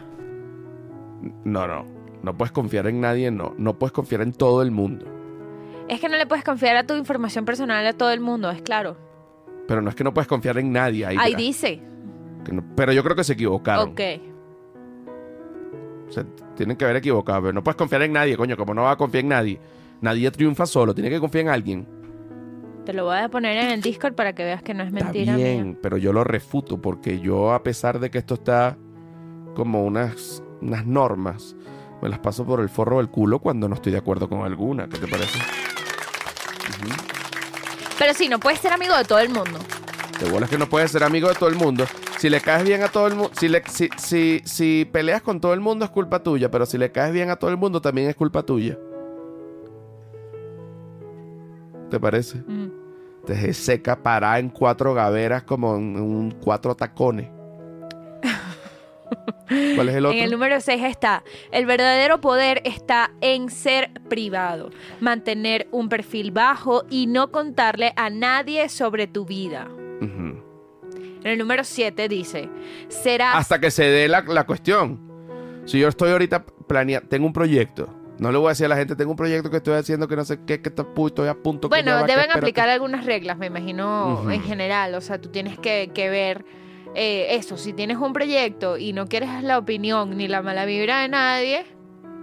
No, 1.44 1.68
no. 1.68 1.86
No 2.24 2.38
puedes 2.38 2.52
confiar 2.52 2.88
en 2.88 3.02
nadie, 3.02 3.32
no. 3.32 3.54
No 3.58 3.78
puedes 3.78 3.92
confiar 3.92 4.22
en 4.22 4.32
todo 4.34 4.62
el 4.62 4.72
mundo. 4.72 5.06
Es 5.88 6.00
que 6.00 6.08
no 6.10 6.18
le 6.18 6.26
puedes 6.26 6.44
confiar 6.46 6.76
a 6.78 6.86
tu 6.86 6.96
información 6.96 7.46
personal 7.46 7.86
a 7.86 7.94
todo 7.94 8.12
el 8.12 8.20
mundo, 8.22 8.50
es 8.50 8.62
claro. 8.62 8.98
Pero 9.68 9.82
no 9.82 9.90
es 9.90 9.96
que 9.96 10.04
no 10.04 10.14
puedes 10.14 10.28
confiar 10.28 10.58
en 10.58 10.72
nadie. 10.72 11.06
Ahí, 11.06 11.18
Ahí 11.20 11.36
dice. 11.36 11.82
que 12.46 12.54
no- 12.54 12.64
pero 12.76 12.92
yo 12.94 13.04
creo 13.04 13.16
que 13.16 13.24
se 13.24 13.34
equivocaron. 13.34 13.90
Ok. 13.90 14.00
O 16.08 16.12
sea, 16.12 16.26
tienen 16.60 16.78
que 16.78 16.86
haber 16.86 16.98
equivocado. 16.98 17.42
Pero 17.42 17.54
no 17.54 17.64
puedes 17.64 17.76
confiar 17.78 18.02
en 18.04 18.14
nadie, 18.14 18.38
coño. 18.38 18.56
Como 18.56 18.74
no 18.74 18.84
vas 18.84 18.94
a 18.94 18.98
confiar 18.98 19.24
en 19.24 19.30
nadie. 19.30 19.60
Nadie 20.02 20.30
triunfa 20.32 20.66
solo. 20.66 20.94
Tienes 20.94 21.12
que 21.12 21.20
confiar 21.20 21.46
en 21.46 21.50
alguien. 21.50 21.88
Te 22.86 22.94
lo 22.94 23.06
voy 23.06 23.18
a 23.18 23.30
poner 23.30 23.58
en 23.58 23.72
el 23.72 23.82
Discord 23.82 24.14
para 24.14 24.34
que 24.34 24.44
veas 24.44 24.62
que 24.64 24.74
no 24.74 24.84
es 24.84 24.92
Está 24.94 25.04
mentira. 25.06 25.36
bien, 25.36 25.68
mía. 25.70 25.78
pero 25.82 25.98
yo 25.98 26.12
lo 26.14 26.24
refuto 26.24 26.82
porque 26.82 27.20
yo, 27.20 27.54
a 27.54 27.62
pesar 27.64 28.00
de 28.00 28.10
que 28.10 28.18
esto 28.18 28.36
está 28.36 28.78
como 29.56 29.84
unas, 29.84 30.42
unas 30.62 30.86
normas, 30.86 31.56
me 32.02 32.10
las 32.10 32.20
paso 32.20 32.46
por 32.46 32.62
el 32.62 32.70
forro 32.70 32.98
del 32.98 33.10
culo 33.10 33.40
cuando 33.40 33.68
no 33.68 33.76
estoy 33.76 33.92
de 33.92 33.98
acuerdo 34.00 34.28
con 34.30 34.44
alguna. 34.44 34.88
¿Qué 34.90 34.98
te 34.98 35.08
parece? 35.08 35.38
Pero 37.98 38.14
sí, 38.14 38.30
no 38.30 38.40
puedes 38.40 38.60
ser 38.60 38.72
amigo 38.74 38.96
de 38.98 39.04
todo 39.04 39.20
el 39.20 39.30
mundo. 39.30 39.60
De 40.20 40.30
bolas 40.30 40.50
que 40.50 40.58
no 40.58 40.68
puedes 40.68 40.92
ser 40.92 41.04
amigo 41.04 41.28
de 41.30 41.36
todo 41.36 41.50
el 41.50 41.56
mundo. 41.56 41.86
Si 42.20 42.30
le 42.30 42.42
caes 42.42 42.66
bien 42.66 42.84
a 42.84 42.90
todo 42.90 43.08
el 43.08 43.16
mundo, 43.16 43.32
si, 43.34 43.48
le- 43.48 43.64
si, 43.68 43.90
si, 43.98 44.42
si 44.44 44.86
peleas 44.92 45.22
con 45.22 45.40
todo 45.40 45.54
el 45.54 45.62
mundo 45.62 45.86
es 45.86 45.92
culpa 45.92 46.22
tuya, 46.22 46.52
pero 46.52 46.66
si 46.66 46.78
le 46.78 46.92
caes 46.92 47.14
bien 47.14 47.30
a 47.30 47.38
todo 47.38 47.50
el 47.50 47.56
mundo 47.58 47.82
también 47.82 48.10
es 48.10 48.16
culpa 48.16 48.44
tuya. 48.44 48.78
¿Te 51.90 52.00
parece? 52.00 52.38
Mm. 52.46 52.68
Te 53.26 53.34
dejé 53.34 53.54
seca 53.54 54.02
parada 54.04 54.40
en 54.40 54.50
cuatro 54.50 54.94
gaveras 54.94 55.44
como 55.44 55.76
en, 55.76 55.96
en 55.96 56.32
cuatro 56.44 56.76
tacones. 56.76 57.30
¿Cuál 59.76 59.90
es 59.90 59.96
el 59.96 60.06
otro? 60.06 60.18
En 60.18 60.24
el 60.26 60.32
número 60.32 60.60
6 60.60 60.84
está, 60.84 61.24
el 61.52 61.66
verdadero 61.66 62.20
poder 62.22 62.62
está 62.66 63.12
en 63.22 63.50
ser 63.50 63.92
privado, 64.10 64.70
mantener 65.00 65.68
un 65.72 65.90
perfil 65.90 66.32
bajo 66.32 66.84
y 66.90 67.08
no 67.08 67.32
contarle 67.32 67.94
a 67.96 68.10
nadie 68.10 68.68
sobre 68.70 69.08
tu 69.08 69.26
vida. 69.26 69.68
En 71.24 71.32
el 71.32 71.38
número 71.38 71.64
7 71.64 72.08
dice, 72.08 72.50
serás... 72.88 73.36
Hasta 73.36 73.60
que 73.60 73.72
se 73.72 73.84
dé 73.84 74.08
la, 74.08 74.22
la 74.22 74.46
cuestión. 74.46 75.00
Si 75.66 75.80
yo 75.80 75.88
estoy 75.88 76.12
ahorita 76.12 76.46
planeando, 76.68 77.08
tengo 77.10 77.26
un 77.28 77.34
proyecto. 77.34 77.94
No 78.20 78.32
le 78.32 78.38
voy 78.38 78.48
a 78.48 78.50
decir 78.50 78.66
a 78.66 78.70
la 78.70 78.76
gente, 78.76 78.96
tengo 78.96 79.12
un 79.12 79.18
proyecto 79.18 79.50
que 79.50 79.58
estoy 79.58 79.76
haciendo 79.76 80.08
que 80.08 80.16
no 80.16 80.26
sé 80.26 80.40
qué, 80.46 80.62
que 80.62 80.70
estoy 80.70 81.28
a 81.28 81.34
punto. 81.36 81.70
Bueno, 81.70 82.06
que 82.06 82.12
deben 82.12 82.32
aplicar 82.32 82.68
algunas 82.68 83.06
reglas, 83.06 83.38
me 83.38 83.48
imagino, 83.48 84.30
en 84.30 84.42
general. 84.44 84.94
O 84.96 85.02
sea, 85.02 85.22
tú 85.22 85.30
tienes 85.30 85.58
que, 85.58 85.92
que 85.94 86.10
ver 86.10 86.44
eh, 86.96 87.28
eso. 87.36 87.56
Si 87.56 87.72
tienes 87.72 87.98
un 87.98 88.12
proyecto 88.12 88.78
y 88.78 88.92
no 88.92 89.08
quieres 89.08 89.42
la 89.44 89.58
opinión 89.58 90.18
ni 90.18 90.28
la 90.28 90.42
mala 90.42 90.66
vibra 90.66 91.02
de 91.02 91.08
nadie, 91.08 91.66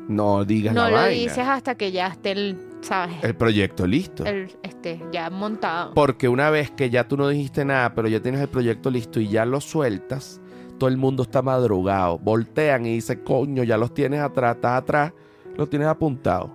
No 0.09 0.45
digas 0.45 0.75
no 0.75 0.83
la 0.85 0.91
lo 0.91 0.97
vaina. 0.97 1.11
dices 1.23 1.47
hasta 1.47 1.77
que 1.77 1.93
ya 1.93 2.09
esté 2.09 2.33
el, 2.33 2.59
¿sabes? 2.87 3.17
El 3.23 3.35
proyecto 3.35 3.87
listo. 3.87 4.25
El, 4.25 4.57
este, 4.63 5.03
ya 5.13 5.29
montado. 5.31 5.93
Porque 5.95 6.29
una 6.29 6.51
vez 6.51 6.71
que 6.71 6.89
ya 6.89 7.09
tú 7.09 7.17
no 7.17 7.29
dijiste 7.29 7.65
nada, 7.65 7.95
pero 7.95 8.09
ya 8.09 8.21
tienes 8.21 8.41
el 8.41 8.49
proyecto 8.49 8.91
listo 8.91 9.21
y 9.21 9.29
ya 9.29 9.45
lo 9.45 9.61
sueltas, 9.61 10.41
todo 10.79 10.89
el 10.89 10.97
mundo 10.97 11.25
está 11.25 11.43
madrugado. 11.43 12.19
Voltean 12.19 12.87
y 12.87 12.95
dicen, 12.95 13.23
coño, 13.25 13.65
ya 13.65 13.77
los 13.77 13.93
tienes 13.93 14.21
atrás, 14.21 14.57
estás 14.57 14.83
atrás, 14.83 15.13
los 15.57 15.69
tienes 15.69 15.89
apuntados. 15.89 16.51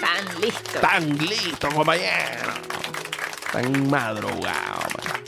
Tan 0.00 0.40
listo. 0.40 0.80
Tan 0.80 1.18
listos, 1.18 1.74
compañero. 1.74 2.52
Tan 3.52 3.90
madrugados. 3.90 4.46
man. 4.46 5.22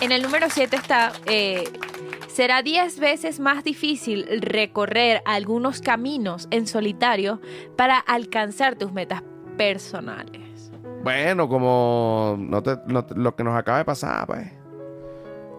En 0.00 0.12
el 0.12 0.22
número 0.22 0.48
7 0.50 0.76
está, 0.76 1.12
eh, 1.26 1.64
será 2.34 2.62
10 2.62 2.98
veces 2.98 3.38
más 3.38 3.62
difícil 3.64 4.26
recorrer 4.42 5.22
algunos 5.24 5.80
caminos 5.80 6.48
en 6.50 6.66
solitario 6.66 7.40
para 7.76 7.98
alcanzar 7.98 8.74
tus 8.76 8.92
metas 8.92 9.22
personales. 9.56 10.70
Bueno, 11.04 11.48
como 11.48 12.36
no 12.38 12.62
te- 12.62 12.78
no 12.86 13.04
te- 13.04 13.14
lo 13.14 13.36
que 13.36 13.44
nos 13.44 13.56
acaba 13.56 13.78
de 13.78 13.84
pasar, 13.84 14.26
pues. 14.26 14.50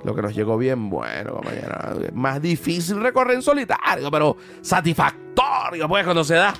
Lo 0.03 0.13
que 0.13 0.21
nos 0.21 0.35
llegó 0.35 0.57
bien 0.57 0.89
bueno, 0.89 1.33
compañero. 1.35 1.75
Más 2.13 2.41
difícil 2.41 3.01
recorrer 3.01 3.35
en 3.35 3.41
solitario, 3.41 4.11
pero 4.11 4.35
satisfactorio, 4.61 5.87
pues, 5.87 6.03
cuando 6.03 6.23
se 6.23 6.35
da. 6.35 6.53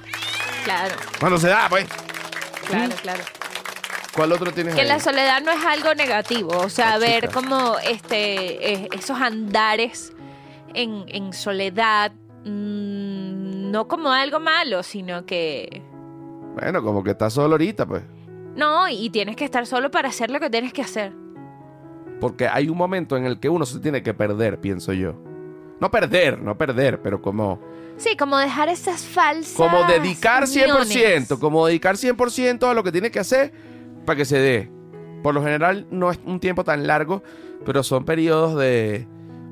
Claro, 0.63 0.95
Cuando 1.19 1.37
se 1.37 1.49
da, 1.49 1.67
pues. 1.69 1.85
claro, 2.67 2.93
claro. 3.01 3.23
¿Cuál 4.15 4.31
otro 4.31 4.51
tienes 4.51 4.73
Que 4.75 4.81
ahí? 4.81 4.87
la 4.87 4.99
soledad 4.99 5.41
no 5.41 5.51
es 5.51 5.63
algo 5.65 5.93
negativo, 5.93 6.57
o 6.57 6.69
sea, 6.69 6.97
ver 6.97 7.27
chica. 7.27 7.33
como 7.33 7.75
este, 7.79 8.73
eh, 8.73 8.89
esos 8.93 9.19
andares 9.19 10.13
en, 10.73 11.03
en 11.07 11.33
soledad, 11.33 12.11
mm, 12.45 13.71
no 13.71 13.87
como 13.87 14.11
algo 14.11 14.39
malo, 14.39 14.83
sino 14.83 15.25
que... 15.25 15.81
Bueno, 16.53 16.81
como 16.81 17.03
que 17.03 17.11
estás 17.11 17.33
solo 17.33 17.55
ahorita, 17.55 17.85
pues. 17.85 18.03
No, 18.55 18.87
y 18.87 19.09
tienes 19.09 19.35
que 19.35 19.43
estar 19.43 19.65
solo 19.65 19.91
para 19.91 20.07
hacer 20.09 20.31
lo 20.31 20.39
que 20.39 20.49
tienes 20.49 20.71
que 20.71 20.81
hacer. 20.81 21.11
Porque 22.21 22.47
hay 22.47 22.69
un 22.69 22.77
momento 22.77 23.17
en 23.17 23.25
el 23.25 23.39
que 23.41 23.49
uno 23.49 23.65
se 23.65 23.79
tiene 23.79 24.01
que 24.01 24.13
perder, 24.13 24.61
pienso 24.61 24.93
yo. 24.93 25.13
No 25.81 25.91
perder, 25.91 26.41
no 26.41 26.57
perder, 26.57 27.01
pero 27.01 27.21
como, 27.21 27.59
Sí, 27.97 28.15
como 28.15 28.37
dejar 28.37 28.69
esas 28.69 29.01
falsas... 29.03 29.55
como 29.55 29.83
dedicar 29.83 30.43
100%, 30.43 30.81
uniones. 30.85 31.33
como 31.39 31.67
dedicar 31.67 31.95
100% 31.95 32.69
a 32.69 32.73
lo 32.73 32.83
que 32.83 32.93
tiene 32.93 33.11
que 33.11 33.19
hacer 33.19 33.51
para 34.05 34.17
que 34.17 34.25
se 34.25 34.37
dé. 34.39 34.71
Por 35.23 35.33
lo 35.33 35.41
general 35.43 35.87
no 35.91 36.11
es 36.11 36.19
un 36.25 36.39
tiempo 36.39 36.63
tan 36.63 36.85
largo, 36.87 37.23
pero 37.65 37.81
son 37.83 38.05
periodos 38.05 38.55
de 38.57 39.07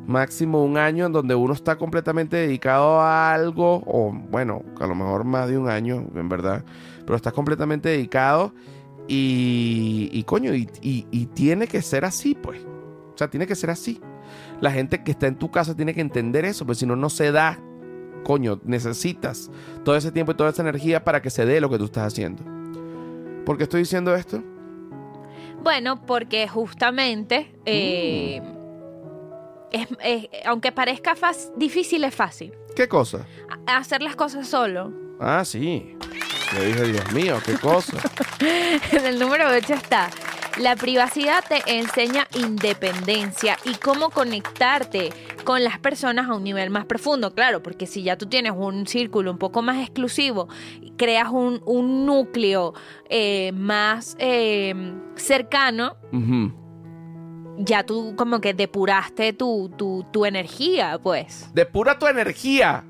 máximo 0.05 0.63
un 0.63 0.77
año 0.77 1.05
en 1.05 1.11
donde 1.13 1.33
uno 1.33 1.53
está 1.53 1.77
completamente 1.77 2.35
dedicado 2.37 2.99
a 2.99 3.33
algo, 3.33 3.81
o 3.85 4.11
bueno, 4.29 4.61
a 4.79 4.85
lo 4.85 4.95
mejor 4.95 5.23
más 5.23 5.47
de 5.49 5.57
un 5.57 5.69
año, 5.69 6.05
en 6.13 6.29
verdad, 6.29 6.63
pero 7.05 7.15
estás 7.15 7.33
completamente 7.33 7.89
dedicado 7.89 8.53
y, 9.07 10.23
coño, 10.25 10.53
y, 10.53 10.69
y- 10.81 11.07
y 11.11 11.25
tiene 11.27 11.67
que 11.67 11.81
ser 11.81 12.05
así, 12.05 12.35
pues. 12.35 12.61
O 13.13 13.17
sea, 13.17 13.29
tiene 13.29 13.47
que 13.47 13.55
ser 13.55 13.69
así. 13.69 13.99
La 14.61 14.71
gente 14.71 15.03
que 15.03 15.11
está 15.11 15.27
en 15.27 15.35
tu 15.37 15.51
casa 15.51 15.75
tiene 15.75 15.93
que 15.93 16.01
entender 16.01 16.45
eso, 16.45 16.65
pues 16.65 16.77
si 16.79 16.85
no, 16.85 16.95
no 16.95 17.09
se 17.09 17.31
da. 17.31 17.59
Coño, 18.23 18.59
necesitas 18.63 19.51
todo 19.83 19.95
ese 19.97 20.11
tiempo 20.11 20.31
y 20.31 20.35
toda 20.35 20.49
esa 20.49 20.61
energía 20.61 21.03
para 21.03 21.21
que 21.21 21.29
se 21.29 21.45
dé 21.45 21.59
lo 21.59 21.69
que 21.69 21.77
tú 21.77 21.85
estás 21.85 22.07
haciendo. 22.07 22.43
¿Por 23.45 23.57
qué 23.57 23.63
estoy 23.63 23.81
diciendo 23.81 24.15
esto? 24.15 24.41
Bueno, 25.61 26.05
porque 26.05 26.47
justamente, 26.47 27.53
eh, 27.65 28.41
es- 29.71 29.87
es- 30.03 30.29
aunque 30.45 30.71
parezca 30.71 31.15
difícil, 31.55 32.03
es 32.03 32.13
fácil. 32.15 32.53
¿Qué 32.75 32.87
cosa? 32.87 33.25
A- 33.67 33.77
Hacer 33.77 34.01
las 34.01 34.15
cosas 34.15 34.47
solo. 34.47 34.91
Ah, 35.19 35.43
sí. 35.45 35.95
Yo 36.55 36.63
dije, 36.63 36.83
Dios 36.83 37.13
mío, 37.13 37.37
qué 37.45 37.53
cosa. 37.57 37.97
En 38.91 39.05
el 39.05 39.19
número 39.19 39.47
8 39.49 39.73
está. 39.73 40.09
La 40.59 40.75
privacidad 40.75 41.43
te 41.47 41.63
enseña 41.79 42.27
independencia 42.35 43.57
y 43.65 43.73
cómo 43.75 44.11
conectarte 44.11 45.11
con 45.43 45.63
las 45.63 45.79
personas 45.79 46.29
a 46.29 46.35
un 46.35 46.43
nivel 46.43 46.69
más 46.69 46.85
profundo. 46.85 47.33
Claro, 47.33 47.63
porque 47.63 47.87
si 47.87 48.03
ya 48.03 48.17
tú 48.17 48.27
tienes 48.27 48.53
un 48.55 48.85
círculo 48.85 49.31
un 49.31 49.39
poco 49.39 49.63
más 49.63 49.81
exclusivo, 49.81 50.47
creas 50.95 51.29
un, 51.31 51.61
un 51.65 52.05
núcleo 52.05 52.73
eh, 53.09 53.51
más 53.53 54.15
eh, 54.19 54.75
cercano, 55.15 55.97
ya 57.57 57.83
tú 57.83 58.13
como 58.15 58.39
que 58.39 58.53
depuraste 58.53 59.33
tu, 59.33 59.71
tu, 59.75 60.05
tu 60.11 60.23
energía, 60.25 60.99
pues. 61.01 61.49
Depura 61.55 61.97
tu 61.97 62.05
energía, 62.05 62.85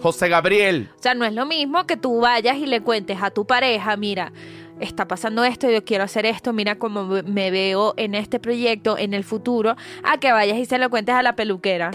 José 0.00 0.28
Gabriel. 0.30 0.88
O 0.98 1.02
sea, 1.02 1.14
no 1.14 1.26
es 1.26 1.34
lo 1.34 1.44
mismo 1.44 1.86
que 1.86 1.98
tú 1.98 2.20
vayas 2.20 2.56
y 2.56 2.66
le 2.66 2.80
cuentes 2.80 3.18
a 3.22 3.30
tu 3.30 3.46
pareja, 3.46 3.96
mira, 3.96 4.32
está 4.82 5.06
pasando 5.08 5.44
esto, 5.44 5.70
yo 5.70 5.84
quiero 5.84 6.04
hacer 6.04 6.26
esto, 6.26 6.52
mira 6.52 6.76
cómo 6.78 7.04
me- 7.04 7.50
veo 7.50 7.94
en 7.96 8.14
este 8.14 8.38
proyecto, 8.38 8.98
en 8.98 9.14
el 9.14 9.24
futuro, 9.24 9.76
a 10.02 10.18
que 10.18 10.32
vayas 10.32 10.58
y 10.58 10.66
se 10.66 10.78
lo 10.78 10.90
cuentes 10.90 11.14
a 11.14 11.22
la 11.22 11.34
peluquera. 11.36 11.90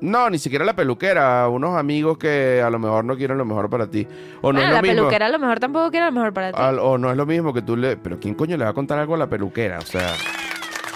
No, 0.00 0.28
ni 0.28 0.38
siquiera 0.38 0.64
la 0.64 0.76
peluquera. 0.76 1.48
Unos 1.48 1.78
amigos 1.78 2.18
que 2.18 2.60
a 2.62 2.68
lo 2.68 2.78
mejor 2.78 3.04
no 3.06 3.16
quieren 3.16 3.38
lo 3.38 3.44
mejor 3.46 3.70
para 3.70 3.86
ti. 3.90 4.06
O 4.42 4.52
no 4.52 4.60
es 4.60 4.68
la 4.68 4.76
lo 4.76 4.82
mismo. 4.82 4.96
peluquera 4.96 5.26
a 5.26 5.28
lo 5.30 5.38
mejor 5.38 5.60
tampoco 5.60 5.90
quiere 5.90 6.04
lo 6.06 6.12
mejor 6.12 6.34
para 6.34 6.52
ti. 6.52 6.58
Al- 6.60 6.78
o 6.78 6.98
no 6.98 7.10
es 7.10 7.16
lo 7.16 7.24
mismo 7.24 7.54
que 7.54 7.62
tú 7.62 7.76
le. 7.76 7.96
Pero 7.96 8.18
¿quién 8.20 8.34
coño 8.34 8.56
le 8.58 8.64
va 8.64 8.70
a 8.70 8.74
contar 8.74 8.98
algo 8.98 9.14
a 9.14 9.18
la 9.18 9.28
peluquera? 9.28 9.78
O 9.78 9.86
sea. 9.86 10.12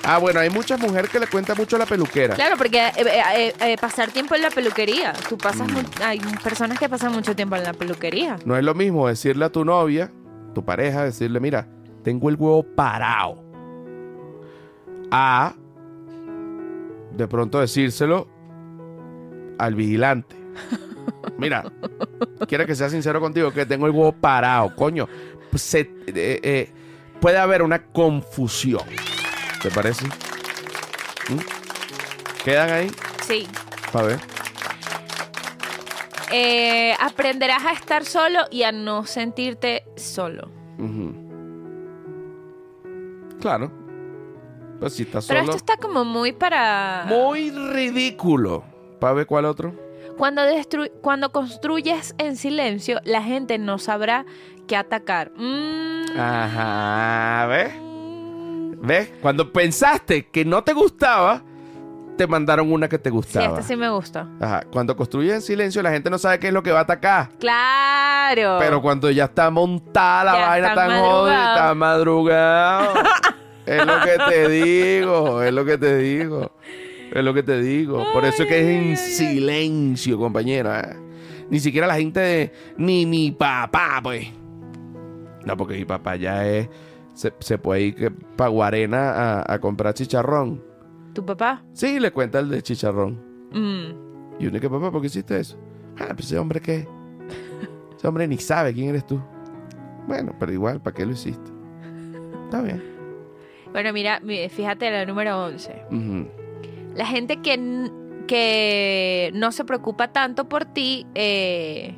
Ah, 0.04 0.18
bueno, 0.18 0.40
hay 0.40 0.48
muchas 0.50 0.80
mujeres 0.80 1.10
que 1.10 1.20
le 1.20 1.26
cuentan 1.26 1.56
mucho 1.56 1.76
a 1.76 1.78
la 1.80 1.86
peluquera. 1.86 2.34
Claro, 2.34 2.56
porque 2.56 2.78
eh, 2.78 2.92
eh, 3.36 3.52
eh, 3.60 3.76
pasar 3.78 4.10
tiempo 4.10 4.34
en 4.34 4.42
la 4.42 4.50
peluquería, 4.50 5.12
tú 5.28 5.36
pasas, 5.36 5.68
Mm. 5.70 5.76
hay 6.02 6.18
personas 6.42 6.78
que 6.78 6.88
pasan 6.88 7.12
mucho 7.12 7.34
tiempo 7.36 7.56
en 7.56 7.64
la 7.64 7.72
peluquería. 7.74 8.36
No 8.46 8.56
es 8.56 8.64
lo 8.64 8.74
mismo 8.74 9.06
decirle 9.08 9.44
a 9.44 9.50
tu 9.50 9.64
novia, 9.66 10.10
tu 10.58 10.64
pareja, 10.64 11.04
decirle, 11.04 11.38
mira, 11.38 11.68
tengo 12.02 12.28
el 12.28 12.34
huevo 12.34 12.64
parado. 12.64 13.44
A 15.12 15.54
de 17.16 17.28
pronto 17.28 17.60
decírselo 17.60 18.28
al 19.58 19.76
vigilante. 19.76 20.36
Mira, 21.38 21.64
quiero 22.48 22.66
que 22.66 22.74
sea 22.74 22.88
sincero 22.90 23.20
contigo, 23.20 23.52
que 23.52 23.66
tengo 23.66 23.86
el 23.86 23.92
huevo 23.92 24.12
parado, 24.12 24.74
coño. 24.74 25.08
se, 25.54 25.80
eh, 26.08 26.40
eh, 26.42 26.72
puede 27.20 27.38
haber 27.38 27.62
una 27.62 27.84
confusión. 27.86 28.82
¿Te 29.62 29.70
parece? 29.70 30.06
¿Mm? 31.28 32.42
¿Quedan 32.44 32.70
ahí? 32.70 32.90
Sí. 33.24 33.46
A 33.92 34.02
ver. 34.02 34.37
Eh, 36.32 36.94
aprenderás 37.00 37.64
a 37.64 37.72
estar 37.72 38.04
solo 38.04 38.40
y 38.50 38.62
a 38.64 38.72
no 38.72 39.04
sentirte 39.06 39.84
solo. 39.96 40.50
Ujú. 40.78 41.14
Claro. 43.40 43.70
Pues 44.80 44.94
si 44.94 45.02
estás 45.02 45.26
Pero 45.26 45.40
solo. 45.40 45.50
esto 45.52 45.56
está 45.72 45.76
como 45.76 46.04
muy 46.04 46.32
para... 46.32 47.04
Muy 47.08 47.50
ridículo. 47.50 48.64
¿Para 49.00 49.12
ver 49.14 49.26
cuál 49.26 49.44
otro? 49.44 49.74
Cuando, 50.16 50.42
destru- 50.42 50.90
cuando 51.00 51.30
construyes 51.32 52.14
en 52.18 52.36
silencio, 52.36 53.00
la 53.04 53.22
gente 53.22 53.58
no 53.58 53.78
sabrá 53.78 54.24
qué 54.66 54.76
atacar. 54.76 55.32
Mm. 55.36 56.18
Ajá. 56.18 57.46
¿Ves? 57.46 57.72
¿Ves? 58.80 59.10
Cuando 59.22 59.52
pensaste 59.52 60.28
que 60.28 60.44
no 60.44 60.62
te 60.64 60.72
gustaba, 60.72 61.42
te 62.18 62.26
mandaron 62.26 62.70
una 62.70 62.88
que 62.88 62.98
te 62.98 63.08
Sí, 63.08 63.14
gustaba. 63.14 63.46
este 63.60 63.62
sí 63.62 63.76
me 63.76 63.88
gusta. 63.88 64.28
Ajá. 64.40 64.62
Cuando 64.70 64.94
construyes 64.94 65.32
en 65.36 65.40
silencio, 65.42 65.82
la 65.82 65.90
gente 65.90 66.10
no 66.10 66.18
sabe 66.18 66.38
qué 66.38 66.48
es 66.48 66.52
lo 66.52 66.62
que 66.62 66.70
va 66.72 66.80
a 66.80 66.82
atacar. 66.82 67.30
Claro. 67.38 68.56
Pero 68.60 68.82
cuando 68.82 69.10
ya 69.10 69.24
está 69.24 69.50
montada 69.50 70.24
la 70.24 70.38
Ya 70.38 70.48
vaina 70.48 70.74
tan 70.74 71.00
jodida, 71.00 71.54
está 71.54 71.74
madrugado. 71.74 72.94
es 73.66 73.86
lo 73.86 73.94
que 74.02 74.18
te 74.28 74.48
digo, 74.48 75.42
es 75.42 75.52
lo 75.54 75.64
que 75.64 75.78
te 75.78 75.96
digo. 75.96 76.52
Es 77.14 77.24
lo 77.24 77.32
que 77.32 77.42
te 77.42 77.58
digo. 77.62 78.04
Por 78.12 78.24
eso 78.26 78.42
es 78.42 78.48
que 78.50 78.60
es 78.60 78.66
en 78.66 78.96
silencio, 78.98 80.18
compañera. 80.18 80.80
¿eh? 80.80 80.96
Ni 81.48 81.58
siquiera 81.60 81.86
la 81.86 81.94
gente 81.96 82.20
de, 82.20 82.52
ni 82.76 83.06
mi 83.06 83.30
papá, 83.30 84.00
pues. 84.02 84.26
No, 85.46 85.56
porque 85.56 85.74
mi 85.76 85.86
papá 85.86 86.16
ya 86.16 86.46
es. 86.46 86.68
Se, 87.14 87.32
se 87.40 87.56
puede 87.58 87.80
ir 87.80 87.94
que 87.94 88.10
pa' 88.10 88.48
Guarena 88.48 89.12
a, 89.40 89.54
a 89.54 89.58
comprar 89.58 89.94
chicharrón. 89.94 90.62
¿Tu 91.18 91.26
papá? 91.26 91.64
Sí, 91.72 91.98
le 91.98 92.12
cuenta 92.12 92.38
el 92.38 92.48
de 92.48 92.62
chicharrón. 92.62 93.20
Mm. 93.50 94.38
Y 94.40 94.46
uno 94.46 94.60
que, 94.60 94.70
papá, 94.70 94.92
¿por 94.92 95.00
qué 95.00 95.08
hiciste 95.08 95.40
eso? 95.40 95.58
Ah, 95.98 96.10
pues 96.14 96.26
ese 96.26 96.38
hombre 96.38 96.60
qué. 96.60 96.86
Ese 97.96 98.06
hombre 98.06 98.28
ni 98.28 98.38
sabe 98.38 98.72
quién 98.72 98.90
eres 98.90 99.04
tú. 99.04 99.20
Bueno, 100.06 100.32
pero 100.38 100.52
igual, 100.52 100.80
¿para 100.80 100.94
qué 100.94 101.04
lo 101.04 101.10
hiciste? 101.10 101.50
Está 102.44 102.62
bien. 102.62 102.80
Bueno, 103.72 103.92
mira, 103.92 104.20
mi- 104.20 104.48
fíjate 104.48 104.88
la 104.92 105.04
número 105.06 105.42
11. 105.46 105.82
Ujú. 105.90 106.28
La 106.94 107.04
gente 107.04 107.42
que, 107.42 107.90
que 108.28 109.32
no 109.34 109.50
se 109.50 109.64
preocupa 109.64 110.12
tanto 110.12 110.48
por 110.48 110.66
ti 110.66 111.04
eh, 111.16 111.96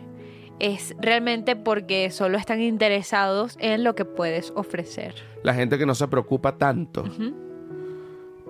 es 0.61 0.97
realmente 0.99 1.57
porque 1.57 2.09
solo 2.11 2.39
están 2.39 2.63
interesados 2.63 3.59
en 3.61 3.85
lo 3.85 3.95
que 3.95 4.07
puedes 4.07 4.51
ofrecer. 4.57 5.15
La 5.43 5.53
gente 5.53 5.77
que 5.77 5.85
no 5.85 5.95
se 5.95 6.09
preocupa 6.09 6.57
tanto. 6.57 7.05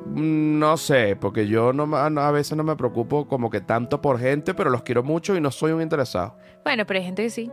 No 0.07 0.77
sé, 0.77 1.17
porque 1.17 1.47
yo 1.47 1.73
no, 1.73 1.87
me- 1.87 2.11
no- 2.11 2.21
a 2.23 2.31
veces 2.31 2.57
no 2.57 2.65
me 2.65 2.75
preocupo 2.77 3.29
como 3.29 3.51
que 3.51 3.61
tanto 3.61 4.01
por 4.01 4.19
gente, 4.19 4.55
pero 4.55 4.71
los 4.71 4.83
quiero 4.83 5.03
mucho 5.03 5.37
y 5.37 5.41
no 5.41 5.51
soy 5.51 5.73
un 5.73 5.83
interesado. 5.83 6.37
Bueno, 6.65 6.85
pero 6.87 6.99
hay 6.99 7.05
gente 7.07 7.23
que 7.25 7.31
sí. 7.31 7.51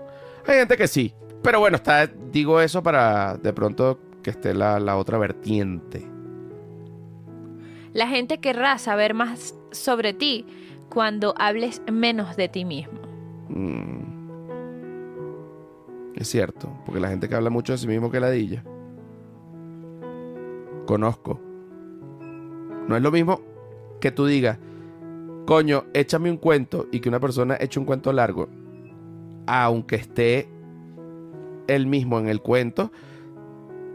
Hay 0.47 0.55
gente 0.59 0.77
que 0.77 0.87
sí. 0.87 1.13
Pero 1.43 1.59
bueno, 1.59 1.75
está, 1.77 2.07
digo 2.07 2.59
eso 2.61 2.81
para 2.81 3.35
de 3.37 3.53
pronto 3.53 3.99
que 4.23 4.31
esté 4.31 4.53
la, 4.53 4.79
la 4.79 4.97
otra 4.97 5.17
vertiente. 5.17 6.07
La 7.93 8.07
gente 8.07 8.39
querrá 8.39 8.77
saber 8.77 9.13
más 9.13 9.55
sobre 9.71 10.13
ti 10.13 10.45
cuando 10.89 11.33
hables 11.37 11.81
menos 11.91 12.35
de 12.37 12.47
ti 12.49 12.65
mismo. 12.65 12.99
Mm. 13.49 14.17
Es 16.15 16.27
cierto, 16.29 16.69
porque 16.85 16.99
la 17.01 17.09
gente 17.09 17.29
que 17.29 17.35
habla 17.35 17.49
mucho 17.49 17.73
de 17.73 17.77
sí 17.77 17.87
mismo 17.87 18.09
que 18.09 18.19
ladilla. 18.19 18.63
Conozco. 20.85 21.39
No 22.87 22.95
es 22.95 23.01
lo 23.01 23.11
mismo 23.11 23.41
que 23.99 24.11
tú 24.11 24.25
digas, 24.25 24.57
coño, 25.45 25.85
échame 25.93 26.31
un 26.31 26.37
cuento 26.37 26.87
y 26.91 26.99
que 26.99 27.09
una 27.09 27.19
persona 27.19 27.57
eche 27.59 27.79
un 27.79 27.85
cuento 27.85 28.13
largo, 28.13 28.49
aunque 29.45 29.95
esté 29.95 30.49
él 31.67 31.87
mismo 31.87 32.19
en 32.19 32.29
el 32.29 32.41
cuento 32.41 32.91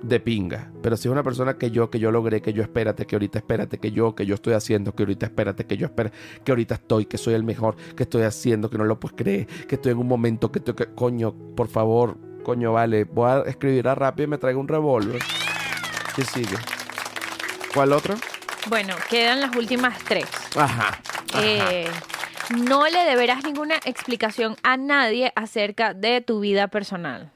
de 0.03 0.21
pinga. 0.21 0.73
Pero 0.83 0.97
si 0.97 1.09
es 1.09 1.13
una 1.13 1.23
persona 1.23 1.57
que 1.57 1.71
yo, 1.71 1.91
que 1.91 1.99
yo 1.99 2.11
logré, 2.11 2.43
que 2.43 2.53
yo 2.53 2.63
espérate, 2.63 3.07
que 3.07 3.15
ahorita 3.15 3.39
espérate, 3.39 3.79
que 3.79 3.93
yo, 3.93 4.15
que 4.15 4.27
yo 4.27 4.35
estoy 4.35 4.55
haciendo, 4.55 4.95
que 4.95 5.05
ahorita 5.05 5.27
espérate, 5.27 5.65
que 5.65 5.77
yo 5.77 5.87
espera, 5.87 6.11
que 6.45 6.53
ahorita 6.53 6.75
estoy, 6.75 7.07
que 7.07 7.19
soy 7.19 7.35
el 7.35 7.45
mejor, 7.45 7.77
que 7.97 8.03
estoy 8.03 8.23
haciendo, 8.23 8.69
que 8.69 8.79
no 8.79 8.85
lo 8.85 8.99
puedes 8.99 9.17
creer, 9.17 9.47
que 9.47 9.77
estoy 9.77 9.93
en 9.93 9.99
un 9.99 10.09
momento, 10.09 10.51
que 10.51 10.59
estoy, 10.59 10.75
que, 10.75 10.87
coño, 10.87 11.35
por 11.55 11.69
favor, 11.69 12.19
coño, 12.43 12.73
vale, 12.73 13.05
voy 13.05 13.31
a 13.31 13.41
escribir 13.43 13.89
a 13.89 13.95
rápido 13.95 14.25
y 14.25 14.31
me 14.31 14.39
traigo 14.39 14.61
un 14.61 14.69
revólver. 14.69 15.21
¿Qué 16.17 16.25
sigue? 16.25 16.57
¿Cuál 17.75 17.93
otro? 17.93 18.15
Bueno, 18.69 18.95
quedan 19.11 19.41
las 19.41 19.55
últimas 19.57 19.99
tres. 20.05 20.27
Ajá. 20.57 20.99
Eh, 21.43 21.87
no 22.57 22.87
le 22.89 23.05
deberás 23.05 23.45
ninguna 23.45 23.77
explicación 23.85 24.57
a 24.63 24.77
nadie 24.77 25.33
acerca 25.35 25.95
de 25.95 26.21
tu 26.21 26.41
vida 26.41 26.69
personal. 26.69 27.31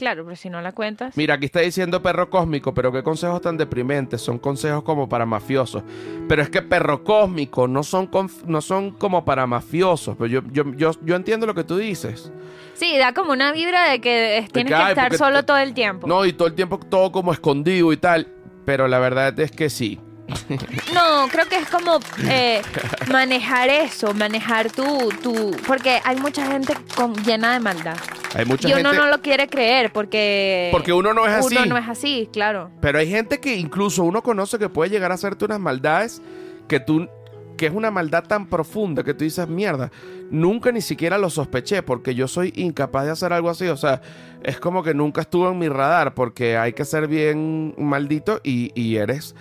Claro, 0.00 0.24
pero 0.24 0.34
si 0.34 0.48
no 0.48 0.62
la 0.62 0.72
cuentas. 0.72 1.14
Mira, 1.14 1.34
aquí 1.34 1.44
está 1.44 1.60
diciendo 1.60 2.02
perro 2.02 2.30
cósmico, 2.30 2.72
pero 2.72 2.90
qué 2.90 3.02
consejos 3.02 3.42
tan 3.42 3.58
deprimentes. 3.58 4.22
Son 4.22 4.38
consejos 4.38 4.82
como 4.82 5.10
para 5.10 5.26
mafiosos. 5.26 5.82
Pero 6.26 6.40
es 6.40 6.48
que 6.48 6.62
perro 6.62 7.04
cósmico 7.04 7.68
no 7.68 7.82
son, 7.82 8.08
no 8.46 8.62
son 8.62 8.92
como 8.92 9.26
para 9.26 9.46
mafiosos. 9.46 10.16
Pero 10.16 10.26
yo, 10.26 10.42
yo, 10.50 10.74
yo, 10.74 10.92
yo 11.02 11.16
entiendo 11.16 11.46
lo 11.46 11.54
que 11.54 11.64
tú 11.64 11.76
dices. 11.76 12.32
Sí, 12.72 12.96
da 12.96 13.12
como 13.12 13.32
una 13.32 13.52
vibra 13.52 13.90
de 13.90 14.00
que 14.00 14.48
tienes 14.50 14.72
que, 14.72 14.88
estar 14.88 15.14
solo 15.18 15.44
todo 15.44 15.58
el 15.58 15.74
tiempo. 15.74 16.06
No, 16.06 16.24
y 16.24 16.32
todo 16.32 16.48
el 16.48 16.54
tiempo 16.54 16.78
todo 16.78 17.12
como 17.12 17.34
escondido 17.34 17.92
y 17.92 17.98
tal. 17.98 18.26
Pero 18.64 18.88
la 18.88 19.00
verdad 19.00 19.38
es 19.38 19.50
que 19.50 19.68
sí. 19.68 20.00
No, 20.94 21.28
creo 21.28 21.46
que 21.46 21.56
es 21.56 21.68
como 21.68 22.00
eh, 22.28 22.62
manejar 23.10 23.68
eso, 23.68 24.12
manejar 24.14 24.70
tu, 24.70 25.08
tu... 25.22 25.56
Porque 25.66 26.00
hay 26.04 26.16
mucha 26.16 26.46
gente 26.46 26.74
con, 26.94 27.14
llena 27.24 27.52
de 27.54 27.60
maldad. 27.60 27.96
Hay 28.34 28.44
mucha 28.44 28.68
y 28.68 28.72
uno 28.72 28.90
gente. 28.90 29.04
no 29.04 29.10
lo 29.10 29.20
quiere 29.22 29.48
creer 29.48 29.92
porque... 29.92 30.68
Porque 30.72 30.92
uno 30.92 31.14
no 31.14 31.26
es 31.26 31.32
así. 31.32 31.56
Uno 31.56 31.66
no 31.66 31.78
es 31.78 31.88
así, 31.88 32.28
claro. 32.32 32.70
Pero 32.80 32.98
hay 32.98 33.08
gente 33.08 33.38
que 33.38 33.56
incluso 33.56 34.04
uno 34.04 34.22
conoce 34.22 34.58
que 34.58 34.68
puede 34.68 34.90
llegar 34.90 35.10
a 35.10 35.14
hacerte 35.14 35.44
unas 35.44 35.60
maldades 35.60 36.22
que 36.68 36.80
tú 36.80 37.08
que 37.56 37.66
es 37.66 37.74
una 37.74 37.90
maldad 37.90 38.24
tan 38.24 38.46
profunda 38.46 39.02
que 39.04 39.12
tú 39.12 39.22
dices, 39.22 39.46
mierda, 39.46 39.92
nunca 40.30 40.72
ni 40.72 40.80
siquiera 40.80 41.18
lo 41.18 41.28
sospeché 41.28 41.82
porque 41.82 42.14
yo 42.14 42.26
soy 42.26 42.54
incapaz 42.56 43.04
de 43.04 43.10
hacer 43.10 43.34
algo 43.34 43.50
así. 43.50 43.66
O 43.66 43.76
sea, 43.76 44.00
es 44.42 44.58
como 44.58 44.82
que 44.82 44.94
nunca 44.94 45.20
estuvo 45.20 45.50
en 45.50 45.58
mi 45.58 45.68
radar 45.68 46.14
porque 46.14 46.56
hay 46.56 46.72
que 46.72 46.86
ser 46.86 47.06
bien 47.06 47.74
maldito 47.76 48.40
y, 48.42 48.72
y 48.74 48.96
eres 48.96 49.34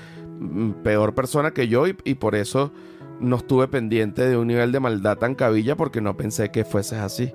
peor 0.83 1.15
persona 1.15 1.51
que 1.51 1.67
yo 1.67 1.87
y, 1.87 1.97
y 2.03 2.15
por 2.15 2.35
eso 2.35 2.71
no 3.19 3.37
estuve 3.37 3.67
pendiente 3.67 4.27
de 4.27 4.37
un 4.37 4.47
nivel 4.47 4.71
de 4.71 4.79
maldad 4.79 5.17
tan 5.17 5.35
cabilla 5.35 5.75
porque 5.75 6.01
no 6.01 6.15
pensé 6.15 6.51
que 6.51 6.65
fueses 6.65 6.99
así. 6.99 7.31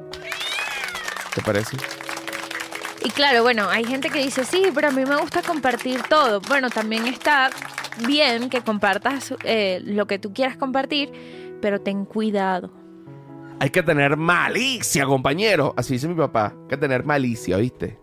¿Te 1.34 1.42
parece? 1.42 1.76
Y 3.04 3.10
claro, 3.10 3.42
bueno, 3.42 3.68
hay 3.68 3.84
gente 3.84 4.08
que 4.08 4.20
dice, 4.20 4.44
sí, 4.44 4.64
pero 4.74 4.88
a 4.88 4.90
mí 4.90 5.04
me 5.04 5.16
gusta 5.16 5.42
compartir 5.42 6.02
todo. 6.08 6.40
Bueno, 6.48 6.70
también 6.70 7.06
está 7.06 7.50
bien 8.06 8.48
que 8.48 8.62
compartas 8.62 9.34
eh, 9.44 9.82
lo 9.84 10.06
que 10.06 10.18
tú 10.18 10.32
quieras 10.32 10.56
compartir, 10.56 11.12
pero 11.60 11.80
ten 11.80 12.06
cuidado. 12.06 12.72
Hay 13.60 13.70
que 13.70 13.82
tener 13.82 14.16
malicia, 14.16 15.04
compañero. 15.04 15.74
Así 15.76 15.94
dice 15.94 16.08
mi 16.08 16.14
papá. 16.14 16.54
Hay 16.62 16.68
que 16.68 16.76
tener 16.76 17.04
malicia, 17.04 17.58
¿viste? 17.58 17.98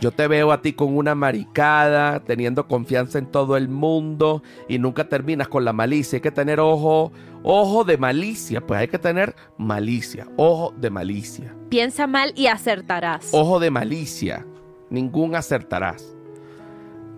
Yo 0.00 0.12
te 0.12 0.28
veo 0.28 0.52
a 0.52 0.62
ti 0.62 0.74
con 0.74 0.96
una 0.96 1.16
maricada, 1.16 2.20
teniendo 2.20 2.68
confianza 2.68 3.18
en 3.18 3.26
todo 3.26 3.56
el 3.56 3.68
mundo 3.68 4.44
y 4.68 4.78
nunca 4.78 5.08
terminas 5.08 5.48
con 5.48 5.64
la 5.64 5.72
malicia. 5.72 6.18
Hay 6.18 6.20
que 6.20 6.30
tener 6.30 6.60
ojo, 6.60 7.10
ojo 7.42 7.82
de 7.82 7.98
malicia. 7.98 8.64
Pues 8.64 8.78
hay 8.78 8.88
que 8.88 8.98
tener 8.98 9.34
malicia, 9.56 10.28
ojo 10.36 10.72
de 10.76 10.90
malicia. 10.90 11.54
Piensa 11.68 12.06
mal 12.06 12.32
y 12.36 12.46
acertarás. 12.46 13.30
Ojo 13.32 13.58
de 13.58 13.72
malicia. 13.72 14.46
Ningún 14.88 15.34
acertarás. 15.34 16.14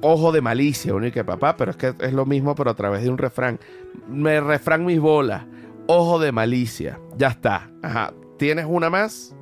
Ojo 0.03 0.33
de 0.33 0.41
malicia, 0.41 0.95
y 1.03 1.11
que 1.11 1.23
papá, 1.25 1.57
pero 1.59 1.73
es 1.73 1.77
que 1.77 1.93
es 1.99 2.13
lo 2.15 2.25
mismo, 2.25 2.55
pero 2.55 2.71
a 2.71 2.75
través 2.75 3.03
de 3.03 3.11
un 3.11 3.19
refrán. 3.19 3.61
Me 4.09 4.41
refrán 4.41 4.87
mis 4.87 4.99
bolas. 4.99 5.45
Ojo 5.87 6.19
de 6.19 6.33
malicia. 6.33 6.99
Ya 7.19 7.29
está. 7.29 7.71
Ajá. 7.83 8.15
¿Tienes 8.39 8.65
una 8.67 8.89
más? 8.89 9.35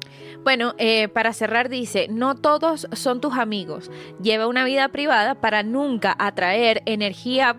Bueno, 0.49 0.75
eh, 0.79 1.09
para 1.09 1.35
cerrar 1.35 1.69
dice, 1.69 2.07
no 2.09 2.35
todos 2.35 2.89
son 2.93 3.21
tus 3.21 3.35
amigos. 3.35 3.91
Lleva 4.23 4.47
una 4.47 4.65
vida 4.65 4.89
privada 4.89 5.35
para 5.35 5.63
nunca 5.63 6.17
atraer 6.19 6.83
energía 6.87 7.55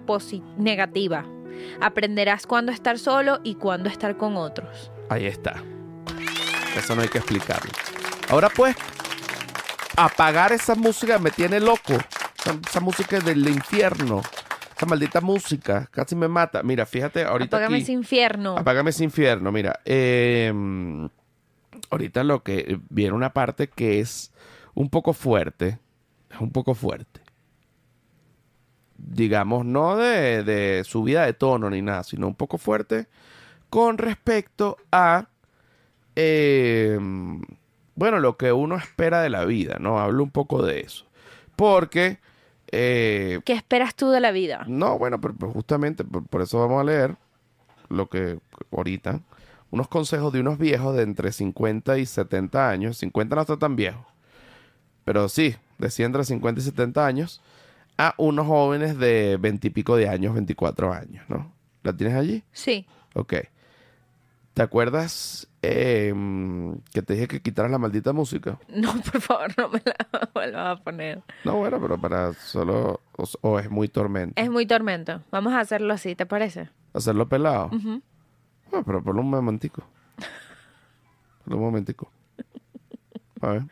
negativa. 0.57 1.23
Aprenderás 1.81 2.47
cuándo 2.47 2.71
estar 2.71 2.97
solo 2.97 3.41
y 3.43 3.53
cuándo 3.53 3.89
estar 3.89 4.17
con 4.17 4.37
otros. 4.37 4.91
Ahí 5.07 5.27
está. 5.27 5.61
Eso 6.75 6.95
no 6.95 7.03
hay 7.03 7.09
que 7.09 7.19
explicarlo. 7.19 7.71
Ahora 8.27 8.49
pues, 8.49 8.75
apagar 9.95 10.51
esa 10.51 10.73
música 10.73 11.19
me 11.19 11.29
tiene 11.29 11.59
loco. 11.59 11.93
Esa, 12.39 12.57
esa 12.67 12.79
música 12.79 13.17
es 13.17 13.23
del 13.23 13.47
infierno. 13.47 14.23
Esa 14.75 14.87
maldita 14.87 15.21
música 15.21 15.87
casi 15.91 16.15
me 16.15 16.27
mata. 16.27 16.63
Mira, 16.63 16.87
fíjate, 16.87 17.23
ahorita 17.23 17.55
Apágame 17.57 17.75
aquí- 17.75 17.83
ese 17.83 17.91
infierno. 17.91 18.57
Apágame 18.57 18.89
ese 18.89 19.03
infierno. 19.03 19.51
Mira, 19.51 19.79
eh, 19.85 20.51
ahorita 21.89 22.23
lo 22.23 22.43
que 22.43 22.79
viene 22.89 23.13
una 23.13 23.33
parte 23.33 23.67
que 23.67 23.99
es 23.99 24.31
un 24.73 24.89
poco 24.89 25.13
fuerte. 25.13 25.79
Es 26.29 26.39
un 26.39 26.51
poco 26.51 26.75
fuerte. 26.75 27.21
Digamos, 28.97 29.65
no 29.65 29.95
de, 29.97 30.43
de 30.43 30.83
subida 30.83 31.25
de 31.25 31.33
tono 31.33 31.69
ni 31.69 31.81
nada, 31.81 32.03
sino 32.03 32.27
un 32.27 32.35
poco 32.35 32.57
fuerte 32.57 33.07
con 33.69 33.97
respecto 33.97 34.77
a, 34.91 35.29
eh, 36.15 36.97
bueno, 37.95 38.19
lo 38.19 38.37
que 38.37 38.51
uno 38.51 38.75
espera 38.77 39.21
de 39.21 39.29
la 39.29 39.45
vida, 39.45 39.77
¿no? 39.79 39.99
Hablo 39.99 40.23
un 40.23 40.31
poco 40.31 40.63
de 40.63 40.81
eso. 40.81 41.05
Porque, 41.55 42.19
eh, 42.71 43.39
¿Qué 43.45 43.53
esperas 43.53 43.95
tú 43.95 44.09
de 44.09 44.19
la 44.19 44.31
vida? 44.31 44.63
no, 44.67 44.97
bueno, 44.97 45.19
pero, 45.21 45.35
pero 45.37 45.51
justamente 45.51 46.03
por, 46.03 46.25
por 46.27 46.41
eso 46.41 46.59
vamos 46.59 46.81
a 46.81 46.83
leer 46.83 47.15
lo 47.89 48.07
que 48.09 48.39
ahorita, 48.71 49.21
unos 49.71 49.87
consejos 49.87 50.33
de 50.33 50.39
unos 50.39 50.57
viejos 50.57 50.95
de 50.95 51.03
entre 51.03 51.31
50 51.31 51.97
y 51.97 52.05
70 52.05 52.69
años. 52.69 52.97
50 52.97 53.35
no 53.35 53.41
está 53.41 53.57
tan 53.57 53.75
viejo, 53.75 54.05
pero 55.05 55.29
sí, 55.29 55.55
decía 55.77 56.05
entre 56.05 56.23
50 56.23 56.61
y 56.61 56.63
70 56.63 57.05
años, 57.05 57.41
a 57.97 58.13
unos 58.17 58.47
jóvenes 58.47 58.97
de 58.97 59.37
20 59.39 59.67
y 59.67 59.69
pico 59.71 59.95
de 59.95 60.07
años, 60.07 60.33
24 60.33 60.93
años, 60.93 61.25
¿no? 61.27 61.51
¿La 61.83 61.95
tienes 61.95 62.15
allí? 62.15 62.43
Sí. 62.51 62.85
Ok. 63.13 63.33
¿Te 64.53 64.63
acuerdas 64.63 65.47
eh, 65.61 66.13
que 66.91 67.01
te 67.01 67.13
dije 67.13 67.27
que 67.27 67.41
quitaras 67.41 67.71
la 67.71 67.77
maldita 67.77 68.11
música? 68.13 68.59
No, 68.69 68.93
por 69.01 69.21
favor, 69.21 69.51
no 69.57 69.69
me 69.69 69.81
la 69.85 70.29
vuelvas 70.33 70.79
a 70.79 70.83
poner. 70.83 71.21
No, 71.45 71.57
bueno, 71.57 71.79
pero 71.81 71.97
para 71.97 72.33
solo... 72.33 73.01
O, 73.17 73.25
o 73.41 73.59
es 73.59 73.69
muy 73.69 73.87
tormento. 73.87 74.41
Es 74.41 74.49
muy 74.49 74.65
tormento. 74.65 75.21
Vamos 75.31 75.53
a 75.53 75.59
hacerlo 75.59 75.93
así, 75.93 76.15
¿te 76.15 76.25
parece? 76.25 76.69
Hacerlo 76.93 77.27
pelado. 77.29 77.69
Pero 78.71 79.03
por 79.03 79.17
un 79.17 79.29
momentico. 79.29 79.83
Por 81.45 81.55
un 81.55 81.61
momentico. 81.61 82.11
A 83.41 83.49
ver. 83.49 83.63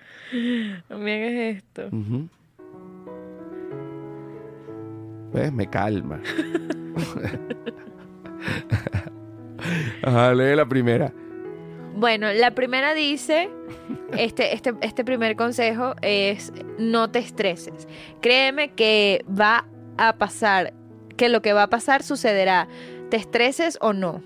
No 0.90 0.98
me 0.98 1.16
hagas 1.16 1.58
esto. 1.58 1.88
Ujú. 1.88 2.30
¿Ves? 5.34 5.52
Me 5.52 5.68
calma. 5.70 6.22
Ajá, 10.04 10.34
lee 10.34 10.56
la 10.56 10.66
primera. 10.66 11.14
Bueno, 11.96 12.32
la 12.32 12.52
primera 12.52 12.94
dice, 12.94 13.50
este, 14.18 14.54
este, 14.54 14.76
este 14.82 15.04
primer 15.04 15.36
consejo 15.36 15.96
es 16.02 16.54
no 16.78 17.10
te 17.10 17.20
estreses. 17.20 17.88
Créeme 18.22 18.70
que 18.70 19.26
va 19.28 19.66
a 19.98 20.14
pasar, 20.14 20.74
que 21.18 21.28
lo 21.28 21.42
que 21.42 21.54
va 21.54 21.64
a 21.64 21.70
pasar 21.70 22.04
sucederá, 22.04 22.68
te 23.10 23.18
estreses 23.18 23.78
o 23.82 23.94
no. 23.94 24.22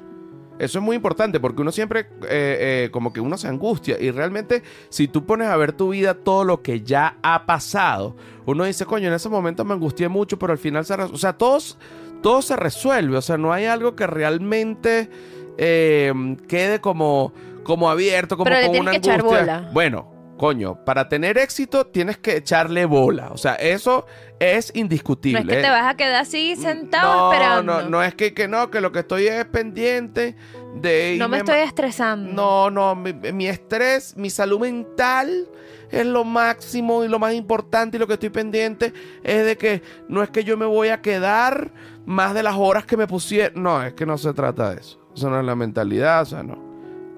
Eso 0.61 0.77
es 0.77 0.85
muy 0.85 0.95
importante 0.95 1.39
porque 1.39 1.63
uno 1.63 1.71
siempre, 1.71 2.01
eh, 2.01 2.85
eh, 2.85 2.89
como 2.91 3.11
que 3.11 3.19
uno 3.19 3.35
se 3.35 3.47
angustia 3.47 3.97
y 3.99 4.11
realmente 4.11 4.61
si 4.89 5.07
tú 5.07 5.25
pones 5.25 5.47
a 5.47 5.57
ver 5.57 5.73
tu 5.73 5.89
vida 5.89 6.13
todo 6.13 6.43
lo 6.43 6.61
que 6.61 6.81
ya 6.81 7.17
ha 7.23 7.47
pasado, 7.47 8.15
uno 8.45 8.65
dice, 8.65 8.85
coño, 8.85 9.07
en 9.07 9.15
ese 9.15 9.27
momento 9.27 9.65
me 9.65 9.73
angustié 9.73 10.07
mucho, 10.07 10.37
pero 10.37 10.53
al 10.53 10.59
final 10.59 10.85
se... 10.85 10.93
O 10.93 11.17
sea, 11.17 11.33
todos, 11.33 11.79
todo 12.21 12.43
se 12.43 12.55
resuelve, 12.55 13.17
o 13.17 13.21
sea, 13.23 13.39
no 13.39 13.51
hay 13.51 13.65
algo 13.65 13.95
que 13.95 14.05
realmente 14.05 15.09
eh, 15.57 16.13
quede 16.47 16.79
como, 16.79 17.33
como 17.63 17.89
abierto, 17.89 18.37
como 18.37 18.45
Pero 18.45 18.61
le 18.61 18.67
con 18.67 18.79
una 18.81 18.91
que 18.91 18.97
echar 18.97 19.21
angustia. 19.21 19.39
bola. 19.39 19.69
Bueno, 19.73 20.10
coño, 20.41 20.83
para 20.83 21.07
tener 21.07 21.37
éxito 21.37 21.85
tienes 21.85 22.17
que 22.17 22.37
echarle 22.37 22.85
bola, 22.85 23.29
o 23.29 23.37
sea, 23.37 23.53
eso 23.53 24.07
es 24.39 24.71
No 24.73 24.81
indiscutible. 24.81 25.41
es 25.41 25.47
que 25.47 25.61
te 25.61 25.69
vas 25.69 25.85
a 25.85 25.95
quedar 25.95 26.15
así 26.15 26.55
sentado 26.55 27.15
no, 27.15 27.31
esperando. 27.31 27.81
No, 27.83 27.89
no 27.89 28.03
es 28.03 28.15
que, 28.15 28.33
que 28.33 28.47
no, 28.47 28.71
que 28.71 28.81
lo 28.81 28.91
que 28.91 29.01
estoy 29.01 29.27
es 29.27 29.45
pendiente 29.45 30.35
de... 30.77 31.15
No 31.19 31.29
me 31.29 31.37
estoy 31.37 31.59
estresando. 31.59 32.33
No, 32.33 32.71
no, 32.71 32.95
mi, 32.95 33.13
mi 33.13 33.47
estrés, 33.47 34.17
mi 34.17 34.31
salud 34.31 34.61
mental 34.61 35.47
es 35.91 36.07
lo 36.07 36.23
máximo 36.23 37.03
y 37.03 37.07
lo 37.07 37.19
más 37.19 37.35
importante 37.35 37.97
y 37.97 37.99
lo 37.99 38.07
que 38.07 38.13
estoy 38.13 38.31
pendiente 38.31 38.93
es 39.21 39.45
de 39.45 39.57
que 39.57 39.83
no 40.07 40.23
es 40.23 40.31
que 40.31 40.43
yo 40.43 40.57
me 40.57 40.65
voy 40.65 40.87
a 40.87 41.03
quedar 41.03 41.71
más 42.07 42.33
de 42.33 42.41
las 42.41 42.55
horas 42.55 42.87
que 42.87 42.97
me 42.97 43.05
pusieron. 43.05 43.61
No, 43.61 43.83
es 43.83 43.93
que 43.93 44.07
no 44.07 44.17
se 44.17 44.33
trata 44.33 44.71
de 44.71 44.81
eso. 44.81 44.99
Eso 45.15 45.29
no 45.29 45.39
es 45.39 45.45
la 45.45 45.53
mentalidad, 45.53 46.23
o 46.23 46.25
sea, 46.25 46.41
no. 46.41 46.57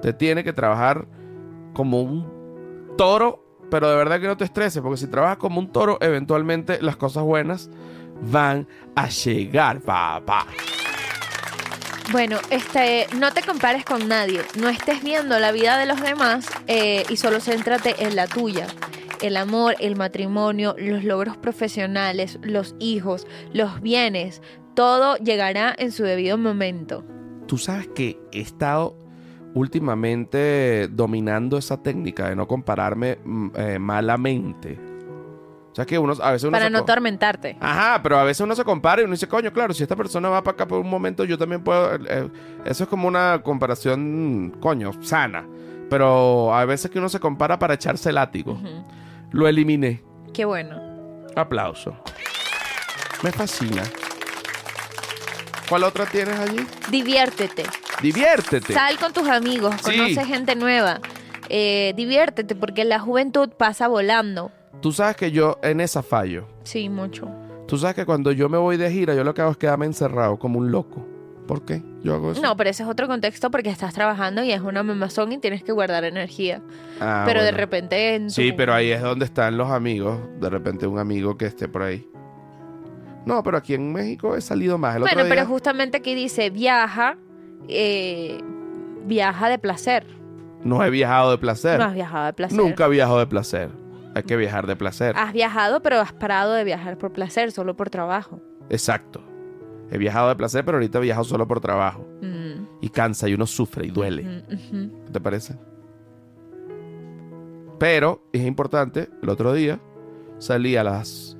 Te 0.01 0.11
tiene 0.11 0.43
que 0.43 0.51
trabajar 0.51 1.07
como 1.74 2.01
un 2.01 2.43
toro, 2.96 3.44
pero 3.70 3.89
de 3.89 3.96
verdad 3.96 4.20
que 4.20 4.28
no 4.28 4.38
te 4.38 4.46
estreses, 4.46 4.82
porque 4.82 4.98
si 4.98 5.08
trabajas 5.08 5.38
como 5.38 5.60
un 5.60 5.72
toro, 5.72 5.98
eventualmente 6.02 6.82
las 6.82 6.96
cosas 6.96 7.24
buenas 7.24 7.70
van 8.22 8.68
a 8.96 9.10
llegar, 9.10 9.82
papá. 9.82 10.46
Bueno, 12.12 12.38
este, 12.50 13.08
no 13.18 13.32
te 13.32 13.41
compares 13.41 13.86
con 13.86 14.08
nadie. 14.08 14.41
No 14.60 14.70
estés 14.70 15.02
viendo 15.04 15.39
la 15.39 15.52
vida 15.52 15.78
de 15.78 15.86
los 15.86 16.02
demás 16.02 16.46
eh, 16.68 17.06
y 17.10 17.18
solo 17.18 17.39
céntrate 17.39 18.04
en 18.04 18.16
la 18.16 18.28
tuya. 18.28 18.68
El 19.22 19.38
amor, 19.38 19.76
el 19.80 19.96
matrimonio, 19.96 20.76
los 20.78 21.04
logros 21.04 21.38
profesionales, 21.38 22.39
los 22.44 22.76
hijos, 22.80 23.26
los 23.54 23.82
bienes, 23.82 24.41
todo 24.76 25.16
llegará 25.18 25.74
en 25.78 25.91
su 25.91 26.04
debido 26.04 26.38
momento. 26.38 27.06
Tú 27.48 27.58
sabes 27.58 27.88
que 27.88 28.20
he 28.32 28.41
estado 28.41 28.98
últimamente 29.54 30.88
dominando 30.91 31.58
esa 31.58 31.82
técnica 31.82 32.30
de 32.30 32.36
no 32.36 32.47
compararme 32.47 33.20
mm, 33.24 33.47
eh, 33.56 33.80
malamente. 33.80 34.80
O 35.72 35.76
sea 35.76 35.86
que 35.86 35.97
uno, 35.97 36.14
a 36.22 36.32
veces 36.32 36.43
uno 36.43 36.51
Para 36.51 36.66
se 36.66 36.72
no 36.72 36.80
atormentarte. 36.80 37.58
Ajá, 37.60 37.99
pero 38.04 38.20
a 38.20 38.24
veces 38.24 38.41
uno 38.41 38.56
se 38.56 38.64
compara 38.64 39.01
y 39.01 39.06
uno 39.06 39.14
dice, 39.14 39.28
coño, 39.28 39.51
claro, 39.51 39.74
si 39.74 39.82
esta 39.82 39.95
persona 39.95 40.30
va 40.30 40.43
para 40.43 40.54
acá 40.54 40.68
por 40.68 40.80
un 40.80 40.89
momento, 40.89 41.24
yo 41.24 41.36
también 41.38 41.64
puedo. 41.64 41.95
eh, 41.95 41.99
eh, 42.08 42.30
eso 42.66 42.84
es 42.84 42.89
como 42.89 43.08
una 43.08 43.41
comparación, 43.41 44.56
coño, 44.60 44.91
sana. 45.01 45.47
Pero 45.89 46.54
a 46.54 46.64
veces 46.66 46.91
que 46.91 46.99
uno 46.99 47.10
se 47.10 47.20
compara 47.20 47.58
para 47.58 47.74
echarse 47.74 48.12
látigo. 48.12 48.60
Lo 49.32 49.47
eliminé. 49.47 50.04
Qué 50.32 50.45
bueno. 50.45 50.80
Aplauso. 51.36 51.95
Me 53.24 53.32
fascina. 53.32 53.82
¿Cuál 55.68 55.84
otra 55.86 56.06
tienes 56.06 56.39
allí? 56.39 56.66
Diviértete. 56.91 57.64
Diviértete. 58.02 58.74
Sal 58.74 58.98
con 58.98 59.14
tus 59.14 59.28
amigos, 59.28 59.76
Sí. 59.84 59.91
conoce 59.98 60.26
gente 60.26 60.56
nueva. 60.56 61.00
Eh, 61.50 61.94
diviértete 61.96 62.56
porque 62.56 62.84
la 62.86 63.00
juventud 63.00 63.50
pasa 63.58 63.88
volando. 63.88 64.52
Tú 64.82 64.91
sabes 64.91 65.16
que 65.16 65.32
yo 65.32 65.60
en 65.64 65.82
esa 65.82 66.04
fallo. 66.04 66.48
Sí, 66.64 66.89
mucho. 66.89 67.30
Tú 67.68 67.78
sabes 67.78 67.96
que 67.96 68.06
cuando 68.06 68.32
yo 68.32 68.50
me 68.50 68.58
voy 68.58 68.78
de 68.78 68.91
gira, 68.91 69.14
yo 69.16 69.24
lo 69.24 69.34
que 69.34 69.41
hago 69.41 69.52
es 69.52 69.58
quedarme 69.58 69.86
encerrado 69.86 70.38
como 70.38 70.60
un 70.60 70.72
loco. 70.72 71.06
¿Por 71.48 71.66
qué? 71.66 71.82
Yo 72.04 72.14
hago 72.16 72.32
eso. 72.32 72.41
No, 72.41 72.56
pero 72.56 72.70
ese 72.70 72.84
es 72.84 72.89
otro 72.89 73.08
contexto 73.08 73.52
porque 73.52 73.70
estás 73.70 73.94
trabajando 73.94 74.44
y 74.44 74.52
es 74.52 74.62
una 74.62 74.82
mamazón 74.84 75.32
y 75.34 75.38
tienes 75.39 75.64
que 75.64 75.74
guardar 75.74 76.06
energía. 76.06 76.62
Ah, 77.02 77.24
pero 77.26 77.44
de 77.44 77.52
repente 77.52 78.16
en 78.16 78.28
tu- 78.28 78.34
Sí, 78.34 78.54
pero 78.54 78.74
ahí 78.74 78.91
es 78.91 79.02
donde 79.02 79.26
están 79.26 79.58
los 79.58 79.70
amigos. 79.70 80.20
De 80.39 80.50
repente 80.50 80.88
un 80.88 81.00
amigo 81.00 81.38
que 81.38 81.46
esté 81.46 81.68
por 81.68 81.84
ahí. 81.84 82.08
No, 83.26 83.41
pero 83.44 83.58
aquí 83.58 83.74
en 83.74 83.91
México 83.91 84.36
he 84.36 84.41
salido 84.41 84.78
más. 84.78 84.96
El 84.96 85.02
Bueno, 85.02 85.16
otro 85.22 85.26
día- 85.26 85.36
pero 85.36 85.48
justamente 85.48 85.98
aquí 85.98 86.16
dice 86.16 86.50
viaja, 86.50 87.18
eh, 87.68 88.39
viaja 89.05 89.49
de 89.49 89.59
placer. 89.59 90.05
No 90.64 90.84
he 90.84 90.89
viajado 90.89 91.32
de 91.32 91.38
placer. 91.38 91.78
No 91.80 91.86
has 91.86 91.93
viajado 91.93 92.26
de 92.26 92.34
placer. 92.34 92.57
Nunca 92.57 92.86
he 92.86 92.89
viajado 92.89 93.20
de 93.20 93.28
placer. 93.28 93.70
Hay 94.16 94.24
que 94.24 94.36
viajar 94.38 94.68
de 94.68 94.76
placer. 94.76 95.16
Has 95.18 95.34
viajado, 95.34 95.82
pero 95.82 95.99
has 95.99 96.14
parado 96.14 96.53
de 96.53 96.64
viajar 96.64 96.97
por 96.97 97.11
placer, 97.11 97.51
solo 97.51 97.76
por 97.76 97.89
trabajo. 97.89 98.39
Exacto. 98.70 99.22
He 99.91 99.97
viajado 99.97 100.30
de 100.30 100.36
placer, 100.36 100.64
pero 100.64 100.78
ahorita 100.78 100.99
he 100.99 101.01
viajado 101.01 101.26
solo 101.26 101.47
por 101.47 101.59
trabajo. 101.59 102.07
Mm, 102.22 102.66
Y 102.82 102.89
cansa 102.89 103.28
y 103.28 103.34
uno 103.34 103.45
sufre 103.45 103.86
y 103.88 103.89
duele. 103.89 104.24
mm. 104.24 105.05
¿Qué 105.05 105.11
te 105.11 105.20
parece? 105.20 105.55
Pero 107.80 108.24
es 108.32 108.41
importante, 108.45 109.09
el 109.22 109.30
otro 109.30 109.53
día 109.53 109.80
salí 110.38 110.78
a 110.78 110.84
las 110.84 111.38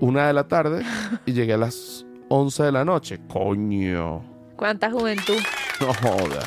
una 0.00 0.26
de 0.26 0.32
la 0.32 0.48
tarde 0.48 0.84
y 1.24 1.32
llegué 1.32 1.54
a 1.54 1.58
las 1.58 2.04
11 2.28 2.64
de 2.64 2.72
la 2.72 2.84
noche. 2.84 3.20
Coño, 3.28 4.22
¿Cuánta 4.62 4.92
juventud? 4.92 5.38
no 5.80 5.92
joda. 5.92 6.38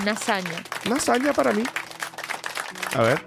Una 0.00 0.12
hazaña. 0.12 0.64
Una 0.86 0.96
hazaña 0.96 1.34
para 1.34 1.52
mí. 1.52 1.62
A 2.96 3.02
ver, 3.02 3.20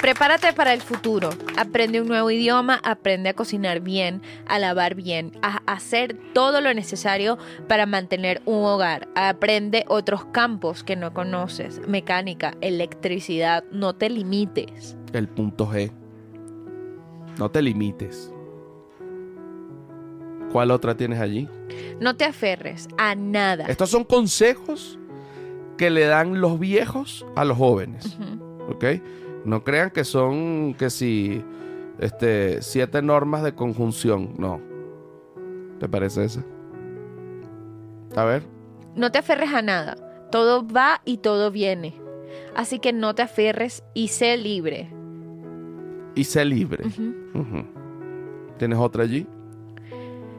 Prepárate 0.00 0.52
para 0.52 0.74
el 0.74 0.80
futuro. 0.80 1.30
Aprende 1.56 2.00
un 2.00 2.06
nuevo 2.06 2.30
idioma, 2.30 2.80
aprende 2.84 3.30
a 3.30 3.34
cocinar 3.34 3.80
bien, 3.80 4.22
a 4.46 4.60
lavar 4.60 4.94
bien, 4.94 5.32
a 5.42 5.56
hacer 5.66 6.16
todo 6.32 6.60
lo 6.60 6.72
necesario 6.72 7.36
para 7.66 7.84
mantener 7.84 8.42
un 8.44 8.64
hogar. 8.64 9.08
Aprende 9.16 9.84
otros 9.88 10.24
campos 10.26 10.84
que 10.84 10.94
no 10.94 11.12
conoces, 11.12 11.80
mecánica, 11.88 12.54
electricidad. 12.60 13.64
No 13.72 13.96
te 13.96 14.08
limites. 14.08 14.96
el 15.12 15.26
punto 15.26 15.66
G. 15.66 15.90
No 17.38 17.50
te 17.50 17.60
limites. 17.60 18.33
¿Cuál 20.54 20.70
otra 20.70 20.96
tienes 20.96 21.18
allí? 21.18 21.48
No 21.98 22.14
te 22.14 22.24
aferres 22.24 22.86
a 22.96 23.16
nada. 23.16 23.64
Estos 23.66 23.90
son 23.90 24.04
consejos 24.04 25.00
que 25.76 25.90
le 25.90 26.06
dan 26.06 26.40
los 26.40 26.60
viejos 26.60 27.26
a 27.34 27.44
los 27.44 27.58
jóvenes. 27.58 28.16
¿ok? 28.68 28.84
No 29.44 29.64
crean 29.64 29.90
que 29.90 30.04
son 30.04 30.74
que 30.74 30.90
si 30.90 31.42
este 31.98 32.62
siete 32.62 33.02
normas 33.02 33.42
de 33.42 33.56
conjunción, 33.56 34.34
no. 34.38 34.60
¿Te 35.80 35.88
parece 35.88 36.22
esa? 36.22 36.44
A 38.14 38.22
ver, 38.22 38.44
No 38.94 39.10
te 39.10 39.18
aferres 39.18 39.52
a 39.52 39.60
nada. 39.60 39.96
Todo 40.30 40.64
va 40.64 41.00
y 41.04 41.16
todo 41.16 41.50
viene. 41.50 42.00
Así 42.54 42.78
que 42.78 42.92
no 42.92 43.16
te 43.16 43.22
aferres 43.22 43.82
y 43.92 44.06
sé 44.06 44.36
libre. 44.36 44.88
Y 46.14 46.22
sé 46.22 46.44
libre. 46.44 46.84
¿Tienes 48.56 48.78
otra 48.78 49.02
allí? 49.02 49.26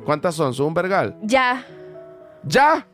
¿Cuántas 0.05 0.35
son? 0.35 0.53
¿Son 0.53 0.67
un 0.67 0.73
vergal? 0.75 1.17
Ya. 1.23 1.65
¡Ya! 2.43 2.85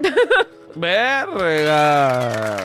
¡Verga! 0.74 2.58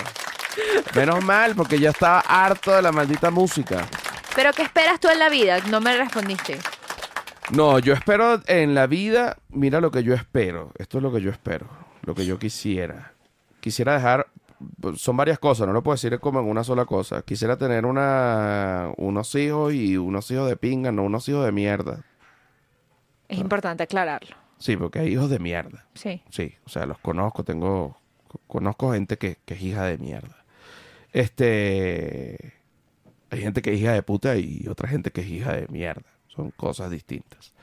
Menos 0.94 1.24
mal, 1.24 1.56
porque 1.56 1.80
ya 1.80 1.92
estaba 1.92 2.20
harto 2.20 2.74
de 2.74 2.82
la 2.82 2.92
maldita 2.92 3.32
música. 3.32 3.88
Pero 4.36 4.52
¿qué 4.52 4.64
esperas 4.64 5.00
tú 5.00 5.08
en 5.08 5.20
la 5.20 5.30
vida? 5.30 5.60
No 5.70 5.80
me 5.80 5.96
respondiste. 5.96 6.60
No, 7.52 7.80
yo 7.80 7.94
espero 7.94 8.42
en 8.48 8.76
la 8.76 8.86
vida, 8.86 9.38
mira 9.50 9.80
lo 9.80 9.92
que 9.92 10.04
yo 10.04 10.14
espero. 10.14 10.72
Esto 10.78 10.98
es 10.98 11.04
lo 11.04 11.14
que 11.14 11.22
yo 11.22 11.32
espero, 11.32 11.68
lo 12.04 12.14
que 12.14 12.26
yo 12.26 12.38
quisiera. 12.38 13.14
Quisiera 13.62 13.94
dejar, 13.94 14.28
son 14.98 15.16
varias 15.16 15.40
cosas, 15.40 15.68
no 15.68 15.74
lo 15.74 15.84
puedo 15.84 15.96
decir 15.96 16.20
como 16.20 16.42
en 16.42 16.50
una 16.50 16.66
sola 16.66 16.84
cosa. 16.84 17.22
Quisiera 17.22 17.58
tener 17.58 17.86
una, 17.86 18.92
unos 18.98 19.34
hijos 19.36 19.74
y 19.74 19.96
unos 19.96 20.30
hijos 20.32 20.50
de 20.50 20.58
pinga, 20.58 20.92
no 20.92 21.04
unos 21.04 21.30
hijos 21.30 21.46
de 21.46 21.54
mierda. 21.54 22.04
Es 23.28 23.38
importante 23.40 23.84
aclararlo. 23.84 24.36
Sí, 24.58 24.76
porque 24.76 25.00
hay 25.00 25.14
hijos 25.14 25.30
de 25.30 25.40
mierda. 25.40 25.86
Sí. 25.94 26.22
Sí, 26.30 26.56
o 26.66 26.70
sea, 26.70 26.86
los 26.86 26.98
conozco, 27.00 27.44
tengo, 27.44 27.98
conozco 28.48 28.94
gente 28.94 29.18
que, 29.18 29.38
que 29.46 29.54
es 29.54 29.62
hija 29.62 29.86
de 29.86 29.98
mierda. 29.98 30.46
Este, 31.14 32.54
hay 33.30 33.42
gente 33.42 33.62
que 33.62 33.74
es 33.74 33.80
hija 33.80 33.94
de 33.94 34.04
puta 34.04 34.38
y 34.38 34.66
otra 34.70 34.88
gente 34.88 35.12
que 35.12 35.22
es 35.22 35.28
hija 35.28 35.54
de 35.54 35.68
mierda. 35.68 36.06
Son 36.28 36.52
cosas 36.52 36.92
distintas. 36.92 37.54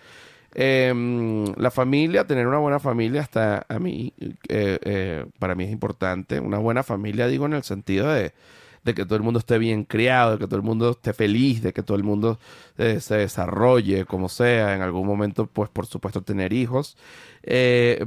Em, 0.55 1.45
la 1.57 1.71
familia, 1.71 2.27
tener 2.27 2.47
una 2.47 2.59
buena 2.59 2.79
familia, 2.79 3.23
hasta 3.23 3.67
a 3.69 3.79
mí, 3.79 4.13
eh, 4.49 4.79
eh, 4.83 5.27
para 5.39 5.55
mí 5.55 5.65
es 5.65 5.71
importante. 5.71 6.39
Una 6.39 6.59
buena 6.59 6.83
familia, 6.83 7.27
digo, 7.27 7.47
en 7.47 7.55
el 7.55 7.65
sentido 7.65 8.13
de, 8.13 8.33
de 8.85 8.95
que 8.95 9.05
todo 9.05 9.17
el 9.17 9.23
mundo 9.23 9.39
esté 9.39 9.59
bien 9.59 9.85
criado, 9.85 10.33
de 10.33 10.39
que 10.39 10.47
todo 10.47 10.57
el 10.57 10.63
mundo 10.63 10.91
esté 10.91 11.13
feliz, 11.13 11.63
de 11.63 11.73
que 11.73 11.83
todo 11.83 11.97
el 11.97 12.05
mundo 12.05 12.39
eh, 12.79 13.01
se 13.01 13.17
desarrolle, 13.17 14.05
como 14.05 14.29
sea. 14.29 14.75
En 14.75 14.83
algún 14.83 15.07
momento, 15.07 15.47
pues, 15.47 15.71
por 15.71 15.87
supuesto, 15.87 16.23
tener 16.23 16.53
hijos. 16.53 16.97
Eh, 17.43 18.05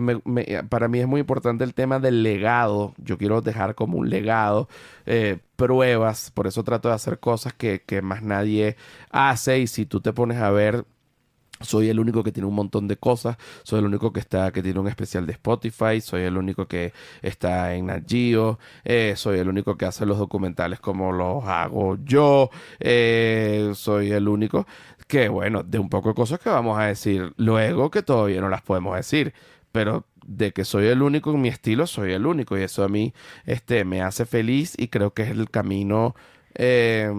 para 0.69 0.87
mí 0.87 0.99
es 0.99 1.07
muy 1.07 1.21
importante 1.21 1.63
el 1.63 1.73
tema 1.73 1.99
del 1.99 2.23
legado. 2.23 2.93
Yo 2.97 3.17
quiero 3.17 3.41
dejar 3.41 3.75
como 3.75 3.97
un 3.97 4.09
legado, 4.09 4.69
eh, 5.05 5.39
pruebas. 5.55 6.31
Por 6.31 6.47
eso 6.47 6.63
trato 6.63 6.89
de 6.89 6.95
hacer 6.95 7.19
cosas 7.19 7.53
que, 7.53 7.81
que 7.81 8.01
más 8.01 8.21
nadie 8.23 8.77
hace. 9.09 9.59
Y 9.59 9.67
si 9.67 9.85
tú 9.85 10.01
te 10.01 10.13
pones 10.13 10.37
a 10.37 10.51
ver 10.51 10.85
soy 11.61 11.89
el 11.89 11.99
único 11.99 12.23
que 12.23 12.31
tiene 12.31 12.47
un 12.47 12.55
montón 12.55 12.87
de 12.87 12.97
cosas, 12.97 13.37
soy 13.63 13.79
el 13.79 13.85
único 13.85 14.13
que 14.13 14.19
está 14.19 14.51
que 14.51 14.61
tiene 14.61 14.79
un 14.79 14.87
especial 14.87 15.25
de 15.25 15.33
Spotify, 15.33 16.01
soy 16.01 16.23
el 16.23 16.37
único 16.37 16.67
que 16.67 16.93
está 17.21 17.73
en 17.75 17.87
Nat 17.87 18.03
Geo, 18.07 18.59
eh, 18.83 19.13
soy 19.15 19.39
el 19.39 19.49
único 19.49 19.77
que 19.77 19.85
hace 19.85 20.05
los 20.05 20.17
documentales 20.17 20.79
como 20.79 21.11
los 21.11 21.45
hago 21.45 21.97
yo, 22.03 22.49
eh, 22.79 23.71
soy 23.73 24.11
el 24.11 24.27
único 24.27 24.67
que 25.07 25.29
bueno, 25.29 25.63
de 25.63 25.79
un 25.79 25.89
poco 25.89 26.09
de 26.09 26.15
cosas 26.15 26.39
que 26.39 26.49
vamos 26.49 26.77
a 26.79 26.83
decir 26.83 27.33
luego 27.37 27.89
que 27.91 28.03
todavía 28.03 28.41
no 28.41 28.49
las 28.49 28.61
podemos 28.61 28.95
decir, 28.95 29.33
pero 29.71 30.05
de 30.27 30.51
que 30.51 30.65
soy 30.65 30.87
el 30.87 31.01
único 31.01 31.31
en 31.31 31.41
mi 31.41 31.47
estilo, 31.47 31.87
soy 31.87 32.11
el 32.11 32.25
único 32.25 32.57
y 32.57 32.61
eso 32.63 32.83
a 32.83 32.89
mí 32.89 33.13
este 33.45 33.85
me 33.85 34.01
hace 34.01 34.25
feliz 34.25 34.75
y 34.77 34.89
creo 34.89 35.13
que 35.13 35.23
es 35.23 35.29
el 35.29 35.49
camino 35.49 36.15
eh, 36.59 37.09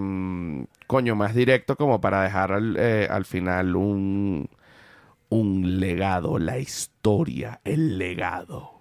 coño, 0.86 1.14
más 1.14 1.34
directo 1.34 1.76
como 1.76 2.00
para 2.00 2.22
dejar 2.22 2.52
al, 2.52 2.76
eh, 2.78 3.06
al 3.10 3.24
final 3.24 3.76
un, 3.76 4.50
un 5.28 5.80
legado, 5.80 6.38
la 6.38 6.58
historia, 6.58 7.60
el 7.64 7.96
legado. 7.98 8.72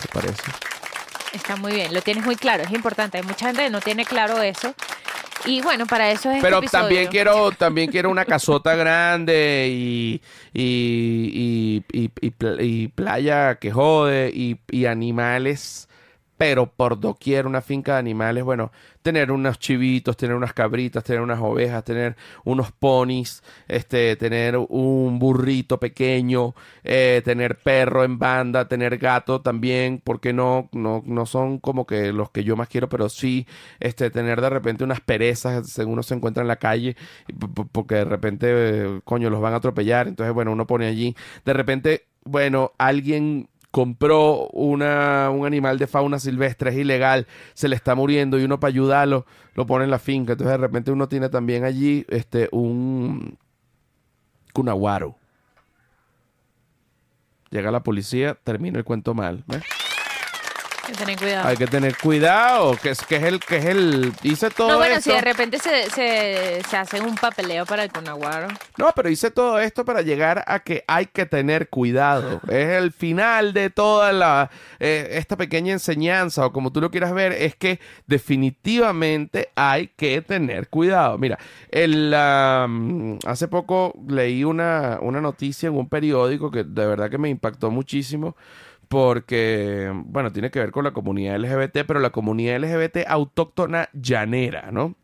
¿Te 0.00 0.08
parece? 0.12 0.42
Está 1.34 1.56
muy 1.56 1.72
bien, 1.72 1.92
lo 1.94 2.02
tienes 2.02 2.24
muy 2.24 2.36
claro, 2.36 2.62
es 2.64 2.70
importante. 2.72 3.18
Hay 3.18 3.24
mucha 3.24 3.46
gente 3.46 3.64
que 3.64 3.70
no 3.70 3.80
tiene 3.80 4.04
claro 4.04 4.40
eso. 4.42 4.74
Y 5.46 5.62
bueno, 5.62 5.86
para 5.86 6.10
eso 6.10 6.28
es 6.30 6.36
este 6.36 6.46
Pero 6.48 6.60
también 6.62 7.06
quiero, 7.08 7.50
también 7.52 7.90
quiero 7.90 8.10
una 8.10 8.24
casota 8.26 8.74
grande 8.74 9.68
y, 9.72 10.20
y, 10.52 11.82
y, 11.92 11.98
y- 11.98 12.10
y 12.20 12.30
pl- 12.30 12.62
y 12.64 12.88
playa 12.88 13.54
que 13.54 13.70
jode 13.70 14.30
y, 14.34 14.58
y 14.70 14.84
animales, 14.86 15.88
pero 16.40 16.72
por 16.72 16.98
doquier 16.98 17.46
una 17.46 17.60
finca 17.60 17.92
de 17.92 17.98
animales, 17.98 18.42
bueno, 18.42 18.72
tener 19.02 19.30
unos 19.30 19.58
chivitos, 19.58 20.16
tener 20.16 20.34
unas 20.34 20.54
cabritas, 20.54 21.04
tener 21.04 21.20
unas 21.20 21.38
ovejas, 21.38 21.84
tener 21.84 22.16
unos 22.44 22.72
ponis, 22.72 23.42
este, 23.68 24.16
tener 24.16 24.56
un 24.56 25.18
burrito 25.18 25.78
pequeño, 25.78 26.54
eh, 26.82 27.20
tener 27.26 27.58
perro 27.58 28.04
en 28.04 28.18
banda, 28.18 28.66
tener 28.68 28.96
gato 28.96 29.42
también, 29.42 30.00
porque 30.02 30.32
no, 30.32 30.70
no, 30.72 31.02
no 31.04 31.26
son 31.26 31.58
como 31.58 31.86
que 31.86 32.10
los 32.10 32.30
que 32.30 32.42
yo 32.42 32.56
más 32.56 32.68
quiero, 32.68 32.88
pero 32.88 33.10
sí, 33.10 33.46
este, 33.78 34.08
tener 34.08 34.40
de 34.40 34.48
repente 34.48 34.82
unas 34.82 35.02
perezas, 35.02 35.68
según 35.68 35.92
uno 35.92 36.02
se 36.02 36.14
encuentra 36.14 36.40
en 36.40 36.48
la 36.48 36.56
calle, 36.56 36.96
porque 37.70 37.96
de 37.96 38.04
repente, 38.06 39.02
coño, 39.04 39.28
los 39.28 39.42
van 39.42 39.52
a 39.52 39.56
atropellar, 39.56 40.08
entonces, 40.08 40.32
bueno, 40.32 40.52
uno 40.52 40.66
pone 40.66 40.86
allí, 40.86 41.14
de 41.44 41.52
repente, 41.52 42.06
bueno, 42.24 42.72
alguien 42.78 43.49
compró 43.70 44.48
una, 44.48 45.30
un 45.30 45.46
animal 45.46 45.78
de 45.78 45.86
fauna 45.86 46.18
silvestre, 46.18 46.70
es 46.70 46.76
ilegal, 46.76 47.26
se 47.54 47.68
le 47.68 47.76
está 47.76 47.94
muriendo 47.94 48.38
y 48.38 48.44
uno 48.44 48.58
para 48.58 48.70
ayudarlo 48.70 49.26
lo 49.54 49.66
pone 49.66 49.84
en 49.84 49.90
la 49.90 49.98
finca. 49.98 50.32
Entonces 50.32 50.52
de 50.52 50.58
repente 50.58 50.90
uno 50.90 51.08
tiene 51.08 51.28
también 51.28 51.64
allí 51.64 52.04
este 52.08 52.48
un 52.52 53.38
cunaguaro. 54.52 55.16
Llega 57.50 57.70
la 57.70 57.82
policía, 57.82 58.38
termina 58.44 58.78
el 58.78 58.84
cuento 58.84 59.12
mal. 59.14 59.44
Hay 60.90 60.96
que 60.96 61.04
tener 61.04 61.18
cuidado. 61.18 61.48
Hay 61.48 61.56
que 61.56 61.66
tener 61.66 61.96
cuidado, 61.96 62.76
que 62.76 62.90
es, 62.90 63.04
que 63.04 63.16
es 63.16 63.22
el, 63.22 63.40
que 63.40 63.56
es 63.58 63.64
el, 63.66 64.12
hice 64.22 64.50
todo 64.50 64.70
no, 64.70 64.76
bueno, 64.78 64.96
esto. 64.96 65.10
si 65.10 65.16
de 65.16 65.22
repente 65.22 65.58
se, 65.58 65.88
se, 65.90 66.62
se 66.68 66.76
hace 66.76 67.00
un 67.00 67.14
papeleo 67.14 67.64
para 67.64 67.84
el 67.84 67.92
Conaguaro. 67.92 68.48
No, 68.76 68.90
pero 68.94 69.08
hice 69.08 69.30
todo 69.30 69.60
esto 69.60 69.84
para 69.84 70.02
llegar 70.02 70.42
a 70.46 70.60
que 70.60 70.84
hay 70.88 71.06
que 71.06 71.26
tener 71.26 71.68
cuidado. 71.68 72.40
Es 72.50 72.70
el 72.70 72.92
final 72.92 73.52
de 73.52 73.70
toda 73.70 74.12
la 74.12 74.50
eh, 74.80 75.10
esta 75.12 75.36
pequeña 75.36 75.72
enseñanza 75.72 76.44
o 76.46 76.52
como 76.52 76.72
tú 76.72 76.80
lo 76.80 76.90
quieras 76.90 77.12
ver, 77.12 77.32
es 77.32 77.54
que 77.54 77.78
definitivamente 78.06 79.50
hay 79.54 79.88
que 79.88 80.20
tener 80.22 80.68
cuidado. 80.68 81.18
Mira, 81.18 81.38
el, 81.70 82.12
am, 82.14 83.18
hace 83.24 83.46
poco 83.46 83.94
leí 84.08 84.42
una, 84.42 84.98
una 85.00 85.20
noticia 85.20 85.68
en 85.68 85.76
un 85.76 85.88
periódico 85.88 86.50
que 86.50 86.64
de 86.64 86.86
verdad 86.86 87.10
que 87.10 87.18
me 87.18 87.28
impactó 87.28 87.70
muchísimo 87.70 88.36
porque, 88.90 89.88
bueno, 90.06 90.32
tiene 90.32 90.50
que 90.50 90.58
ver 90.58 90.72
con 90.72 90.82
la 90.82 90.92
comunidad 90.92 91.38
LGBT, 91.38 91.86
pero 91.86 92.00
la 92.00 92.10
comunidad 92.10 92.58
LGBT 92.58 93.06
autóctona 93.06 93.88
llanera, 93.92 94.72
¿no? 94.72 94.96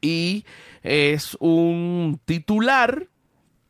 Y 0.00 0.44
es 0.84 1.36
un 1.40 2.20
titular 2.24 3.08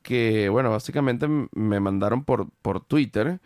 que, 0.02 0.50
bueno, 0.50 0.72
básicamente 0.72 1.26
me 1.26 1.80
mandaron 1.80 2.24
por, 2.24 2.50
por 2.60 2.84
Twitter. 2.84 3.40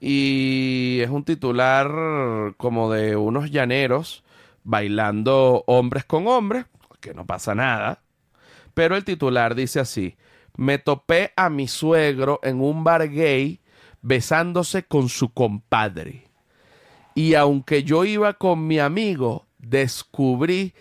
Y 0.00 1.00
es 1.02 1.10
un 1.10 1.24
titular 1.24 2.54
como 2.56 2.90
de 2.90 3.14
unos 3.14 3.50
llaneros 3.50 4.24
bailando 4.64 5.64
hombres 5.66 6.06
con 6.06 6.28
hombres, 6.28 6.64
que 7.00 7.12
no 7.12 7.26
pasa 7.26 7.54
nada. 7.54 8.00
Pero 8.72 8.96
el 8.96 9.04
titular 9.04 9.54
dice 9.54 9.80
así, 9.80 10.16
me 10.56 10.78
topé 10.78 11.34
a 11.36 11.50
mi 11.50 11.68
suegro 11.68 12.40
en 12.42 12.62
un 12.62 12.84
bar 12.84 13.10
gay 13.10 13.59
besándose 14.02 14.84
con 14.84 15.08
su 15.08 15.32
compadre. 15.32 16.28
Y 17.14 17.34
aunque 17.34 17.82
yo 17.84 18.04
iba 18.04 18.34
con 18.34 18.66
mi 18.66 18.78
amigo, 18.78 19.46
descubrí 19.58 20.74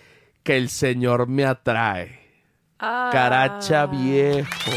que 0.43 0.57
el 0.57 0.69
Señor 0.69 1.27
me 1.27 1.45
atrae. 1.45 2.19
Ah. 2.79 3.09
Caracha 3.11 3.85
viejo. 3.87 4.71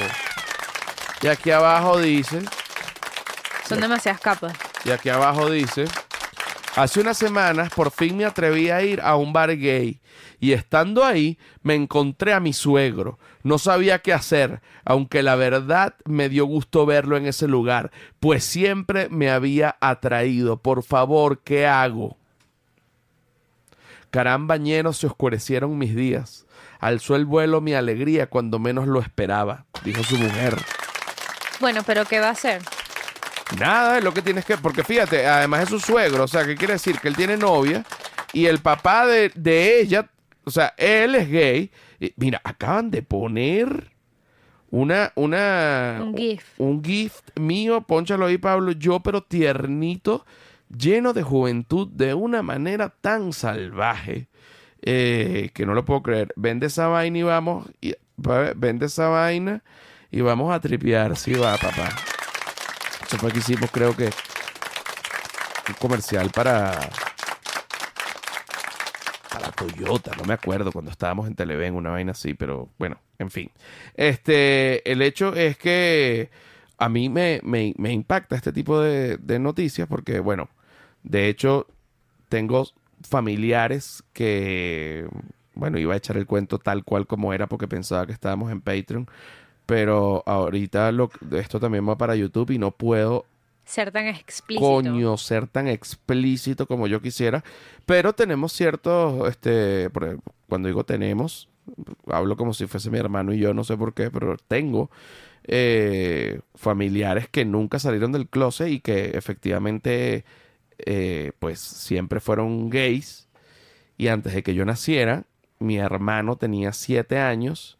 Y 1.22 1.28
aquí 1.28 1.50
abajo 1.50 1.98
dice, 2.00 2.42
Son 3.68 3.80
demasiadas 3.80 4.20
capas. 4.20 4.54
y 4.84 4.90
aquí 4.90 5.08
abajo 5.08 5.48
dice, 5.50 5.84
hace 6.76 7.00
unas 7.00 7.18
semanas 7.18 7.70
por 7.74 7.90
fin 7.90 8.16
me 8.16 8.24
atreví 8.24 8.70
a 8.70 8.82
ir 8.82 9.00
a 9.00 9.16
un 9.16 9.32
bar 9.32 9.56
gay 9.56 10.00
y 10.40 10.52
estando 10.52 11.04
ahí 11.04 11.38
me 11.62 11.74
encontré 11.74 12.32
a 12.32 12.40
mi 12.40 12.52
suegro. 12.52 13.18
No 13.42 13.58
sabía 13.58 14.00
qué 14.00 14.12
hacer, 14.12 14.60
aunque 14.84 15.22
la 15.22 15.36
verdad 15.36 15.94
me 16.04 16.28
dio 16.28 16.46
gusto 16.46 16.84
verlo 16.86 17.16
en 17.16 17.26
ese 17.26 17.46
lugar, 17.46 17.90
pues 18.20 18.44
siempre 18.44 19.08
me 19.08 19.30
había 19.30 19.76
atraído. 19.80 20.56
Por 20.56 20.82
favor, 20.82 21.40
¿qué 21.44 21.66
hago? 21.66 22.16
Caramba, 24.10 24.56
llenos 24.56 24.98
se 24.98 25.06
oscurecieron 25.06 25.78
mis 25.78 25.94
días. 25.94 26.44
Alzó 26.80 27.16
el 27.16 27.24
vuelo 27.24 27.60
mi 27.60 27.74
alegría 27.74 28.26
cuando 28.26 28.58
menos 28.58 28.86
lo 28.86 29.00
esperaba, 29.00 29.64
dijo 29.84 30.02
su 30.02 30.18
mujer. 30.18 30.56
Bueno, 31.60 31.82
pero 31.86 32.04
¿qué 32.04 32.18
va 32.18 32.28
a 32.28 32.32
hacer? 32.32 32.60
Nada, 33.58 33.98
es 33.98 34.04
lo 34.04 34.12
que 34.12 34.22
tienes 34.22 34.44
que. 34.44 34.56
Porque 34.56 34.84
fíjate, 34.84 35.26
además 35.26 35.64
es 35.64 35.68
su 35.68 35.80
suegro, 35.80 36.24
o 36.24 36.28
sea, 36.28 36.44
¿qué 36.44 36.54
quiere 36.54 36.74
decir? 36.74 36.98
Que 36.98 37.08
él 37.08 37.16
tiene 37.16 37.36
novia 37.36 37.84
y 38.32 38.46
el 38.46 38.58
papá 38.58 39.06
de, 39.06 39.30
de 39.34 39.80
ella, 39.80 40.10
o 40.44 40.50
sea, 40.50 40.74
él 40.76 41.14
es 41.14 41.28
gay. 41.28 41.70
Y 42.00 42.12
mira, 42.16 42.40
acaban 42.44 42.90
de 42.90 43.02
poner 43.02 43.92
una. 44.70 45.12
una 45.14 45.98
Un 46.02 46.16
GIF. 46.16 46.44
Un 46.58 46.82
gift 46.82 47.38
mío, 47.38 47.82
ponchalo 47.82 48.26
ahí, 48.26 48.38
Pablo, 48.38 48.72
yo, 48.72 49.00
pero 49.00 49.22
tiernito, 49.22 50.24
lleno 50.76 51.12
de 51.12 51.22
juventud 51.22 51.88
de 51.88 52.14
una 52.14 52.42
manera 52.42 52.88
tan 52.88 53.32
salvaje 53.32 54.28
eh, 54.80 55.50
que 55.54 55.66
no 55.66 55.74
lo 55.74 55.84
puedo 55.84 56.02
creer. 56.02 56.32
Vende 56.36 56.66
esa 56.66 56.88
vaina 56.88 57.18
y 57.18 57.22
vamos, 57.22 57.68
y, 57.80 57.94
vende 58.56 58.86
esa 58.86 59.08
vaina 59.08 59.62
y 60.10 60.22
vamos 60.22 60.52
a 60.52 60.60
tripear. 60.60 61.16
Sí 61.16 61.34
va, 61.34 61.56
papá. 61.58 61.90
Eso 63.12 63.20
fue 63.20 63.30
que 63.30 63.40
hicimos, 63.40 63.70
creo 63.70 63.94
que, 63.94 64.06
un 64.06 65.74
comercial 65.78 66.30
para 66.30 66.80
para 69.30 69.52
Toyota, 69.52 70.12
no 70.16 70.24
me 70.24 70.32
acuerdo 70.32 70.72
cuando 70.72 70.90
estábamos 70.90 71.26
en 71.26 71.34
Televen, 71.34 71.74
una 71.74 71.90
vaina 71.90 72.12
así, 72.12 72.32
pero 72.32 72.70
bueno, 72.78 72.98
en 73.18 73.30
fin. 73.30 73.50
Este, 73.96 74.90
el 74.90 75.02
hecho 75.02 75.34
es 75.34 75.58
que 75.58 76.30
a 76.78 76.88
mí 76.88 77.10
me, 77.10 77.42
me, 77.44 77.92
impacta 77.92 78.34
este 78.34 78.50
tipo 78.50 78.80
de, 78.80 79.18
de, 79.18 79.38
noticias 79.38 79.86
porque, 79.86 80.18
bueno, 80.18 80.48
de 81.02 81.28
hecho, 81.28 81.66
tengo 82.30 82.66
familiares 83.02 84.02
que, 84.14 85.06
bueno, 85.52 85.78
iba 85.78 85.92
a 85.92 85.98
echar 85.98 86.16
el 86.16 86.24
cuento 86.24 86.58
tal 86.58 86.82
cual 86.82 87.06
como 87.06 87.34
era 87.34 87.46
porque 87.46 87.68
pensaba 87.68 88.06
que 88.06 88.12
estábamos 88.12 88.50
en 88.50 88.62
Patreon, 88.62 89.06
pero 89.66 90.22
ahorita 90.26 90.92
lo, 90.92 91.10
esto 91.32 91.60
también 91.60 91.88
va 91.88 91.96
para 91.96 92.16
YouTube 92.16 92.50
y 92.50 92.58
no 92.58 92.70
puedo 92.70 93.26
ser 93.64 93.92
tan 93.92 94.06
explícito. 94.06 94.66
Coño, 94.66 95.16
ser 95.16 95.46
tan 95.46 95.68
explícito 95.68 96.66
como 96.66 96.86
yo 96.86 97.00
quisiera. 97.00 97.44
Pero 97.86 98.12
tenemos 98.12 98.52
ciertos, 98.52 99.28
este, 99.28 99.88
cuando 100.48 100.68
digo 100.68 100.84
tenemos, 100.84 101.48
hablo 102.06 102.36
como 102.36 102.54
si 102.54 102.66
fuese 102.66 102.90
mi 102.90 102.98
hermano 102.98 103.32
y 103.32 103.38
yo, 103.38 103.54
no 103.54 103.64
sé 103.64 103.76
por 103.76 103.94
qué, 103.94 104.10
pero 104.10 104.36
tengo 104.48 104.90
eh, 105.44 106.40
familiares 106.54 107.28
que 107.28 107.44
nunca 107.44 107.78
salieron 107.78 108.12
del 108.12 108.28
closet 108.28 108.68
y 108.68 108.80
que 108.80 109.16
efectivamente, 109.16 110.24
eh, 110.78 111.32
pues 111.38 111.60
siempre 111.60 112.20
fueron 112.20 112.68
gays. 112.68 113.28
Y 113.96 114.08
antes 114.08 114.34
de 114.34 114.42
que 114.42 114.54
yo 114.54 114.64
naciera, 114.64 115.24
mi 115.58 115.78
hermano 115.78 116.36
tenía 116.36 116.72
siete 116.72 117.18
años 117.18 117.78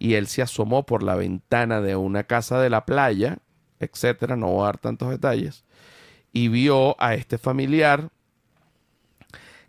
y 0.00 0.14
él 0.14 0.26
se 0.26 0.42
asomó 0.42 0.84
por 0.84 1.04
la 1.04 1.14
ventana 1.14 1.80
de 1.80 1.94
una 1.94 2.24
casa 2.24 2.60
de 2.60 2.70
la 2.70 2.84
playa 2.84 3.38
etcétera, 3.80 4.36
no 4.36 4.48
voy 4.48 4.62
a 4.62 4.66
dar 4.66 4.78
tantos 4.78 5.10
detalles, 5.10 5.64
y 6.32 6.48
vio 6.48 7.00
a 7.02 7.14
este 7.14 7.38
familiar 7.38 8.10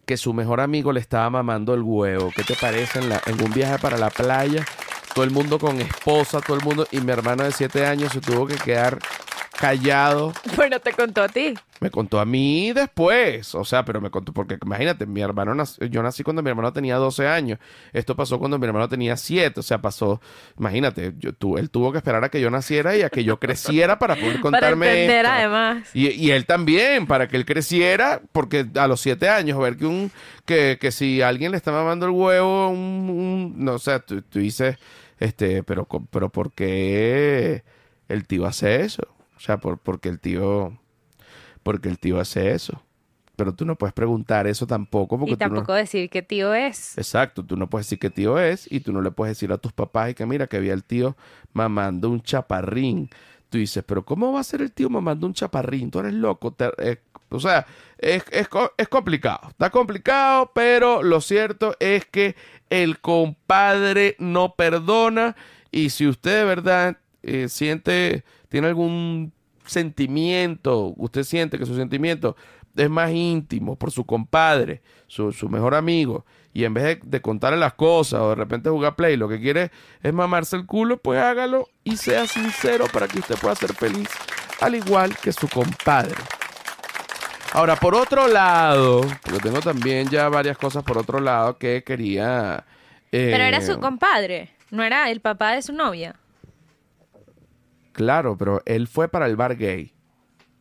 que 0.06 0.18
su 0.18 0.34
mejor 0.34 0.60
amigo 0.60 0.92
le 0.92 1.00
estaba 1.00 1.30
mamando 1.30 1.74
el 1.74 1.82
huevo. 1.82 2.32
¿Qué 2.36 2.44
te 2.44 2.56
parece 2.56 3.00
en, 3.00 3.42
un 3.42 3.54
viaje 3.54 3.80
para 3.80 3.98
la 3.98 4.10
playa? 4.10 4.66
Todo 5.16 5.24
el 5.24 5.32
mundo 5.32 5.58
con 5.58 5.80
esposa, 5.80 6.42
todo 6.42 6.58
el 6.58 6.64
mundo, 6.64 6.88
y 6.92 7.00
mi 7.00 7.12
hermano 7.12 7.44
de 7.44 7.52
siete 7.52 7.86
años 7.86 8.12
se 8.12 8.20
tuvo 8.20 8.46
que 8.46 8.56
quedar 8.56 9.00
callado. 9.62 10.34
Bueno, 10.56 10.80
te 10.80 10.92
contó 10.92 11.22
a 11.22 11.30
ti. 11.30 11.54
Me 11.80 11.90
contó 11.90 12.20
a 12.20 12.26
mí 12.26 12.74
después, 12.74 13.56
o 13.56 13.64
sea, 13.64 13.86
pero 13.86 14.02
me 14.02 14.10
contó, 14.10 14.34
porque 14.34 14.58
imagínate, 14.64 15.06
mi 15.06 15.22
hermano, 15.22 15.56
nació, 15.56 15.88
yo 15.88 16.04
nací 16.04 16.24
cuando 16.24 16.42
mi 16.44 16.50
hermano 16.50 16.74
tenía 16.74 16.98
12 16.98 17.28
años, 17.28 17.60
esto 17.94 18.16
pasó 18.16 18.38
cuando 18.38 18.60
mi 18.60 18.68
hermano 18.68 18.90
tenía 18.90 19.18
7, 19.18 19.60
o 19.60 19.64
sea, 19.64 19.82
pasó, 19.82 20.22
imagínate, 20.60 21.14
yo, 21.18 21.34
tú, 21.34 21.58
él 21.58 21.70
tuvo 21.70 21.92
que 21.92 22.00
esperar 22.00 22.24
a 22.24 22.30
que 22.30 22.42
yo 22.42 22.52
naciera 22.52 22.96
y 22.96 23.02
a 23.02 23.10
que 23.10 23.24
yo 23.24 23.40
creciera 23.40 23.98
para 23.98 24.16
poder 24.16 24.40
contarme 24.42 24.86
para 24.86 25.00
entender, 25.00 25.26
esto. 25.26 25.32
además. 25.32 25.90
Y, 25.96 26.10
y, 26.10 26.32
él 26.32 26.46
también, 26.46 27.08
para 27.08 27.28
que 27.28 27.38
él 27.38 27.46
creciera, 27.46 28.22
porque 28.32 28.68
a 28.76 28.88
los 28.88 29.02
7 29.02 29.30
años, 29.30 29.60
ver 29.60 29.78
que 29.78 29.86
un, 29.86 30.12
que, 30.46 30.78
que 30.82 30.92
si 30.92 31.22
alguien 31.22 31.52
le 31.52 31.58
está 31.58 31.72
mamando 31.72 32.06
el 32.06 32.12
huevo, 32.12 32.70
un, 32.70 33.10
un 33.10 33.54
no 33.58 33.80
sé, 33.80 34.00
tú, 34.02 34.22
tú 34.22 34.40
dices, 34.40 34.78
este, 35.20 35.64
pero, 35.64 35.88
pero 36.12 36.30
¿por 36.30 36.52
qué 36.52 37.64
el 38.08 38.28
tío 38.28 38.46
hace 38.46 38.82
eso? 38.82 39.08
O 39.42 39.44
sea, 39.44 39.58
por, 39.58 39.80
porque 39.80 40.08
el 40.08 40.20
tío 40.20 40.78
porque 41.64 41.90
el 41.90 41.98
tío 41.98 42.20
hace 42.20 42.52
eso. 42.52 42.84
Pero 43.36 43.56
tú 43.56 43.66
no 43.66 43.76
puedes 43.76 43.94
preguntar 43.94 44.46
eso 44.46 44.68
tampoco. 44.68 45.18
Porque 45.18 45.34
y 45.34 45.38
tampoco 45.38 45.72
no... 45.72 45.78
decir 45.78 46.12
qué 46.12 46.22
tío 46.22 46.54
es. 46.54 46.96
Exacto, 46.96 47.44
tú 47.44 47.58
no 47.58 47.68
puedes 47.68 47.88
decir 47.88 47.98
qué 47.98 48.12
tío 48.12 48.38
es 48.38 48.72
y 48.72 48.82
tú 48.82 48.94
no 48.94 49.02
le 49.02 49.10
puedes 49.10 49.36
decir 49.36 49.52
a 49.52 49.58
tus 49.58 49.74
papás 49.74 50.12
y 50.12 50.14
que 50.14 50.28
mira 50.28 50.46
que 50.46 50.58
había 50.58 50.74
el 50.74 50.84
tío 50.84 51.18
mamando 51.54 52.10
un 52.12 52.22
chaparrín. 52.22 53.10
Tú 53.50 53.58
dices, 53.58 53.84
pero 53.84 54.06
¿cómo 54.06 54.32
va 54.32 54.42
a 54.42 54.44
ser 54.44 54.62
el 54.62 54.72
tío 54.72 54.92
mamando 54.92 55.26
un 55.26 55.34
chaparrín? 55.34 55.90
Tú 55.90 56.00
eres 56.00 56.14
loco. 56.14 56.54
Te, 56.54 56.70
eh, 56.78 57.02
o 57.30 57.40
sea, 57.40 57.66
es, 57.98 58.24
es, 58.32 58.48
es 58.78 58.88
complicado. 58.90 59.50
Está 59.50 59.72
complicado, 59.72 60.52
pero 60.54 61.02
lo 61.02 61.20
cierto 61.20 61.76
es 61.80 62.06
que 62.06 62.36
el 62.70 63.00
compadre 63.00 64.16
no 64.20 64.56
perdona 64.56 65.36
y 65.72 65.90
si 65.90 66.08
usted 66.08 66.40
de 66.40 66.44
verdad 66.44 66.98
eh, 67.24 67.50
siente, 67.50 68.24
tiene 68.50 68.68
algún 68.68 69.32
sentimiento, 69.66 70.94
usted 70.98 71.24
siente 71.24 71.58
que 71.58 71.66
su 71.66 71.76
sentimiento 71.76 72.36
es 72.76 72.90
más 72.90 73.12
íntimo 73.12 73.76
por 73.76 73.92
su 73.92 74.06
compadre, 74.06 74.82
su, 75.08 75.32
su 75.32 75.50
mejor 75.50 75.76
amigo, 75.76 76.26
y 76.54 76.66
en 76.66 76.74
vez 76.74 76.84
de, 76.84 77.00
de, 77.04 77.22
contarle 77.22 77.58
las 77.58 77.74
cosas 77.74 78.22
o 78.22 78.30
de 78.30 78.36
repente 78.36 78.70
jugar 78.70 78.96
play, 78.96 79.16
lo 79.18 79.30
que 79.30 79.40
quiere 79.40 79.72
es 80.04 80.14
mamarse 80.14 80.56
el 80.56 80.66
culo, 80.66 80.98
pues 80.98 81.20
hágalo 81.20 81.70
y 81.84 81.98
sea 81.98 82.28
sincero 82.28 82.86
para 82.92 83.08
que 83.08 83.20
usted 83.20 83.36
pueda 83.36 83.56
ser 83.56 83.74
feliz, 83.74 84.10
al 84.60 84.76
igual 84.76 85.16
que 85.18 85.32
su 85.32 85.48
compadre. 85.48 86.16
Ahora, 87.54 87.76
por 87.76 87.96
otro 87.96 88.28
lado, 88.28 89.02
porque 89.22 89.40
tengo 89.40 89.60
también 89.60 90.08
ya 90.10 90.30
varias 90.30 90.58
cosas 90.58 90.84
por 90.84 90.98
otro 90.98 91.20
lado 91.20 91.58
que 91.58 91.84
quería... 91.84 92.64
Eh, 93.12 93.30
Pero 93.32 93.44
era 93.44 93.60
su 93.60 93.78
compadre, 93.80 94.50
no 94.70 94.84
era 94.84 95.10
el 95.10 95.20
papá 95.20 95.52
de 95.52 95.62
su 95.62 95.74
novia. 95.74 96.16
Claro, 97.92 98.38
pero 98.38 98.62
él 98.66 98.88
fue 98.88 99.08
para 99.08 99.26
el 99.26 99.36
bar 99.36 99.58
gay. 99.58 99.94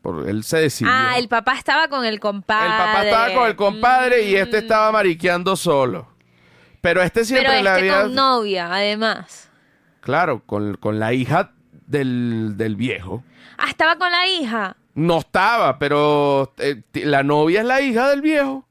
Por, 0.03 0.29
él 0.29 0.45
se 0.45 0.59
decidió. 0.59 0.93
Ah, 0.95 1.19
el 1.19 1.29
papá 1.29 1.55
estaba 1.55 1.89
con 1.89 2.05
el 2.05 2.21
compadre. 2.21 2.67
El 2.67 2.73
papá 2.73 3.05
estaba 3.05 3.35
con 3.35 3.47
el 3.49 3.57
compadre 3.57 4.23
mm. 4.23 4.29
y 4.29 4.35
este 4.37 4.59
estaba 4.59 4.91
mariqueando 4.93 5.57
solo. 5.57 6.09
Pero 6.81 7.03
este 7.03 7.25
siempre 7.25 7.49
pero 7.49 7.59
este 7.59 7.83
le 7.83 7.91
había... 7.91 8.03
con 8.03 8.15
novia, 8.15 8.75
además. 8.75 9.51
Claro, 10.01 10.43
con, 10.47 10.77
con 10.77 10.99
la 10.99 11.13
hija 11.13 11.53
del, 11.87 12.57
del, 12.57 12.77
viejo. 12.77 13.23
Ah, 13.59 13.69
estaba 13.69 13.97
con 13.97 14.11
la 14.11 14.27
hija. 14.27 14.77
No 14.95 15.19
estaba, 15.19 15.79
pero 15.79 16.55
eh, 16.57 16.83
la 16.95 17.23
novia 17.23 17.61
es 17.61 17.67
la 17.67 17.81
hija 17.83 18.09
del 18.09 18.23
viejo. 18.23 18.67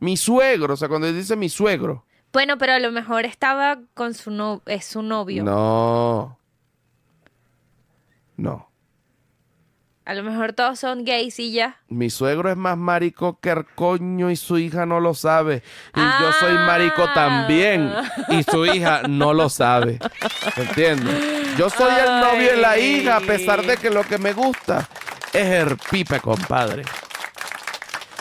Mi 0.00 0.18
suegro, 0.18 0.74
o 0.74 0.76
sea, 0.76 0.88
cuando 0.88 1.10
dice 1.10 1.36
mi 1.36 1.48
suegro. 1.48 2.04
Bueno, 2.32 2.58
pero 2.58 2.72
a 2.72 2.78
lo 2.78 2.90
mejor 2.90 3.24
estaba 3.24 3.78
con 3.94 4.12
su 4.12 4.30
no 4.30 4.60
es 4.66 4.84
su 4.84 5.02
novio. 5.02 5.44
No. 5.44 6.38
No. 8.36 8.70
A 10.06 10.12
lo 10.12 10.22
mejor 10.22 10.52
todos 10.52 10.80
son 10.80 11.04
gays 11.04 11.38
y 11.38 11.52
ya. 11.52 11.78
Mi 11.88 12.10
suegro 12.10 12.50
es 12.50 12.58
más 12.58 12.76
marico 12.76 13.40
que 13.40 13.50
el 13.50 13.64
coño 13.74 14.30
y 14.30 14.36
su 14.36 14.58
hija 14.58 14.84
no 14.84 15.00
lo 15.00 15.14
sabe. 15.14 15.62
Y 15.94 16.00
ah. 16.00 16.18
yo 16.20 16.32
soy 16.32 16.54
marico 16.54 17.10
también 17.14 17.90
y 18.28 18.42
su 18.42 18.66
hija 18.66 19.02
no 19.08 19.32
lo 19.32 19.48
sabe. 19.48 19.98
¿Entiendes? 20.56 21.56
Yo 21.56 21.70
soy 21.70 21.90
Ay. 21.90 22.02
el 22.06 22.20
novio 22.20 22.50
de 22.50 22.56
la 22.58 22.78
hija 22.78 23.16
a 23.16 23.20
pesar 23.20 23.64
de 23.64 23.78
que 23.78 23.88
lo 23.88 24.04
que 24.04 24.18
me 24.18 24.34
gusta 24.34 24.86
es 25.32 25.46
el 25.46 25.78
pipe, 25.90 26.20
compadre. 26.20 26.82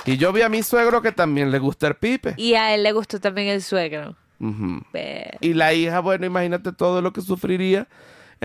Y 0.06 0.16
yo 0.16 0.32
vi 0.32 0.42
a 0.42 0.50
mi 0.50 0.64
suegro 0.64 1.02
que 1.02 1.12
también 1.12 1.52
le 1.52 1.60
gusta 1.60 1.88
el 1.88 1.96
pipe. 1.96 2.34
Y 2.38 2.54
a 2.54 2.74
él 2.74 2.84
le 2.84 2.94
gustó 2.94 3.20
también 3.20 3.50
el 3.50 3.62
suegro. 3.62 4.16
Uh 4.40 4.48
-huh. 4.48 5.38
Y 5.42 5.54
la 5.54 5.74
hija, 5.74 6.00
bueno, 6.00 6.26
imagínate 6.26 6.72
todo 6.72 7.02
lo 7.02 7.12
que 7.12 7.22
sufriría 7.22 7.88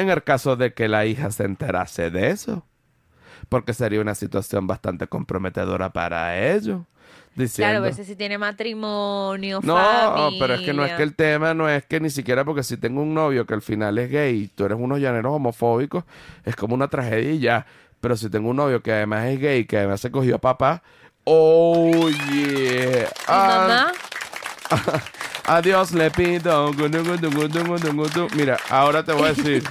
en 0.00 0.10
el 0.10 0.22
caso 0.22 0.56
de 0.56 0.72
que 0.72 0.88
la 0.88 1.06
hija 1.06 1.30
se 1.30 1.44
enterase 1.44 2.10
de 2.10 2.30
eso. 2.30 2.64
Porque 3.48 3.72
sería 3.72 4.00
una 4.00 4.14
situación 4.14 4.66
bastante 4.66 5.06
comprometedora 5.06 5.90
para 5.90 6.38
ellos. 6.52 6.82
Diciendo, 7.34 7.70
claro, 7.72 7.84
a 7.84 7.88
veces 7.88 8.06
si 8.06 8.16
tiene 8.16 8.36
matrimonio, 8.36 9.60
No, 9.62 9.76
familia. 9.76 10.38
pero 10.40 10.54
es 10.54 10.60
que 10.62 10.72
no 10.72 10.84
es 10.84 10.92
que 10.94 11.02
el 11.04 11.14
tema 11.14 11.54
no 11.54 11.68
es 11.68 11.84
que 11.84 12.00
ni 12.00 12.10
siquiera 12.10 12.44
porque 12.44 12.64
si 12.64 12.76
tengo 12.76 13.00
un 13.00 13.14
novio 13.14 13.46
que 13.46 13.54
al 13.54 13.62
final 13.62 13.96
es 13.98 14.10
gay 14.10 14.42
y 14.42 14.48
tú 14.48 14.64
eres 14.64 14.76
unos 14.80 14.98
llaneros 14.98 15.32
homofóbicos, 15.32 16.02
es 16.44 16.56
como 16.56 16.74
una 16.74 16.88
tragedia 16.88 17.30
y 17.30 17.38
ya. 17.38 17.64
Pero 18.00 18.16
si 18.16 18.28
tengo 18.28 18.50
un 18.50 18.56
novio 18.56 18.82
que 18.82 18.92
además 18.92 19.26
es 19.26 19.40
gay, 19.40 19.64
que 19.66 19.78
además 19.78 20.00
se 20.00 20.10
cogió 20.10 20.36
a 20.36 20.38
papá, 20.40 20.82
oh 21.24 22.08
yeah. 22.08 23.08
mamá? 23.28 23.92
Adiós 25.48 25.92
le 25.92 26.10
pido. 26.10 26.72
Mira, 28.36 28.58
ahora 28.68 29.02
te 29.02 29.12
voy 29.14 29.24
a 29.24 29.32
decir. 29.32 29.64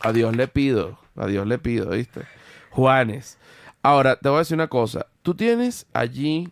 Adiós 0.00 0.34
le 0.34 0.48
pido. 0.48 0.98
Adiós 1.16 1.46
le 1.46 1.58
pido, 1.58 1.90
¿viste? 1.90 2.22
Juanes. 2.70 3.36
Ahora, 3.82 4.16
te 4.16 4.30
voy 4.30 4.36
a 4.36 4.38
decir 4.38 4.54
una 4.54 4.68
cosa. 4.68 5.04
Tú 5.22 5.34
tienes 5.34 5.86
allí, 5.92 6.50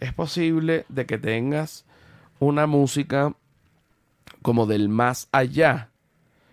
es 0.00 0.12
posible 0.12 0.84
de 0.90 1.06
que 1.06 1.16
tengas 1.16 1.86
una 2.40 2.66
música 2.66 3.34
como 4.42 4.66
del 4.66 4.90
más 4.90 5.28
allá. 5.32 5.88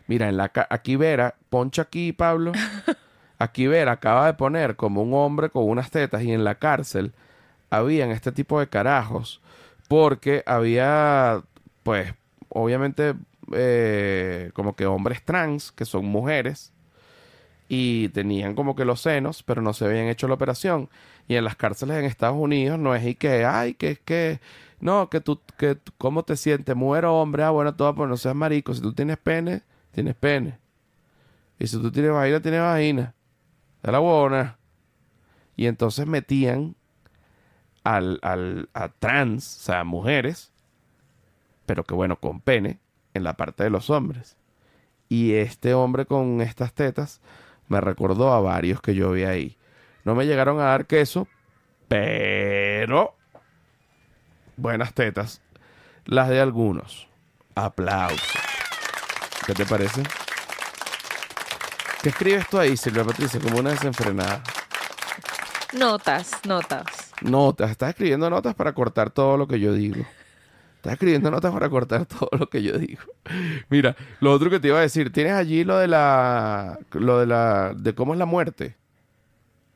Mira, 0.07 0.29
en 0.29 0.37
la 0.37 0.53
aquí 0.69 0.95
Vera, 0.95 1.35
poncha 1.49 1.81
aquí, 1.81 2.13
Pablo. 2.13 2.53
Aquí 3.41 3.67
Vera 3.67 3.93
acaba 3.93 4.25
de 4.25 4.33
poner 4.33 4.75
como 4.75 5.01
un 5.01 5.13
hombre 5.13 5.49
con 5.49 5.63
unas 5.63 5.91
tetas 5.91 6.23
y 6.23 6.33
en 6.33 6.43
la 6.43 6.55
cárcel 6.55 7.13
habían 7.69 8.11
este 8.11 8.33
tipo 8.33 8.59
de 8.59 8.67
carajos 8.67 9.41
porque 9.89 10.43
había, 10.45 11.43
pues, 11.83 12.13
obviamente, 12.47 13.15
eh, 13.53 14.51
como 14.53 14.75
que 14.75 14.85
hombres 14.85 15.25
trans, 15.25 15.71
que 15.71 15.83
son 15.83 16.05
mujeres, 16.05 16.73
y 17.67 18.09
tenían 18.09 18.53
como 18.55 18.75
que 18.75 18.85
los 18.85 19.01
senos, 19.01 19.41
pero 19.43 19.63
no 19.63 19.73
se 19.73 19.85
habían 19.85 20.05
hecho 20.07 20.27
la 20.27 20.35
operación. 20.35 20.89
Y 21.27 21.35
en 21.35 21.43
las 21.43 21.55
cárceles 21.55 21.97
en 21.97 22.05
Estados 22.05 22.37
Unidos 22.37 22.79
no 22.79 22.95
es 22.95 23.05
y 23.05 23.15
que, 23.15 23.45
ay, 23.45 23.73
que 23.73 23.91
es 23.91 23.99
que, 23.99 24.39
no, 24.79 25.09
que 25.09 25.21
tú, 25.21 25.41
que, 25.57 25.77
¿cómo 25.97 26.23
te 26.23 26.37
sientes? 26.37 26.75
Mujer 26.75 27.05
o 27.05 27.19
hombre, 27.19 27.43
ah, 27.43 27.49
bueno, 27.49 27.75
todo, 27.75 27.95
pues 27.95 28.07
no 28.09 28.17
seas 28.17 28.35
marico. 28.35 28.73
Si 28.75 28.81
tú 28.81 28.93
tienes 28.93 29.17
pene, 29.17 29.63
tienes 29.91 30.15
pene. 30.15 30.59
Y 31.57 31.67
si 31.67 31.81
tú 31.81 31.91
tienes 31.91 32.11
vagina, 32.11 32.41
tienes 32.41 32.61
vagina. 32.61 33.15
De 33.81 33.91
la 33.91 33.99
buena. 33.99 34.59
Y 35.55 35.65
entonces 35.65 36.05
metían 36.05 36.75
al, 37.83 38.19
al, 38.21 38.69
a 38.73 38.89
trans, 38.89 39.57
o 39.57 39.63
sea, 39.63 39.83
mujeres, 39.83 40.51
pero 41.65 41.83
que 41.83 41.93
bueno, 41.93 42.17
con 42.17 42.41
pene, 42.41 42.79
en 43.13 43.23
la 43.23 43.33
parte 43.33 43.63
de 43.63 43.69
los 43.69 43.89
hombres. 43.89 44.37
Y 45.07 45.33
este 45.33 45.73
hombre 45.73 46.05
con 46.05 46.41
estas 46.41 46.73
tetas 46.73 47.21
me 47.67 47.81
recordó 47.81 48.33
a 48.33 48.41
varios 48.41 48.81
que 48.81 48.95
yo 48.95 49.11
vi 49.11 49.23
ahí. 49.23 49.57
No 50.03 50.15
me 50.15 50.25
llegaron 50.25 50.59
a 50.59 50.65
dar 50.65 50.85
queso, 50.85 51.27
pero 51.87 53.15
buenas 54.57 54.93
tetas. 54.93 55.41
Las 56.05 56.29
de 56.29 56.39
algunos. 56.39 57.07
Aplausos. 57.55 58.21
¿Qué 59.45 59.53
te 59.53 59.65
parece? 59.65 60.03
¿Qué 62.01 62.09
escribes 62.09 62.47
tú 62.47 62.57
ahí, 62.57 62.77
Silvia 62.77 63.03
Patricia? 63.03 63.39
Como 63.39 63.59
una 63.59 63.71
desenfrenada. 63.71 64.41
Notas, 65.73 66.31
notas. 66.45 67.08
Notas. 67.21 67.71
Estás 67.71 67.89
escribiendo 67.89 68.29
notas 68.29 68.55
para 68.55 68.73
cortar 68.73 69.09
todo 69.11 69.37
lo 69.37 69.47
que 69.47 69.59
yo 69.59 69.73
digo. 69.73 70.05
Estás 70.77 70.93
escribiendo 70.93 71.29
notas 71.29 71.51
para 71.51 71.69
cortar 71.69 72.05
todo 72.05 72.29
lo 72.37 72.49
que 72.49 72.63
yo 72.63 72.77
digo. 72.77 73.01
Mira, 73.69 73.95
lo 74.21 74.31
otro 74.31 74.49
que 74.49 74.59
te 74.59 74.69
iba 74.69 74.77
a 74.79 74.81
decir, 74.81 75.11
tienes 75.11 75.33
allí 75.33 75.63
lo 75.63 75.77
de 75.77 75.87
la 75.87 76.79
lo 76.93 77.19
de 77.19 77.25
la 77.27 77.73
de 77.75 77.93
cómo 77.93 78.13
es 78.13 78.19
la 78.19 78.25
muerte. 78.25 78.77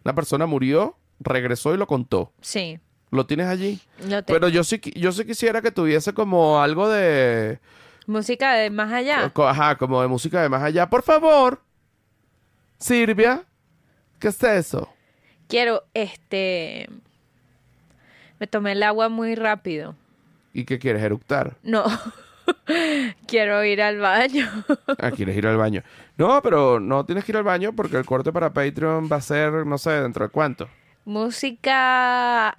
Una 0.05 0.15
persona 0.15 0.45
murió, 0.45 0.95
regresó 1.19 1.73
y 1.73 1.77
lo 1.77 1.87
contó. 1.87 2.31
Sí, 2.41 2.79
¿Lo 3.11 3.25
tienes 3.27 3.47
allí? 3.47 3.79
lo 3.99 4.23
tengo. 4.23 4.39
Pero 4.39 4.47
yo 4.49 4.63
sí 4.63 4.81
yo 4.95 5.11
sí 5.11 5.23
quisiera 5.25 5.61
que 5.61 5.71
tuviese 5.71 6.13
como 6.13 6.61
algo 6.61 6.89
de 6.89 7.59
Música 8.07 8.53
de 8.53 8.69
más 8.69 8.91
allá. 8.91 9.31
ajá, 9.35 9.77
como 9.77 10.01
de 10.01 10.07
música 10.07 10.41
de 10.41 10.49
más 10.49 10.63
allá. 10.63 10.89
Por 10.89 11.03
favor. 11.03 11.61
Silvia, 12.79 13.45
¿qué 14.19 14.27
es 14.29 14.43
eso? 14.43 14.89
Quiero, 15.47 15.83
este... 15.93 16.89
Me 18.43 18.47
tomé 18.47 18.73
el 18.73 18.83
agua 18.83 19.07
muy 19.07 19.35
rápido. 19.35 19.95
¿Y 20.51 20.65
qué 20.65 20.77
quieres 20.77 21.01
eructar? 21.01 21.55
No. 21.63 21.85
Quiero 23.25 23.63
ir 23.63 23.81
al 23.81 23.99
baño. 23.99 24.49
Ah, 24.99 25.11
quieres 25.11 25.37
ir 25.37 25.47
al 25.47 25.55
baño. 25.55 25.81
No, 26.17 26.41
pero 26.41 26.77
no 26.81 27.05
tienes 27.05 27.23
que 27.23 27.31
ir 27.31 27.37
al 27.37 27.45
baño 27.45 27.71
porque 27.71 27.95
el 27.95 28.05
corte 28.05 28.33
para 28.33 28.51
Patreon 28.51 29.07
va 29.09 29.15
a 29.15 29.21
ser, 29.21 29.65
no 29.65 29.77
sé, 29.77 29.91
dentro 29.91 30.25
de 30.25 30.29
cuánto. 30.29 30.67
Música... 31.05 32.53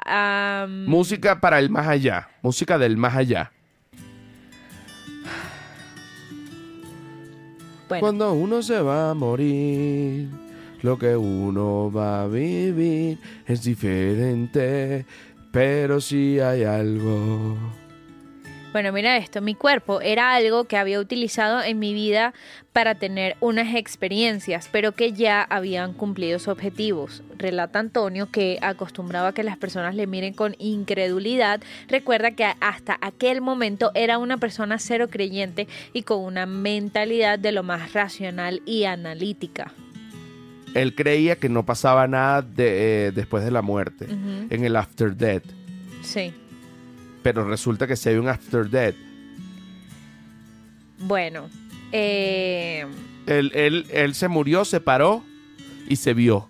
Música 0.86 1.38
para 1.38 1.58
el 1.58 1.68
más 1.68 1.86
allá. 1.86 2.30
Música 2.40 2.78
del 2.78 2.96
más 2.96 3.14
allá. 3.14 3.52
bueno, 7.90 8.00
Cuando 8.00 8.32
uno 8.32 8.62
se 8.62 8.80
va 8.80 9.10
a 9.10 9.14
morir, 9.14 10.30
lo 10.84 10.98
que 10.98 11.14
uno 11.14 11.90
va 11.90 12.22
a 12.22 12.26
vivir 12.26 13.18
es 13.46 13.62
diferente, 13.64 15.06
pero 15.54 16.00
sí 16.00 16.40
hay 16.40 16.64
algo. 16.64 17.56
Bueno, 18.72 18.90
mira 18.90 19.16
esto, 19.16 19.40
mi 19.40 19.54
cuerpo 19.54 20.00
era 20.00 20.34
algo 20.34 20.64
que 20.64 20.76
había 20.76 20.98
utilizado 20.98 21.62
en 21.62 21.78
mi 21.78 21.94
vida 21.94 22.34
para 22.72 22.96
tener 22.96 23.36
unas 23.38 23.76
experiencias, 23.76 24.68
pero 24.72 24.90
que 24.90 25.12
ya 25.12 25.42
habían 25.42 25.92
cumplido 25.92 26.40
sus 26.40 26.48
objetivos. 26.48 27.22
Relata 27.38 27.78
Antonio 27.78 28.32
que 28.32 28.58
acostumbraba 28.62 29.28
a 29.28 29.32
que 29.32 29.44
las 29.44 29.56
personas 29.56 29.94
le 29.94 30.08
miren 30.08 30.34
con 30.34 30.56
incredulidad. 30.58 31.60
Recuerda 31.86 32.32
que 32.32 32.46
hasta 32.60 32.98
aquel 33.00 33.40
momento 33.40 33.92
era 33.94 34.18
una 34.18 34.38
persona 34.38 34.80
cero 34.80 35.06
creyente 35.08 35.68
y 35.92 36.02
con 36.02 36.24
una 36.24 36.44
mentalidad 36.44 37.38
de 37.38 37.52
lo 37.52 37.62
más 37.62 37.92
racional 37.92 38.60
y 38.66 38.86
analítica. 38.86 39.72
Él 40.74 40.94
creía 40.94 41.36
que 41.36 41.48
no 41.48 41.64
pasaba 41.64 42.06
nada 42.08 42.42
de, 42.42 43.06
eh, 43.06 43.12
después 43.12 43.44
de 43.44 43.50
la 43.50 43.62
muerte, 43.62 44.06
en 44.08 44.64
el 44.64 44.74
after 44.76 45.16
death. 45.16 45.44
Sí. 46.02 46.32
Pero 47.22 47.48
resulta 47.48 47.86
que 47.86 47.96
si 47.96 48.08
hay 48.10 48.16
un 48.16 48.28
after 48.28 48.68
death, 48.68 48.96
Bueno, 50.98 51.48
eh, 51.92 52.86
él, 53.26 53.52
él, 53.54 53.86
él 53.90 54.14
se 54.14 54.28
murió, 54.28 54.64
se 54.64 54.80
paró 54.80 55.22
y 55.88 55.96
se 55.96 56.14
vio 56.14 56.48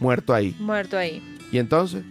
muerto 0.00 0.34
ahí. 0.34 0.54
muerto 0.58 0.96
ahí. 0.98 1.22
Y 1.52 1.58
entonces, 1.58 2.04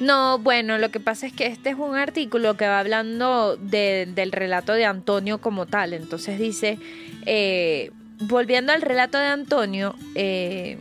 No, 0.00 0.38
bueno, 0.40 0.78
lo 0.78 0.90
que 0.90 0.98
pasa 0.98 1.26
es 1.26 1.32
que 1.32 1.46
este 1.46 1.70
es 1.70 1.76
un 1.76 1.94
artículo 1.94 2.56
que 2.56 2.66
va 2.66 2.80
hablando 2.80 3.56
de- 3.56 4.08
del 4.12 4.32
relato 4.32 4.72
de 4.72 4.84
Antonio 4.84 5.38
como 5.38 5.66
tal. 5.66 5.92
Entonces 5.92 6.40
dice, 6.40 6.78
eh, 7.24 7.92
volviendo 8.22 8.72
al 8.72 8.82
relato 8.82 9.18
de 9.18 9.26
Antonio, 9.26 9.94
eh, 10.14 10.78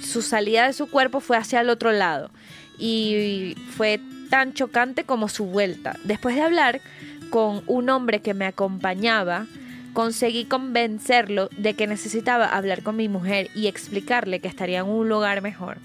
su 0.00 0.22
salida 0.22 0.66
de 0.66 0.72
su 0.72 0.88
cuerpo 0.90 1.20
fue 1.20 1.36
hacia 1.36 1.60
el 1.60 1.70
otro 1.70 1.92
lado 1.92 2.30
y 2.78 3.54
fue 3.76 4.00
tan 4.30 4.52
chocante 4.54 5.04
como 5.04 5.28
su 5.28 5.46
vuelta. 5.46 5.96
Después 6.04 6.34
de 6.34 6.42
hablar 6.42 6.80
con 7.30 7.62
un 7.66 7.88
hombre 7.90 8.20
que 8.20 8.34
me 8.34 8.46
acompañaba, 8.46 9.46
conseguí 9.92 10.44
convencerlo 10.46 11.48
de 11.56 11.74
que 11.74 11.86
necesitaba 11.86 12.46
hablar 12.46 12.82
con 12.82 12.96
mi 12.96 13.08
mujer 13.08 13.48
y 13.54 13.66
explicarle 13.66 14.40
que 14.40 14.48
estaría 14.48 14.80
en 14.80 14.86
un 14.86 15.08
lugar 15.08 15.42
mejor. 15.42 15.76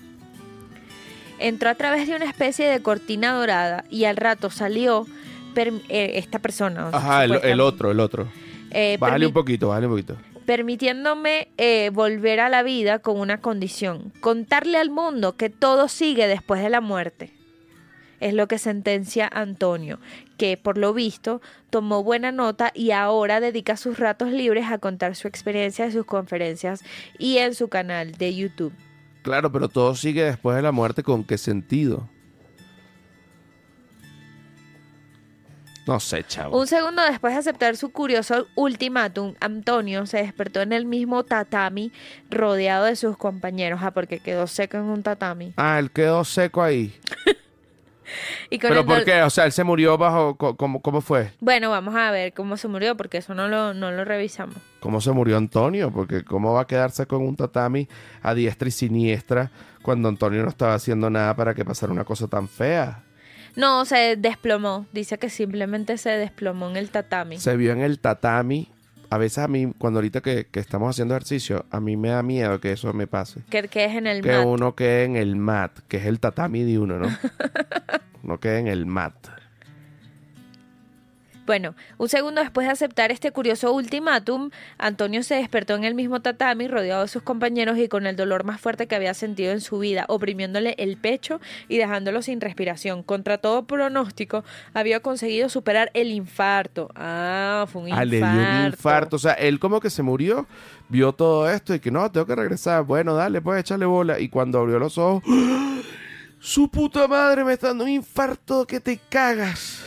Entró 1.39 1.69
a 1.69 1.75
través 1.75 2.07
de 2.07 2.15
una 2.15 2.25
especie 2.25 2.67
de 2.67 2.81
cortina 2.81 3.33
dorada 3.33 3.83
y 3.91 4.05
al 4.05 4.17
rato 4.17 4.49
salió 4.49 5.05
per- 5.53 5.73
eh, 5.89 6.13
esta 6.15 6.39
persona. 6.39 6.89
ajá, 6.91 7.25
el, 7.25 7.59
otro, 7.61 7.91
el 7.91 7.99
otro. 7.99 8.27
eh, 8.71 8.97
Bájale 8.99 9.27
un 9.27 9.33
poquito, 9.33 9.67
bájale 9.67 9.87
un 9.87 9.93
poquito. 9.93 10.17
Permitiéndome 10.47 11.49
eh, 11.57 11.91
volver 11.93 12.39
a 12.39 12.47
la 12.47 12.63
vida 12.63 12.99
con 12.99 13.19
una 13.19 13.41
condición, 13.41 14.13
contarle 14.21 14.77
al 14.77 14.89
mundo 14.89 15.35
que 15.35 15.49
todo 15.49 15.89
sigue 15.89 16.25
después 16.25 16.63
de 16.63 16.69
la 16.69 16.79
muerte. 16.79 17.33
Es 18.21 18.33
lo 18.33 18.47
que 18.47 18.57
sentencia 18.57 19.29
Antonio, 19.31 19.99
que 20.37 20.55
por 20.55 20.77
lo 20.77 20.93
visto 20.93 21.41
tomó 21.69 22.01
buena 22.01 22.31
nota 22.31 22.71
y 22.73 22.91
ahora 22.91 23.41
dedica 23.41 23.75
sus 23.75 23.99
ratos 23.99 24.31
libres 24.31 24.67
a 24.71 24.77
contar 24.77 25.17
su 25.17 25.27
experiencia 25.27 25.83
de 25.83 25.91
sus 25.91 26.05
conferencias 26.05 26.81
y 27.19 27.39
en 27.39 27.53
su 27.53 27.67
canal 27.67 28.13
de 28.13 28.33
YouTube. 28.33 28.73
Claro, 29.23 29.51
pero 29.51 29.67
todo 29.67 29.95
sigue 29.95 30.23
después 30.23 30.55
de 30.55 30.61
la 30.61 30.71
muerte. 30.71 31.03
¿Con 31.03 31.25
qué 31.25 31.37
sentido? 31.37 32.07
No 35.87 35.99
sé, 35.99 36.23
chavo. 36.25 36.59
Un 36.59 36.67
segundo 36.67 37.01
después 37.01 37.33
de 37.33 37.39
aceptar 37.39 37.77
su 37.77 37.91
curioso 37.91 38.47
ultimátum, 38.55 39.35
Antonio 39.39 40.05
se 40.05 40.17
despertó 40.17 40.61
en 40.61 40.73
el 40.73 40.85
mismo 40.85 41.23
tatami 41.23 41.91
rodeado 42.29 42.85
de 42.85 42.95
sus 42.95 43.17
compañeros, 43.17 43.79
ah, 43.81 43.91
porque 43.91 44.19
quedó 44.19 44.47
seco 44.47 44.77
en 44.77 44.83
un 44.83 45.01
tatami. 45.01 45.53
Ah, 45.55 45.79
él 45.79 45.89
quedó 45.91 46.23
seco 46.23 46.61
ahí. 46.61 46.93
Y 48.49 48.59
con 48.59 48.69
¿Pero 48.69 48.81
el 48.81 48.85
por 48.85 49.03
qué? 49.03 49.21
O 49.21 49.29
sea, 49.29 49.45
él 49.45 49.51
se 49.51 49.65
murió 49.65 49.97
bajo... 49.97 50.37
¿Cómo, 50.37 50.81
cómo 50.81 51.01
fue? 51.01 51.33
Bueno, 51.41 51.69
vamos 51.69 51.95
a 51.95 52.09
ver 52.11 52.33
cómo 52.33 52.55
se 52.55 52.67
murió, 52.67 52.95
porque 52.95 53.17
eso 53.17 53.35
no 53.35 53.47
lo, 53.47 53.73
no 53.73 53.91
lo 53.91 54.05
revisamos. 54.05 54.55
¿Cómo 54.79 55.01
se 55.01 55.11
murió 55.11 55.37
Antonio? 55.37 55.91
Porque 55.91 56.23
¿cómo 56.23 56.53
va 56.53 56.61
a 56.61 56.67
quedarse 56.67 57.05
con 57.05 57.21
un 57.21 57.35
tatami 57.35 57.87
a 58.21 58.33
diestra 58.33 58.69
y 58.69 58.71
siniestra 58.71 59.51
cuando 59.81 60.07
Antonio 60.07 60.43
no 60.43 60.49
estaba 60.49 60.73
haciendo 60.73 61.09
nada 61.09 61.35
para 61.35 61.53
que 61.53 61.65
pasara 61.65 61.91
una 61.91 62.05
cosa 62.05 62.27
tan 62.27 62.47
fea? 62.47 63.03
No, 63.57 63.85
se 63.85 64.15
desplomó. 64.15 64.85
Dice 64.93 65.17
que 65.17 65.29
simplemente 65.29 65.97
se 65.97 66.11
desplomó 66.11 66.69
en 66.69 66.77
el 66.77 66.91
tatami. 66.91 67.39
Se 67.39 67.57
vio 67.57 67.73
en 67.73 67.81
el 67.81 67.99
tatami. 67.99 68.69
A 69.09 69.17
veces 69.17 69.39
a 69.39 69.47
mí, 69.47 69.73
cuando 69.77 69.97
ahorita 69.97 70.21
que, 70.21 70.45
que 70.45 70.59
estamos 70.59 70.91
haciendo 70.91 71.15
ejercicio, 71.15 71.65
a 71.71 71.79
mí 71.79 71.97
me 71.97 72.09
da 72.09 72.21
miedo 72.21 72.59
que 72.59 72.73
eso 72.73 72.93
me 72.93 73.07
pase. 73.07 73.41
Que, 73.49 73.67
que 73.67 73.85
es 73.85 73.95
en 73.95 74.05
el 74.05 74.21
que 74.21 74.37
mat. 74.37 74.45
uno 74.45 74.75
quede 74.75 75.05
en 75.05 75.15
el 75.15 75.35
mat, 75.35 75.79
que 75.87 75.97
es 75.97 76.05
el 76.05 76.19
tatami 76.19 76.63
de 76.63 76.77
uno, 76.77 76.99
¿no? 76.99 77.07
no 78.23 78.39
quede 78.39 78.59
en 78.59 78.67
el 78.67 78.85
mat. 78.85 79.15
Bueno, 81.47 81.75
un 81.97 82.09
segundo 82.09 82.41
después 82.41 82.67
de 82.67 82.73
aceptar 82.73 83.09
este 83.09 83.31
curioso 83.31 83.71
ultimátum, 83.73 84.49
Antonio 84.77 85.23
se 85.23 85.35
despertó 85.35 85.75
en 85.75 85.85
el 85.85 85.95
mismo 85.95 86.19
tatami 86.21 86.67
rodeado 86.67 87.03
de 87.03 87.07
sus 87.07 87.21
compañeros 87.23 87.77
y 87.77 87.87
con 87.87 88.05
el 88.05 88.17
dolor 88.17 88.43
más 88.43 88.59
fuerte 88.59 88.85
que 88.87 88.95
había 88.95 89.13
sentido 89.13 89.53
en 89.53 89.61
su 89.61 89.79
vida, 89.79 90.03
oprimiéndole 90.09 90.75
el 90.77 90.97
pecho 90.97 91.39
y 91.69 91.77
dejándolo 91.77 92.21
sin 92.21 92.41
respiración. 92.41 93.01
Contra 93.01 93.37
todo 93.37 93.63
pronóstico, 93.65 94.43
había 94.73 94.99
conseguido 94.99 95.47
superar 95.47 95.89
el 95.93 96.11
infarto. 96.11 96.89
Ah, 96.95 97.65
fue 97.71 97.83
un 97.83 97.93
Ah, 97.93 98.03
infarto. 98.03 98.09
le 98.11 98.17
dio 98.19 98.27
un 98.59 98.65
infarto. 98.67 99.15
O 99.15 99.19
sea, 99.19 99.31
él 99.33 99.57
como 99.59 99.79
que 99.79 99.89
se 99.89 100.03
murió, 100.03 100.47
vio 100.89 101.13
todo 101.13 101.49
esto 101.49 101.73
y 101.73 101.79
que 101.79 101.91
no, 101.91 102.11
tengo 102.11 102.25
que 102.25 102.35
regresar. 102.35 102.83
Bueno, 102.83 103.13
dale, 103.15 103.39
pues 103.39 103.61
échale 103.61 103.85
bola. 103.85 104.19
Y 104.19 104.27
cuando 104.27 104.59
abrió 104.59 104.79
los 104.79 104.97
ojos, 104.97 105.23
su 106.39 106.69
puta 106.69 107.07
madre 107.07 107.45
me 107.45 107.53
está 107.53 107.67
dando 107.67 107.85
un 107.85 107.89
infarto 107.91 108.67
que 108.67 108.81
te 108.81 108.99
cagas. 109.09 109.81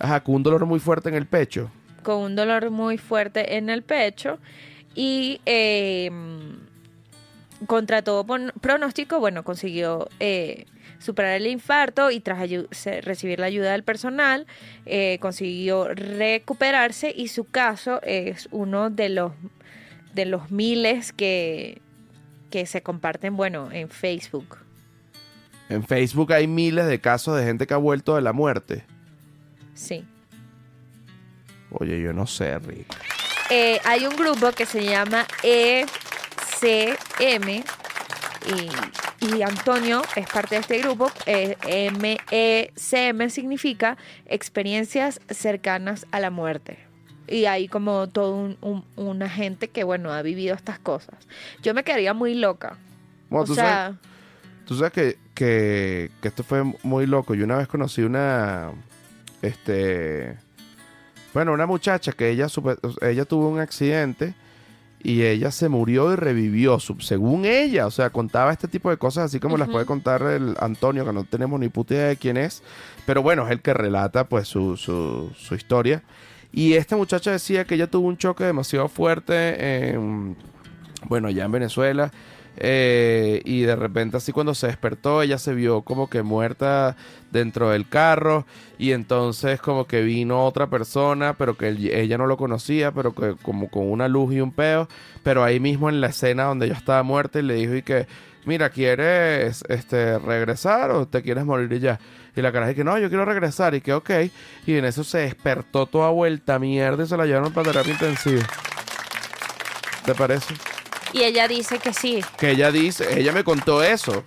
Ajá, 0.00 0.24
con 0.24 0.34
un 0.34 0.42
dolor 0.42 0.66
muy 0.66 0.80
fuerte 0.80 1.08
en 1.08 1.14
el 1.14 1.26
pecho. 1.26 1.70
con 2.02 2.22
un 2.22 2.34
dolor 2.34 2.70
muy 2.70 2.96
fuerte 2.98 3.56
en 3.56 3.68
el 3.68 3.82
pecho 3.82 4.38
y 4.94 5.40
eh, 5.44 6.10
contra 7.66 8.02
todo 8.02 8.26
pronóstico, 8.60 9.20
bueno, 9.20 9.44
consiguió 9.44 10.08
eh, 10.18 10.64
superar 10.98 11.36
el 11.36 11.46
infarto 11.46 12.10
y 12.10 12.20
tras 12.20 12.48
recibir 13.02 13.38
la 13.38 13.46
ayuda 13.46 13.72
del 13.72 13.84
personal, 13.84 14.46
eh, 14.86 15.18
consiguió 15.20 15.88
recuperarse 15.92 17.12
y 17.14 17.28
su 17.28 17.44
caso 17.44 18.00
es 18.02 18.48
uno 18.50 18.88
de 18.88 19.10
los, 19.10 19.32
de 20.14 20.24
los 20.24 20.50
miles 20.50 21.12
que, 21.12 21.82
que 22.50 22.64
se 22.64 22.82
comparten, 22.82 23.36
bueno, 23.36 23.70
en 23.70 23.90
Facebook. 23.90 24.56
En 25.68 25.84
Facebook 25.84 26.32
hay 26.32 26.46
miles 26.46 26.86
de 26.86 27.00
casos 27.00 27.36
de 27.36 27.44
gente 27.44 27.66
que 27.66 27.74
ha 27.74 27.78
vuelto 27.78 28.16
de 28.16 28.22
la 28.22 28.32
muerte. 28.32 28.84
Sí. 29.80 30.04
Oye, 31.70 32.00
yo 32.00 32.12
no 32.12 32.26
sé, 32.26 32.58
Rick. 32.58 32.86
Eh, 33.50 33.80
hay 33.84 34.06
un 34.06 34.14
grupo 34.16 34.52
que 34.52 34.66
se 34.66 34.84
llama 34.84 35.26
ECM 35.42 35.88
y, 38.46 39.26
y 39.26 39.42
Antonio 39.42 40.02
es 40.16 40.26
parte 40.28 40.56
de 40.56 40.60
este 40.60 40.78
grupo. 40.78 41.10
Eh, 41.26 41.56
MECM 41.98 43.28
significa 43.30 43.96
experiencias 44.26 45.20
cercanas 45.30 46.06
a 46.10 46.20
la 46.20 46.30
muerte. 46.30 46.78
Y 47.28 47.44
hay 47.44 47.68
como 47.68 48.08
todo 48.08 48.34
un, 48.36 48.56
un- 48.60 48.84
una 48.96 49.28
gente 49.28 49.68
que, 49.68 49.84
bueno, 49.84 50.12
ha 50.12 50.22
vivido 50.22 50.54
estas 50.56 50.78
cosas. 50.80 51.14
Yo 51.62 51.74
me 51.74 51.84
quedaría 51.84 52.12
muy 52.12 52.34
loca. 52.34 52.76
Bueno, 53.28 53.44
o 53.44 53.46
tú, 53.46 53.54
sea, 53.54 53.64
sabes, 53.64 53.98
tú 54.66 54.74
sabes 54.76 54.92
que, 54.92 55.18
que, 55.34 56.10
que 56.20 56.28
esto 56.28 56.42
fue 56.42 56.64
muy 56.82 57.06
loco. 57.06 57.34
Yo 57.34 57.44
una 57.44 57.56
vez 57.56 57.68
conocí 57.68 58.02
una. 58.02 58.72
Este. 59.42 60.36
Bueno, 61.32 61.52
una 61.52 61.66
muchacha 61.66 62.12
que 62.12 62.30
ella, 62.30 62.48
ella 63.02 63.24
tuvo 63.24 63.48
un 63.48 63.60
accidente 63.60 64.34
y 65.02 65.22
ella 65.22 65.50
se 65.50 65.68
murió 65.68 66.12
y 66.12 66.16
revivió, 66.16 66.78
según 66.80 67.44
ella. 67.44 67.86
O 67.86 67.90
sea, 67.90 68.10
contaba 68.10 68.52
este 68.52 68.68
tipo 68.68 68.90
de 68.90 68.96
cosas 68.96 69.26
así 69.26 69.40
como 69.40 69.56
las 69.56 69.68
puede 69.68 69.86
contar 69.86 70.22
el 70.22 70.56
Antonio, 70.60 71.04
que 71.04 71.12
no 71.12 71.24
tenemos 71.24 71.58
ni 71.60 71.68
puta 71.68 71.94
idea 71.94 72.08
de 72.08 72.16
quién 72.16 72.36
es. 72.36 72.62
Pero 73.06 73.22
bueno, 73.22 73.46
es 73.46 73.52
el 73.52 73.60
que 73.60 73.72
relata 73.72 74.24
pues 74.24 74.48
su, 74.48 74.76
su, 74.76 75.30
su 75.36 75.54
historia. 75.54 76.02
Y 76.52 76.74
esta 76.74 76.96
muchacha 76.96 77.30
decía 77.30 77.64
que 77.64 77.76
ella 77.76 77.86
tuvo 77.86 78.08
un 78.08 78.16
choque 78.16 78.44
demasiado 78.44 78.88
fuerte 78.88 79.90
en, 79.90 80.36
bueno, 81.08 81.30
ya 81.30 81.44
en 81.44 81.52
Venezuela. 81.52 82.10
Eh, 82.56 83.40
y 83.44 83.62
de 83.62 83.76
repente 83.76 84.16
así 84.16 84.32
cuando 84.32 84.54
se 84.54 84.66
despertó 84.66 85.22
ella 85.22 85.38
se 85.38 85.54
vio 85.54 85.82
como 85.82 86.10
que 86.10 86.22
muerta 86.22 86.96
dentro 87.30 87.70
del 87.70 87.88
carro 87.88 88.44
y 88.78 88.92
entonces 88.92 89.60
como 89.60 89.86
que 89.86 90.02
vino 90.02 90.44
otra 90.44 90.68
persona 90.68 91.34
pero 91.34 91.56
que 91.56 91.68
ella 91.68 92.18
no 92.18 92.26
lo 92.26 92.36
conocía 92.36 92.92
pero 92.92 93.14
que 93.14 93.36
como 93.42 93.70
con 93.70 93.90
una 93.90 94.08
luz 94.08 94.34
y 94.34 94.40
un 94.40 94.52
peo 94.52 94.88
pero 95.22 95.44
ahí 95.44 95.60
mismo 95.60 95.88
en 95.88 96.00
la 96.00 96.08
escena 96.08 96.44
donde 96.44 96.66
ella 96.66 96.76
estaba 96.76 97.02
muerta 97.02 97.38
y 97.38 97.42
le 97.42 97.54
dijo 97.54 97.74
y 97.74 97.82
que 97.82 98.06
mira 98.44 98.70
quieres 98.70 99.62
este 99.68 100.18
regresar 100.18 100.90
o 100.90 101.06
te 101.06 101.22
quieres 101.22 101.44
morir 101.44 101.72
y 101.72 101.78
ya 101.78 102.00
y 102.36 102.42
la 102.42 102.52
cara 102.52 102.66
dice 102.66 102.76
que 102.76 102.84
no 102.84 102.96
yo 102.96 103.08
quiero 103.08 103.24
regresar. 103.24 103.74
Y 103.74 103.80
que 103.80 103.92
ok. 103.92 104.10
Y 104.64 104.76
en 104.76 104.84
eso 104.84 105.02
se 105.02 105.18
despertó 105.18 105.86
toda 105.86 106.10
vuelta 106.10 106.60
mierda 106.60 107.02
y 107.02 107.06
se 107.06 107.16
la 107.16 107.26
llevaron 107.26 107.52
para 107.52 107.72
terapia 107.72 107.92
intensiva. 107.92 108.42
¿te 110.04 110.14
parece? 110.14 110.54
Y 111.12 111.22
ella 111.22 111.48
dice 111.48 111.78
que 111.78 111.92
sí. 111.92 112.20
que 112.38 112.50
ella 112.50 112.70
dice, 112.72 113.18
ella 113.20 113.32
me 113.32 113.44
contó 113.44 113.82
eso. 113.82 114.22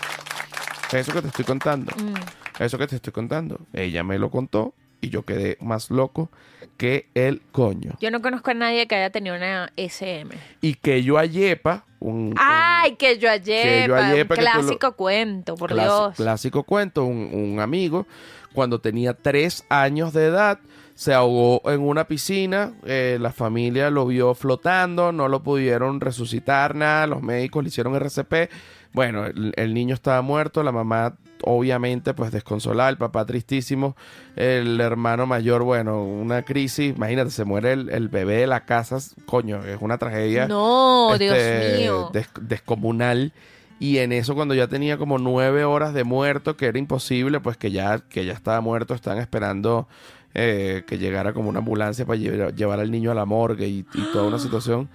Eso 0.91 1.11
que 1.13 1.21
te 1.21 1.27
estoy 1.29 1.45
contando. 1.45 1.91
Mm. 1.97 2.61
Eso 2.63 2.77
que 2.77 2.87
te 2.87 2.95
estoy 2.97 3.11
contando. 3.13 3.59
Ella 3.73 4.03
me 4.03 4.19
lo 4.19 4.29
contó 4.29 4.73
y 5.01 5.09
yo 5.09 5.23
quedé 5.23 5.57
más 5.59 5.89
loco 5.89 6.29
que 6.77 7.09
el 7.15 7.41
coño. 7.51 7.93
Yo 7.99 8.11
no 8.11 8.21
conozco 8.21 8.51
a 8.51 8.53
nadie 8.53 8.87
que 8.87 8.95
haya 8.95 9.09
tenido 9.09 9.35
una 9.35 9.71
SM. 9.75 10.35
Y 10.61 10.75
que 10.75 11.03
yo 11.03 11.17
a 11.17 11.25
Yepa, 11.25 11.85
un, 11.99 12.35
Ay, 12.37 12.95
que 12.95 13.17
yo 13.17 13.29
ayepa 13.29 14.35
que 14.35 14.41
lo- 14.41 14.51
clásico 14.51 14.93
cuento, 14.95 15.55
por 15.55 15.71
clas- 15.71 15.83
Dios. 15.85 16.15
clásico 16.15 16.63
cuento, 16.63 17.05
un, 17.05 17.29
un 17.33 17.59
amigo, 17.59 18.05
cuando 18.53 18.79
tenía 18.79 19.13
tres 19.13 19.65
años 19.69 20.13
de 20.13 20.25
edad, 20.27 20.59
se 20.95 21.13
ahogó 21.13 21.61
en 21.71 21.81
una 21.81 22.05
piscina, 22.05 22.73
eh, 22.85 23.17
la 23.19 23.31
familia 23.31 23.89
lo 23.89 24.05
vio 24.05 24.33
flotando, 24.35 25.11
no 25.11 25.27
lo 25.27 25.41
pudieron 25.43 25.99
resucitar 26.01 26.75
nada, 26.75 27.07
los 27.07 27.21
médicos 27.21 27.63
le 27.63 27.69
hicieron 27.69 27.95
RCP, 27.95 28.49
bueno, 28.93 29.25
el, 29.25 29.53
el 29.55 29.73
niño 29.73 29.95
estaba 29.95 30.21
muerto, 30.21 30.61
la 30.61 30.71
mamá 30.71 31.15
obviamente 31.45 32.13
pues 32.13 32.31
desconsolada, 32.31 32.89
el 32.89 32.97
papá 32.97 33.25
tristísimo, 33.25 33.97
el 34.35 34.79
hermano 34.79 35.25
mayor, 35.25 35.63
bueno, 35.63 36.01
una 36.03 36.43
crisis, 36.43 36.95
imagínate, 36.95 37.31
se 37.31 37.43
muere 37.43 37.73
el, 37.73 37.89
el 37.89 38.07
bebé 38.07 38.35
de 38.37 38.47
la 38.47 38.63
casa, 38.65 38.97
coño, 39.25 39.63
es 39.65 39.77
una 39.81 39.97
tragedia 39.97 40.47
No, 40.47 41.17
Dios 41.17 41.35
este, 41.35 41.77
mío. 41.79 42.09
des- 42.13 42.29
descomunal. 42.39 43.33
Y 43.79 43.97
en 43.97 44.13
eso, 44.13 44.35
cuando 44.35 44.53
ya 44.53 44.67
tenía 44.67 44.97
como 44.97 45.17
nueve 45.17 45.65
horas 45.65 45.93
de 45.93 46.05
muerto, 46.05 46.55
que 46.55 46.67
era 46.67 46.79
imposible, 46.79 47.41
pues 47.41 47.57
que 47.57 47.71
ya, 47.71 47.99
que 47.99 48.23
ya 48.23 48.31
estaba 48.31 48.61
muerto, 48.61 48.93
estaban 48.93 49.19
esperando 49.19 49.89
eh, 50.33 50.83
que 50.87 50.97
llegara 50.97 51.33
como 51.33 51.49
una 51.49 51.59
ambulancia 51.59 52.05
para 52.05 52.17
llevar, 52.17 52.55
llevar 52.55 52.79
al 52.79 52.91
niño 52.91 53.11
a 53.11 53.15
la 53.15 53.25
morgue 53.25 53.67
y, 53.67 53.85
y 53.93 54.01
toda 54.11 54.25
una 54.25 54.39
situación. 54.39 54.89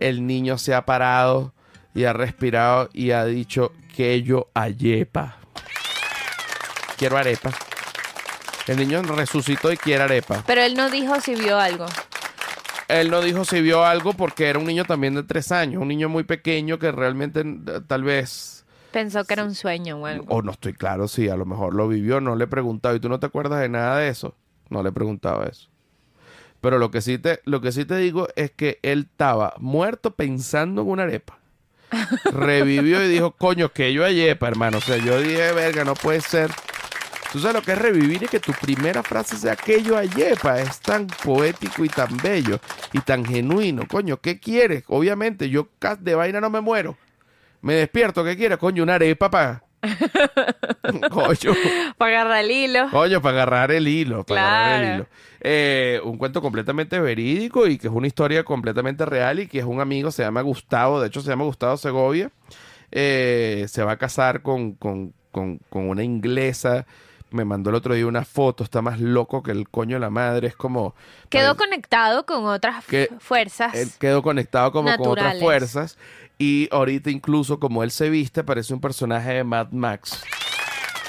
El 0.00 0.26
niño 0.26 0.58
se 0.58 0.74
ha 0.74 0.84
parado 0.84 1.52
y 1.94 2.04
ha 2.04 2.12
respirado 2.12 2.88
y 2.92 3.10
ha 3.10 3.24
dicho 3.24 3.72
que 3.96 4.22
yo 4.22 4.48
ayepa. 4.54 5.36
Quiero 6.96 7.16
arepa. 7.16 7.50
El 8.66 8.76
niño 8.76 9.02
resucitó 9.02 9.72
y 9.72 9.76
quiere 9.76 10.04
arepa. 10.04 10.42
Pero 10.46 10.60
él 10.62 10.74
no 10.74 10.90
dijo 10.90 11.20
si 11.20 11.34
vio 11.34 11.58
algo. 11.58 11.86
Él 12.88 13.10
no 13.10 13.20
dijo 13.20 13.44
si 13.44 13.60
vio 13.60 13.84
algo 13.84 14.12
porque 14.14 14.46
era 14.48 14.58
un 14.58 14.64
niño 14.66 14.84
también 14.84 15.14
de 15.14 15.22
tres 15.22 15.52
años, 15.52 15.82
un 15.82 15.88
niño 15.88 16.08
muy 16.08 16.24
pequeño 16.24 16.78
que 16.78 16.90
realmente 16.90 17.44
tal 17.86 18.02
vez, 18.02 18.64
Pensó 18.92 19.24
que 19.24 19.34
era 19.34 19.44
un 19.44 19.54
sueño 19.54 19.98
o 19.98 20.06
algo. 20.06 20.24
o 20.28 20.40
no 20.42 20.52
estoy 20.52 20.72
claro 20.72 21.06
si 21.08 21.28
a 21.28 21.36
lo 21.36 21.44
mejor 21.44 21.74
lo 21.74 21.86
vivió, 21.88 22.20
no 22.20 22.34
le 22.36 22.44
he 22.44 22.46
preguntado. 22.48 22.94
¿Y 22.96 23.00
tú 23.00 23.08
no 23.10 23.20
te 23.20 23.26
acuerdas 23.26 23.60
de 23.60 23.68
nada 23.68 23.98
de 23.98 24.08
eso? 24.08 24.34
No 24.70 24.82
le 24.82 24.90
he 24.90 24.92
preguntado 24.92 25.44
eso. 25.44 25.68
Pero 26.60 26.78
lo 26.78 26.90
que 26.90 27.00
sí 27.00 27.18
te, 27.18 27.40
lo 27.44 27.60
que 27.60 27.72
sí 27.72 27.84
te 27.84 27.96
digo 27.96 28.28
es 28.34 28.50
que 28.50 28.80
él 28.82 29.08
estaba 29.10 29.54
muerto 29.58 30.14
pensando 30.14 30.82
en 30.82 30.88
una 30.88 31.04
arepa. 31.04 31.38
Revivió 32.32 33.02
y 33.04 33.08
dijo, 33.08 33.30
coño, 33.32 33.70
que 33.70 33.92
yo 33.92 34.04
ayepa, 34.04 34.48
hermano. 34.48 34.78
O 34.78 34.80
sea, 34.80 34.96
yo 34.96 35.20
dije, 35.20 35.52
verga, 35.52 35.84
no 35.84 35.94
puede 35.94 36.20
ser. 36.20 36.50
Tú 37.32 37.38
sabes 37.38 37.56
lo 37.56 37.62
que 37.62 37.72
es 37.72 37.78
revivir 37.78 38.22
y 38.22 38.26
que 38.26 38.40
tu 38.40 38.52
primera 38.52 39.02
frase 39.02 39.36
sea 39.36 39.52
aquello 39.52 39.96
ayepa. 39.96 40.60
Es 40.60 40.80
tan 40.80 41.06
poético 41.06 41.84
y 41.84 41.88
tan 41.88 42.16
bello 42.16 42.58
y 42.92 43.00
tan 43.00 43.24
genuino. 43.24 43.86
Coño, 43.86 44.20
¿qué 44.20 44.40
quieres? 44.40 44.84
Obviamente, 44.88 45.48
yo 45.48 45.68
de 46.00 46.14
vaina 46.14 46.40
no 46.40 46.50
me 46.50 46.60
muero. 46.60 46.96
Me 47.60 47.74
despierto, 47.74 48.24
¿qué 48.24 48.36
quieres? 48.36 48.58
Coño, 48.58 48.82
una 48.82 48.94
arepa 48.94 49.30
para... 49.30 49.67
Coño, 51.10 51.52
Para 51.96 52.20
agarrar 52.20 52.44
el 52.44 52.50
hilo. 52.50 52.88
coño, 52.90 53.20
para 53.22 53.36
agarrar 53.42 53.70
el 53.72 53.88
hilo. 53.88 54.24
Para 54.24 54.40
agarrar 54.40 54.74
el 54.74 54.80
Claro. 54.88 54.94
hilo. 54.96 55.06
Eh, 55.40 56.00
un 56.04 56.18
cuento 56.18 56.42
completamente 56.42 56.98
verídico 56.98 57.66
y 57.66 57.78
que 57.78 57.86
es 57.86 57.92
una 57.92 58.06
historia 58.06 58.42
completamente 58.44 59.04
real 59.06 59.38
y 59.40 59.46
que 59.46 59.58
es 59.60 59.64
un 59.64 59.80
amigo, 59.80 60.10
se 60.10 60.22
llama 60.24 60.40
Gustavo, 60.42 61.00
de 61.00 61.06
hecho 61.08 61.20
se 61.20 61.28
llama 61.30 61.44
Gustavo 61.44 61.76
Segovia. 61.76 62.30
Eh, 62.90 63.66
se 63.68 63.82
va 63.84 63.92
a 63.92 63.96
casar 63.98 64.42
con, 64.42 64.72
con, 64.74 65.12
con, 65.30 65.58
con 65.68 65.88
una 65.88 66.02
inglesa. 66.02 66.86
Me 67.30 67.44
mandó 67.44 67.68
el 67.68 67.76
otro 67.76 67.92
día 67.94 68.06
una 68.06 68.24
foto, 68.24 68.64
está 68.64 68.80
más 68.80 68.98
loco 69.00 69.42
que 69.42 69.50
el 69.50 69.68
coño 69.68 69.96
de 69.96 70.00
la 70.00 70.08
madre. 70.10 70.48
Es 70.48 70.56
como. 70.56 70.94
Quedó 71.28 71.56
conectado 71.58 72.24
con 72.24 72.46
otras 72.46 72.84
Que- 72.86 73.10
fuerzas. 73.18 73.74
él 73.74 73.90
quedó 74.00 74.22
conectado 74.22 74.72
como 74.72 74.88
con 74.96 75.08
otras 75.08 75.38
fuerzas. 75.38 75.98
Y 76.38 76.68
ahorita, 76.70 77.10
incluso 77.10 77.58
como 77.58 77.82
él 77.82 77.90
se 77.90 78.10
viste, 78.10 78.44
parece 78.44 78.72
un 78.72 78.80
personaje 78.80 79.32
de 79.34 79.44
Mad 79.44 79.70
Max. 79.72 80.22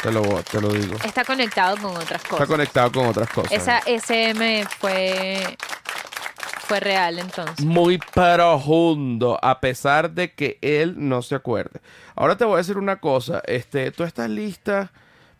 Te 0.02 0.12
lo, 0.12 0.22
te 0.44 0.60
lo 0.62 0.70
digo. 0.70 0.96
Está 1.04 1.24
conectado 1.26 1.78
con 1.78 1.92
otras 1.96 2.22
Está 2.24 2.30
cosas. 2.30 2.48
conectado 2.48 2.92
con 2.92 3.06
otras 3.08 3.30
cosas. 3.30 3.52
Esa 3.52 3.80
SM 3.86 4.66
fue 4.80 5.58
fue 6.70 6.80
real 6.80 7.18
entonces. 7.20 7.66
Muy 7.66 7.98
profundo, 7.98 9.40
a 9.42 9.60
pesar 9.60 10.12
de 10.12 10.34
que 10.34 10.60
él 10.62 10.96
no 10.98 11.22
se 11.22 11.36
acuerde. 11.36 11.82
Ahora 12.16 12.38
te 12.38 12.46
voy 12.46 12.54
a 12.56 12.58
decir 12.58 12.78
una 12.78 12.98
cosa. 12.98 13.42
Este, 13.46 13.92
¿Tú 13.92 14.04
estás 14.04 14.30
lista 14.30 14.92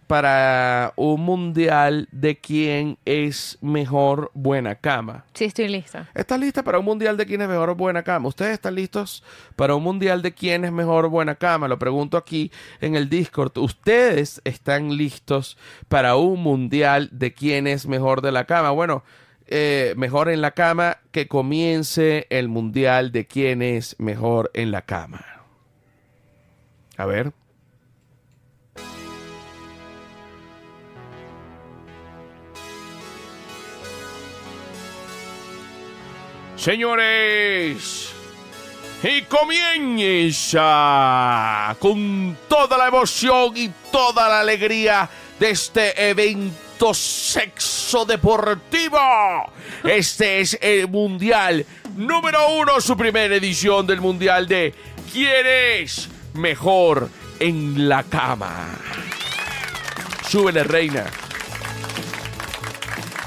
para 0.10 0.92
un 0.96 1.22
mundial 1.22 2.08
de 2.12 2.36
quién 2.36 2.98
es 3.06 3.60
mejor 3.62 4.32
buena 4.34 4.74
cama? 4.74 5.24
Sí, 5.36 5.46
estoy 5.46 5.68
lista. 5.68 6.10
¿Estás 6.16 6.40
lista 6.40 6.64
para 6.64 6.80
un 6.80 6.86
mundial 6.86 7.16
de 7.16 7.28
quién 7.28 7.44
es 7.44 7.48
mejor 7.48 7.76
buena 7.76 8.02
cama? 8.02 8.28
¿Ustedes 8.28 8.54
están 8.54 8.74
listos 8.74 9.24
para 9.56 9.76
un 9.76 9.84
mundial 9.84 10.24
de 10.24 10.34
quién 10.34 10.66
es 10.66 10.72
mejor 10.72 11.10
buena 11.10 11.36
cama? 11.36 11.68
Lo 11.68 11.78
pregunto 11.78 12.18
aquí 12.18 12.52
en 12.82 12.96
el 12.96 13.08
Discord. 13.08 13.56
¿Ustedes 13.60 14.42
están 14.46 14.98
listos 14.98 15.60
para 15.88 16.16
un 16.16 16.42
mundial 16.42 17.10
de 17.12 17.32
quién 17.32 17.68
es 17.68 17.86
mejor 17.86 18.24
de 18.24 18.32
la 18.32 18.46
cama? 18.46 18.72
Bueno, 18.72 19.04
eh, 19.46 19.94
mejor 19.96 20.30
en 20.30 20.42
la 20.42 20.56
cama 20.56 20.98
que 21.12 21.28
comience 21.28 22.26
el 22.32 22.48
mundial 22.48 23.12
de 23.12 23.28
quién 23.28 23.62
es 23.62 23.96
mejor 24.00 24.50
en 24.56 24.72
la 24.72 24.82
cama. 24.82 25.24
A 26.98 27.06
ver. 27.06 27.32
Señores, 36.60 38.12
Y 39.02 39.22
comienza 39.22 40.58
con 41.80 42.38
toda 42.50 42.78
la 42.78 42.90
emoción 42.90 43.56
y 43.56 43.70
toda 43.90 44.28
la 44.28 44.42
alegría 44.42 45.10
de 45.40 45.52
este 45.52 46.10
evento 46.10 46.94
sexo 46.94 48.04
deportivo. 48.04 49.00
Este 49.86 50.42
es 50.42 50.60
el 50.62 50.90
Mundial 50.90 51.66
número 51.96 52.50
uno, 52.50 52.82
su 52.82 52.98
primera 52.98 53.34
edición 53.34 53.88
del 53.88 54.02
Mundial 54.02 54.46
de 54.46 54.76
¿Quién 55.14 55.46
es 55.46 56.10
mejor 56.34 57.10
en 57.40 57.88
la 57.88 58.04
cama? 58.04 58.68
Súbele, 60.28 60.66
reina. 60.66 61.06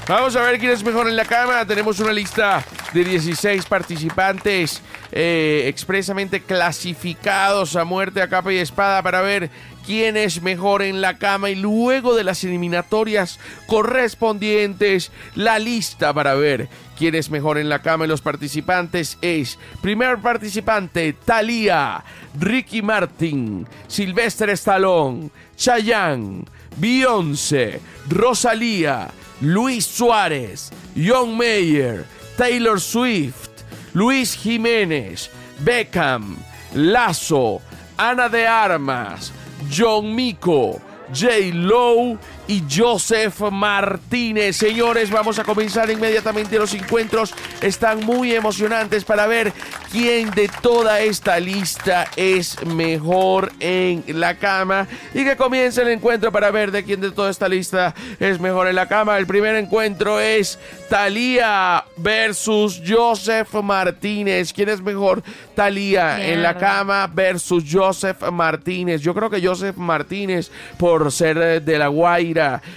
Vamos 0.07 0.35
a 0.35 0.43
ver 0.43 0.59
quién 0.59 0.73
es 0.73 0.83
mejor 0.83 1.07
en 1.09 1.15
la 1.15 1.25
cama. 1.25 1.65
Tenemos 1.65 1.99
una 1.99 2.13
lista 2.13 2.63
de 2.93 3.03
16 3.03 3.65
participantes 3.65 4.81
eh, 5.11 5.63
expresamente 5.67 6.41
clasificados 6.41 7.75
a 7.75 7.83
muerte 7.85 8.21
a 8.21 8.29
capa 8.29 8.53
y 8.53 8.57
espada 8.57 9.01
para 9.01 9.21
ver 9.21 9.49
quién 9.85 10.15
es 10.15 10.41
mejor 10.41 10.81
en 10.81 11.01
la 11.01 11.17
cama 11.17 11.49
y 11.49 11.55
luego 11.55 12.15
de 12.15 12.23
las 12.23 12.43
eliminatorias 12.43 13.39
correspondientes 13.67 15.11
la 15.35 15.59
lista 15.59 16.13
para 16.13 16.35
ver 16.35 16.69
quién 16.97 17.15
es 17.15 17.29
mejor 17.29 17.57
en 17.57 17.69
la 17.69 17.81
cama 17.81 18.05
y 18.05 18.07
los 18.07 18.21
participantes 18.21 19.17
es 19.21 19.57
primer 19.81 20.19
participante 20.19 21.13
Thalía, 21.13 22.03
Ricky 22.39 22.81
Martin, 22.81 23.67
Sylvester 23.87 24.49
Stallone, 24.51 25.29
Chayanne, 25.57 26.45
Beyoncé, 26.77 27.79
Rosalía, 28.09 29.09
Luis 29.41 29.85
Suárez, 29.85 30.71
John 30.95 31.35
Mayer, 31.37 32.05
Taylor 32.37 32.79
Swift, 32.79 33.63
Luis 33.93 34.35
Jiménez, 34.35 35.29
Beckham, 35.59 36.37
Lazo, 36.73 37.61
Ana 37.97 38.27
de 38.27 38.45
Armas, 38.45 39.31
John 39.69 40.15
Mico, 40.15 40.81
J. 41.11 41.51
Lowe 41.51 42.17
y 42.47 42.63
Joseph 42.69 43.39
Martínez. 43.51 44.57
Señores, 44.57 45.09
vamos 45.09 45.39
a 45.39 45.43
comenzar 45.43 45.89
inmediatamente 45.89 46.57
los 46.57 46.73
encuentros. 46.73 47.33
Están 47.61 48.05
muy 48.05 48.33
emocionantes 48.33 49.05
para 49.05 49.27
ver 49.27 49.53
quién 49.91 50.31
de 50.31 50.49
toda 50.61 51.01
esta 51.01 51.39
lista 51.39 52.07
es 52.15 52.63
mejor 52.65 53.51
en 53.59 54.03
la 54.07 54.37
cama. 54.37 54.87
Y 55.13 55.23
que 55.23 55.37
comience 55.37 55.81
el 55.81 55.89
encuentro 55.89 56.31
para 56.31 56.51
ver 56.51 56.71
de 56.71 56.83
quién 56.83 56.99
de 56.99 57.11
toda 57.11 57.29
esta 57.29 57.47
lista 57.47 57.93
es 58.19 58.39
mejor 58.39 58.67
en 58.67 58.75
la 58.75 58.87
cama. 58.87 59.17
El 59.17 59.27
primer 59.27 59.55
encuentro 59.55 60.19
es 60.19 60.59
Talía 60.89 61.85
versus 61.97 62.81
Joseph 62.85 63.53
Martínez. 63.63 64.51
¿Quién 64.51 64.69
es 64.69 64.81
mejor? 64.81 65.23
Talía 65.55 66.25
en 66.27 66.41
la 66.43 66.57
cama 66.57 67.07
versus 67.07 67.63
Joseph 67.71 68.21
Martínez. 68.31 69.01
Yo 69.01 69.13
creo 69.13 69.29
que 69.29 69.45
Joseph 69.45 69.77
Martínez, 69.77 70.51
por 70.77 71.11
ser 71.11 71.61
de 71.63 71.77
la 71.77 71.87
Guay 71.87 72.32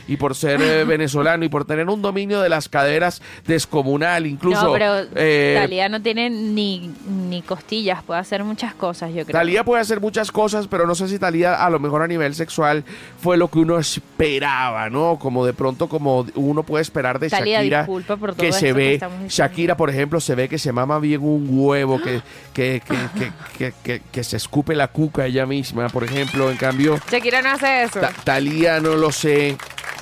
y 0.07 0.17
por 0.17 0.35
ser 0.35 0.61
eh, 0.61 0.85
venezolano 0.87 1.45
y 1.45 1.49
por 1.49 1.65
tener 1.65 1.89
un 1.89 2.03
dominio 2.03 2.41
de 2.41 2.49
las 2.49 2.69
caderas 2.69 3.23
descomunal, 3.47 4.27
incluso... 4.27 4.65
No, 4.65 4.73
pero 4.73 5.07
eh, 5.15 5.57
Talía 5.59 5.89
no 5.89 6.03
tiene 6.03 6.31
ni, 6.31 6.93
ni 7.09 7.43
costillas, 7.43 8.03
puede 8.03 8.21
hacer 8.21 8.45
muchas 8.45 8.75
cosas, 8.75 9.11
yo 9.11 9.25
creo. 9.25 9.39
Talía 9.39 9.65
puede 9.65 9.83
hacer 9.83 10.01
muchas 10.01 10.31
cosas, 10.31 10.67
pero 10.67 10.87
no 10.87 10.95
sé 10.95 11.09
si 11.09 11.19
Talía 11.19 11.55
a 11.65 11.71
lo 11.71 11.79
mejor 11.79 12.03
a 12.03 12.07
nivel 12.07 12.35
sexual 12.35 12.85
fue 13.21 13.37
lo 13.37 13.49
que 13.49 13.59
uno 13.59 13.79
esperaba, 13.79 14.91
¿no? 14.91 15.19
Como 15.19 15.47
de 15.47 15.53
pronto 15.53 15.89
como 15.89 16.27
uno 16.35 16.63
puede 16.63 16.83
esperar 16.83 17.19
de 17.19 17.29
Shakira 17.29 17.87
que 18.37 18.53
se 18.53 18.73
ve, 18.73 19.01
Shakira 19.29 19.77
por 19.77 19.91
ejemplo 19.91 20.21
se 20.21 20.35
ve 20.35 20.49
que 20.49 20.59
se 20.59 20.73
mama 20.73 20.99
bien 20.99 21.23
un 21.23 21.47
huevo, 21.51 22.01
que, 22.01 22.21
que, 22.55 22.83
que, 23.59 23.73
que, 23.83 24.03
que, 24.13 24.25
se 24.25 24.37
escupe 24.37 24.75
la 24.75 24.89
cuca 24.89 25.27
ella 25.27 25.47
misma, 25.47 25.89
por 25.89 26.05
ejemplo, 26.05 26.51
en 26.51 26.57
cambio... 26.57 26.99
Shakira 27.11 27.43
no 27.43 27.51
hace 27.51 27.85
eso. 27.85 28.01
Talía 28.25 28.81
no 28.81 28.97
lo 28.97 29.13
sé, 29.13 29.46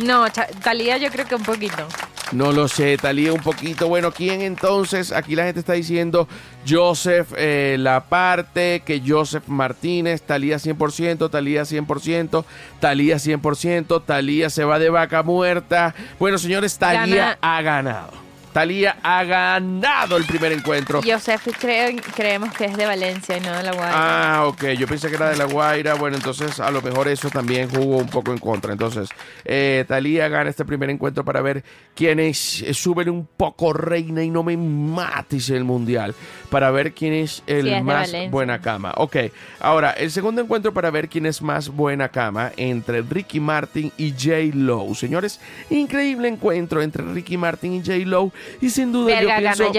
no, 0.01 0.26
Talía 0.62 0.97
yo 0.97 1.11
creo 1.11 1.26
que 1.26 1.34
un 1.34 1.42
poquito. 1.42 1.86
No 2.32 2.51
lo 2.53 2.66
sé, 2.66 2.97
Talía 2.97 3.32
un 3.32 3.40
poquito. 3.40 3.86
Bueno, 3.86 4.11
¿quién 4.11 4.40
entonces? 4.40 5.12
Aquí 5.12 5.36
la 5.36 5.45
gente 5.45 5.61
está 5.61 5.74
diciendo 5.74 6.26
Joseph 6.68 7.28
eh, 7.36 7.76
La 7.78 8.05
Parte, 8.05 8.82
que 8.84 9.03
Joseph 9.07 9.45
Martínez, 9.47 10.22
Talía 10.22 10.57
100%, 10.57 11.30
Talía 11.30 11.62
100%, 11.62 12.45
Talía 12.80 13.16
100%, 13.16 14.05
Talía 14.05 14.51
se 14.51 14.64
va 14.64 14.78
de 14.78 14.90
vaca 14.90 15.22
muerta. 15.22 15.95
Bueno, 16.18 16.38
señores, 16.38 16.76
Talía 16.78 17.38
ha 17.40 17.62
ganado. 17.62 18.23
Talía 18.55 18.98
ha 19.02 19.24
ganado 19.24 20.16
el 20.16 20.22
primer 20.26 20.52
encuentro. 20.52 21.00
Joseph 21.05 21.48
creemos 21.59 22.55
que 22.55 22.66
es 22.66 22.76
de 22.76 22.86
Valencia 22.86 23.36
y 23.36 23.40
no 23.40 23.52
de 23.52 23.64
La 23.64 23.72
Guaira. 23.72 23.92
Ah, 24.36 24.46
ok. 24.46 24.66
Yo 24.78 24.86
pensé 24.86 25.09
que 25.09 25.16
era 25.16 25.30
de 25.30 25.36
La 25.36 25.46
Guaira. 25.46 25.94
Bueno, 25.94 26.16
entonces 26.16 26.61
a 26.61 26.70
lo 26.70 26.80
mejor 26.80 27.09
eso 27.09 27.28
también 27.30 27.68
jugó 27.68 27.96
un 27.96 28.07
poco 28.07 28.30
en 28.30 28.38
contra. 28.38 28.70
Entonces, 28.70 29.09
eh, 29.44 29.84
Talía 29.88 30.28
gana 30.28 30.50
este 30.50 30.64
primer 30.64 30.88
encuentro 30.88 31.24
para 31.24 31.42
ver 31.42 31.64
quiénes 31.96 32.62
eh, 32.62 32.74
suben 32.74 33.09
un 33.09 33.26
poco 33.26 33.72
reina 33.72 34.22
y 34.22 34.30
no 34.30 34.44
me 34.44 34.57
mates 34.57 35.50
el 35.50 35.64
mundial. 35.64 36.14
Para 36.48 36.70
ver 36.70 36.92
quién 36.92 37.12
es 37.12 37.42
el 37.48 37.82
más 37.82 38.12
buena 38.30 38.61
cama. 38.61 38.92
Ok. 38.98 39.16
Ahora, 39.59 39.90
el 39.90 40.12
segundo 40.12 40.40
encuentro 40.40 40.72
para 40.72 40.92
ver 40.92 41.09
quién 41.09 41.26
es 41.26 41.42
más 41.42 41.70
buena 41.70 42.09
cama 42.09 42.52
entre 42.57 43.02
Ricky 43.02 43.40
Martin 43.40 43.90
y 43.98 44.12
J. 44.12 44.55
Lowe. 44.55 44.94
Señores, 44.94 45.40
increíble 45.70 46.28
encuentro 46.28 46.82
entre 46.82 47.02
Ricky 47.02 47.36
Martin 47.36 47.74
y 47.74 47.80
J. 47.80 47.94
Lowe 48.09 48.30
y 48.61 48.70
sin 48.70 48.92
duda 48.92 49.20
yo 49.20 49.28
pienso, 49.38 49.72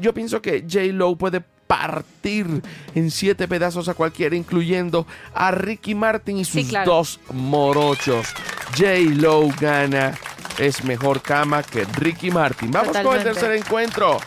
yo 0.00 0.14
pienso 0.14 0.42
que 0.42 0.62
J. 0.62 0.92
Lo 0.92 1.16
puede 1.16 1.42
partir 1.66 2.46
en 2.94 3.10
siete 3.10 3.48
pedazos 3.48 3.88
a 3.88 3.94
cualquiera, 3.94 4.36
incluyendo 4.36 5.06
a 5.34 5.50
Ricky 5.50 5.94
Martin 5.94 6.38
y 6.38 6.44
sus 6.44 6.70
dos 6.84 7.18
morochos. 7.32 8.28
J. 8.76 8.86
Lo 9.16 9.48
gana, 9.60 10.14
es 10.58 10.84
mejor 10.84 11.22
cama 11.22 11.62
que 11.62 11.84
Ricky 11.84 12.30
Martin. 12.30 12.70
Vamos 12.70 12.96
con 12.98 13.16
el 13.16 13.22
tercer 13.22 13.52
encuentro, 13.52 14.18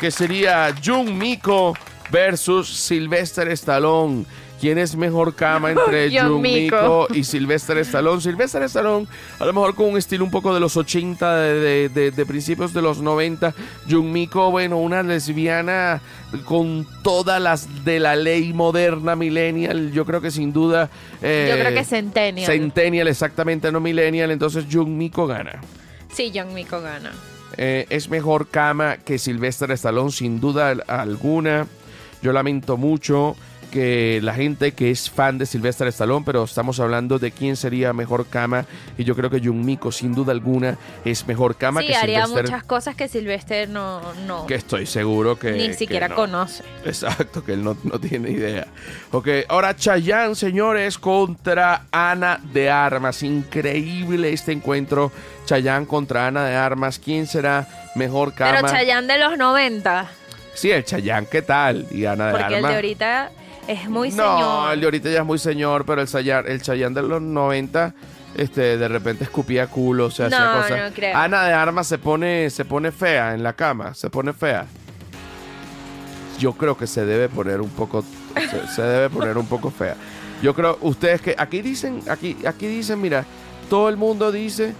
que 0.00 0.10
sería 0.10 0.74
Jung 0.84 1.10
Miko 1.10 1.74
versus 2.10 2.68
Sylvester 2.68 3.48
Stallone. 3.48 4.24
¿Quién 4.60 4.78
es 4.78 4.96
mejor 4.96 5.34
cama 5.34 5.70
entre 5.72 6.10
Jun 6.10 6.40
Miko 6.40 7.06
y 7.12 7.24
Sylvester 7.24 7.78
Stallone? 7.78 8.20
Sylvester 8.20 8.62
Stallone, 8.62 9.06
a 9.38 9.44
lo 9.44 9.52
mejor 9.52 9.74
con 9.74 9.90
un 9.90 9.98
estilo 9.98 10.24
un 10.24 10.30
poco 10.30 10.54
de 10.54 10.60
los 10.60 10.76
80, 10.76 11.36
de, 11.36 12.24
principios 12.26 12.72
de 12.72 12.82
los 12.82 13.00
90. 13.00 13.54
Jun 13.88 14.12
Miko, 14.12 14.50
bueno, 14.50 14.78
una 14.78 15.02
lesbiana 15.02 16.00
con 16.44 16.86
todas 17.02 17.40
las 17.40 17.84
de 17.84 18.00
la 18.00 18.16
ley 18.16 18.52
moderna 18.52 19.14
millennial. 19.14 19.92
Yo 19.92 20.04
creo 20.04 20.20
que 20.20 20.30
sin 20.30 20.52
duda. 20.52 20.90
Eh, 21.22 21.46
Yo 21.50 21.60
creo 21.60 21.74
que 21.74 21.84
Centennial. 21.84 22.46
Centennial, 22.46 23.08
exactamente, 23.08 23.70
no 23.70 23.80
millennial. 23.80 24.30
Entonces 24.30 24.64
Jun 24.70 24.96
Miko 24.96 25.26
gana. 25.26 25.60
Sí, 26.12 26.32
Jun 26.34 26.54
Miko 26.54 26.80
gana. 26.80 27.12
Eh, 27.58 27.86
es 27.90 28.08
mejor 28.08 28.48
cama 28.48 28.98
que 28.98 29.18
Sylvester 29.18 29.70
Stallone, 29.72 30.10
sin 30.10 30.40
duda 30.40 30.74
alguna. 30.86 31.66
Yo 32.22 32.32
lamento 32.32 32.76
mucho 32.76 33.36
que 33.76 34.20
la 34.22 34.32
gente 34.32 34.72
que 34.72 34.90
es 34.90 35.10
fan 35.10 35.36
de 35.36 35.44
Sylvester 35.44 35.86
Stallone, 35.88 36.24
pero 36.24 36.44
estamos 36.44 36.80
hablando 36.80 37.18
de 37.18 37.30
quién 37.30 37.56
sería 37.56 37.92
mejor 37.92 38.26
cama 38.26 38.64
y 38.96 39.04
yo 39.04 39.14
creo 39.14 39.28
que 39.28 39.38
Jung 39.38 39.62
Miko 39.62 39.92
sin 39.92 40.14
duda 40.14 40.32
alguna 40.32 40.78
es 41.04 41.26
mejor 41.26 41.56
cama 41.56 41.82
sí, 41.82 41.88
que 41.88 41.94
haría 41.94 42.26
muchas 42.26 42.64
cosas 42.64 42.96
que 42.96 43.06
Sylvester 43.06 43.68
no, 43.68 44.00
no 44.26 44.46
que 44.46 44.54
estoy 44.54 44.86
seguro 44.86 45.38
que 45.38 45.52
ni 45.52 45.74
siquiera 45.74 46.08
conoce. 46.08 46.64
Exacto, 46.86 47.44
que 47.44 47.52
él 47.52 47.64
no, 47.64 47.74
tiene 48.00 48.30
idea. 48.30 48.66
Ok, 49.10 49.28
ahora 49.46 49.76
Chayanne, 49.76 50.34
señores, 50.34 50.96
contra 50.96 51.82
Ana 51.90 52.40
de 52.54 52.70
Armas. 52.70 53.22
Increíble 53.22 54.32
este 54.32 54.52
encuentro. 54.52 55.12
Chayanne 55.44 55.86
contra 55.86 56.28
Ana 56.28 56.46
de 56.46 56.54
Armas. 56.54 56.98
¿Quién 56.98 57.26
será 57.26 57.68
mejor 57.94 58.32
cama? 58.32 58.60
Pero 58.62 58.68
Chayanne 58.68 59.12
de 59.12 59.18
los 59.18 59.36
90. 59.36 60.08
Sí, 60.54 60.70
el 60.70 60.82
Chayanne, 60.82 61.26
¿qué 61.30 61.42
tal? 61.42 61.86
Y 61.90 62.06
Ana 62.06 62.28
de 62.28 62.30
Armas. 62.30 62.42
Porque 62.42 62.56
el 62.56 62.62
de 62.62 62.74
ahorita 62.74 63.30
es 63.68 63.88
muy 63.88 64.10
señor. 64.10 64.40
No, 64.40 64.72
el 64.72 64.80
de 64.80 64.86
ahorita 64.86 65.10
ya 65.10 65.20
es 65.20 65.26
muy 65.26 65.38
señor, 65.38 65.84
pero 65.84 66.00
el 66.02 66.08
Chayanne, 66.08 66.50
el 66.50 66.62
Chayanne 66.62 66.94
de 66.94 67.02
los 67.02 67.20
90 67.20 67.94
este, 68.36 68.76
de 68.76 68.88
repente 68.88 69.24
escupía 69.24 69.66
culo, 69.66 70.06
o 70.06 70.10
sea, 70.10 70.26
hacía 70.26 70.52
cosas. 70.52 70.92
No 70.98 71.18
Ana 71.18 71.44
de 71.44 71.54
Armas 71.54 71.86
se 71.86 71.98
pone, 71.98 72.50
se 72.50 72.64
pone 72.64 72.92
fea 72.92 73.34
en 73.34 73.42
la 73.42 73.54
cama, 73.54 73.94
se 73.94 74.10
pone 74.10 74.32
fea. 74.32 74.66
Yo 76.38 76.52
creo 76.52 76.76
que 76.76 76.86
se 76.86 77.06
debe 77.06 77.30
poner 77.30 77.62
un 77.62 77.70
poco, 77.70 78.04
se, 78.74 78.82
debe 78.82 79.08
poner 79.08 79.38
un 79.38 79.46
poco 79.46 79.70
fea. 79.70 79.96
Yo 80.42 80.54
creo, 80.54 80.76
ustedes 80.82 81.22
que 81.22 81.34
aquí 81.38 81.62
dicen, 81.62 82.02
aquí, 82.10 82.36
aquí 82.46 82.66
dicen, 82.66 83.00
mira, 83.00 83.24
todo 83.70 83.88
el 83.88 83.96
mundo 83.96 84.30
dice 84.30 84.74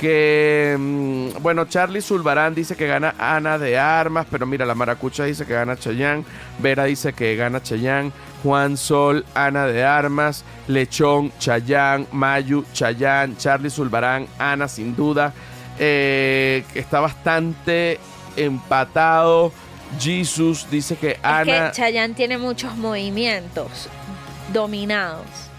que, 0.00 0.76
mm, 0.78 1.42
bueno, 1.42 1.66
Charlie 1.66 2.00
Zulbarán 2.00 2.54
dice 2.54 2.74
que 2.76 2.86
gana 2.86 3.14
Ana 3.18 3.58
de 3.58 3.78
Armas, 3.78 4.26
pero 4.30 4.46
mira, 4.46 4.64
la 4.64 4.74
Maracucha 4.74 5.24
dice 5.24 5.44
que 5.44 5.52
gana 5.52 5.76
Chayán, 5.76 6.24
Vera 6.58 6.84
dice 6.84 7.12
que 7.12 7.36
gana 7.36 7.62
Chayán, 7.62 8.12
Juan 8.42 8.76
Sol, 8.76 9.24
Ana 9.34 9.66
de 9.66 9.84
Armas, 9.84 10.44
Lechón, 10.68 11.32
Chayán, 11.38 12.06
Mayu, 12.12 12.64
Chayán, 12.72 13.36
Charlie 13.36 13.70
Zulbarán, 13.70 14.26
Ana 14.38 14.68
sin 14.68 14.96
duda, 14.96 15.34
eh, 15.78 16.64
está 16.74 17.00
bastante 17.00 18.00
empatado 18.36 19.52
Jesus 19.98 20.68
dice 20.70 20.96
que 20.96 21.12
Es 21.12 21.18
Ana. 21.22 21.70
que 21.70 21.76
Chayanne 21.76 22.14
tiene 22.14 22.38
muchos 22.38 22.76
movimientos 22.76 23.88
dominados. 24.52 25.49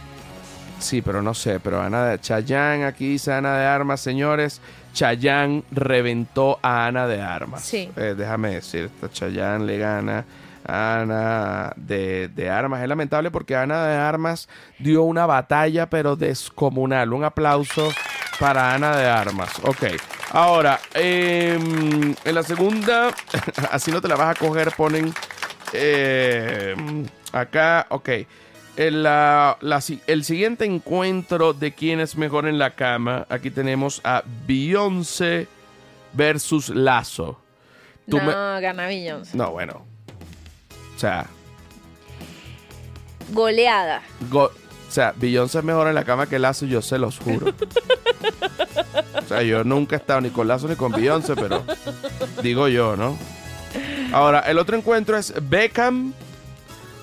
Sí, 0.82 1.01
pero 1.01 1.21
no 1.21 1.34
sé, 1.34 1.59
pero 1.59 1.82
Ana 1.82 2.05
de 2.05 2.19
Chayanne, 2.19 2.86
aquí 2.86 3.09
dice 3.09 3.32
Ana 3.32 3.57
de 3.57 3.65
Armas, 3.65 4.01
señores. 4.01 4.61
Chayanne 4.93 5.63
reventó 5.71 6.59
a 6.61 6.88
Ana 6.88 7.07
de 7.07 7.21
Armas. 7.21 7.61
Sí. 7.63 7.89
Eh, 7.95 8.15
déjame 8.17 8.55
decirte, 8.55 9.09
Chayanne 9.09 9.65
le 9.65 9.77
gana 9.77 10.25
a 10.65 11.01
Ana 11.01 11.73
de, 11.75 12.29
de 12.29 12.49
Armas. 12.49 12.82
Es 12.82 12.89
lamentable 12.89 13.32
porque 13.32 13.55
Ana 13.55 13.86
de 13.86 13.95
Armas 13.95 14.49
dio 14.79 15.03
una 15.03 15.25
batalla, 15.25 15.89
pero 15.89 16.15
descomunal. 16.15 17.13
Un 17.13 17.23
aplauso 17.23 17.89
para 18.39 18.73
Ana 18.73 18.97
de 18.97 19.07
Armas. 19.07 19.51
Ok. 19.63 19.84
Ahora, 20.32 20.79
em, 20.93 22.15
en 22.23 22.36
la 22.36 22.43
segunda, 22.43 23.09
así 23.71 23.91
no 23.91 24.01
te 24.01 24.07
la 24.07 24.15
vas 24.15 24.36
a 24.36 24.39
coger, 24.39 24.71
ponen 24.75 25.13
eh, 25.73 26.75
acá, 27.32 27.86
ok. 27.89 28.09
El, 28.78 29.03
la- 29.03 29.57
el 30.07 30.24
siguiente 30.24 30.65
encuentro 30.65 31.53
de 31.53 31.74
quién 31.74 31.99
es 31.99 32.15
mejor 32.15 32.47
en 32.47 32.57
la 32.57 32.72
cama, 32.72 33.26
aquí 33.30 33.51
tenemos 33.51 33.99
a 34.03 34.24
Beyoncé 34.47 35.47
versus 36.13 36.69
Lazo. 36.69 37.39
Tú 38.09 38.17
no, 38.17 38.24
me- 38.26 38.61
gana 38.61 38.88
Beyoncé. 38.88 39.38
No, 39.38 39.51
bueno. 39.51 39.86
O 40.95 40.99
sea, 40.99 41.28
Goleada. 43.32 44.01
go- 44.30 44.51
o 44.88 44.91
sea, 44.93 45.13
Beyoncé 45.15 45.59
es 45.59 45.63
mejor 45.63 45.88
en 45.88 45.95
la 45.95 46.03
cama 46.03 46.28
que 46.28 46.38
Lazo, 46.39 46.65
yo 46.65 46.82
se 46.82 46.97
los 46.97 47.17
juro. 47.19 47.53
O 49.15 49.28
sea, 49.28 49.41
yo 49.43 49.63
nunca 49.63 49.95
he 49.95 49.99
estado 49.99 50.19
ni 50.22 50.30
con 50.32 50.47
Lazo 50.47 50.67
ni 50.67 50.76
con 50.76 50.91
Beyoncé, 50.91 51.36
pero 51.36 51.63
digo 52.43 52.67
yo, 52.67 52.97
¿no? 52.97 53.17
Ahora, 54.11 54.41
el 54.41 54.57
otro 54.57 54.76
encuentro 54.76 55.17
es 55.17 55.34
Beckham 55.49 56.13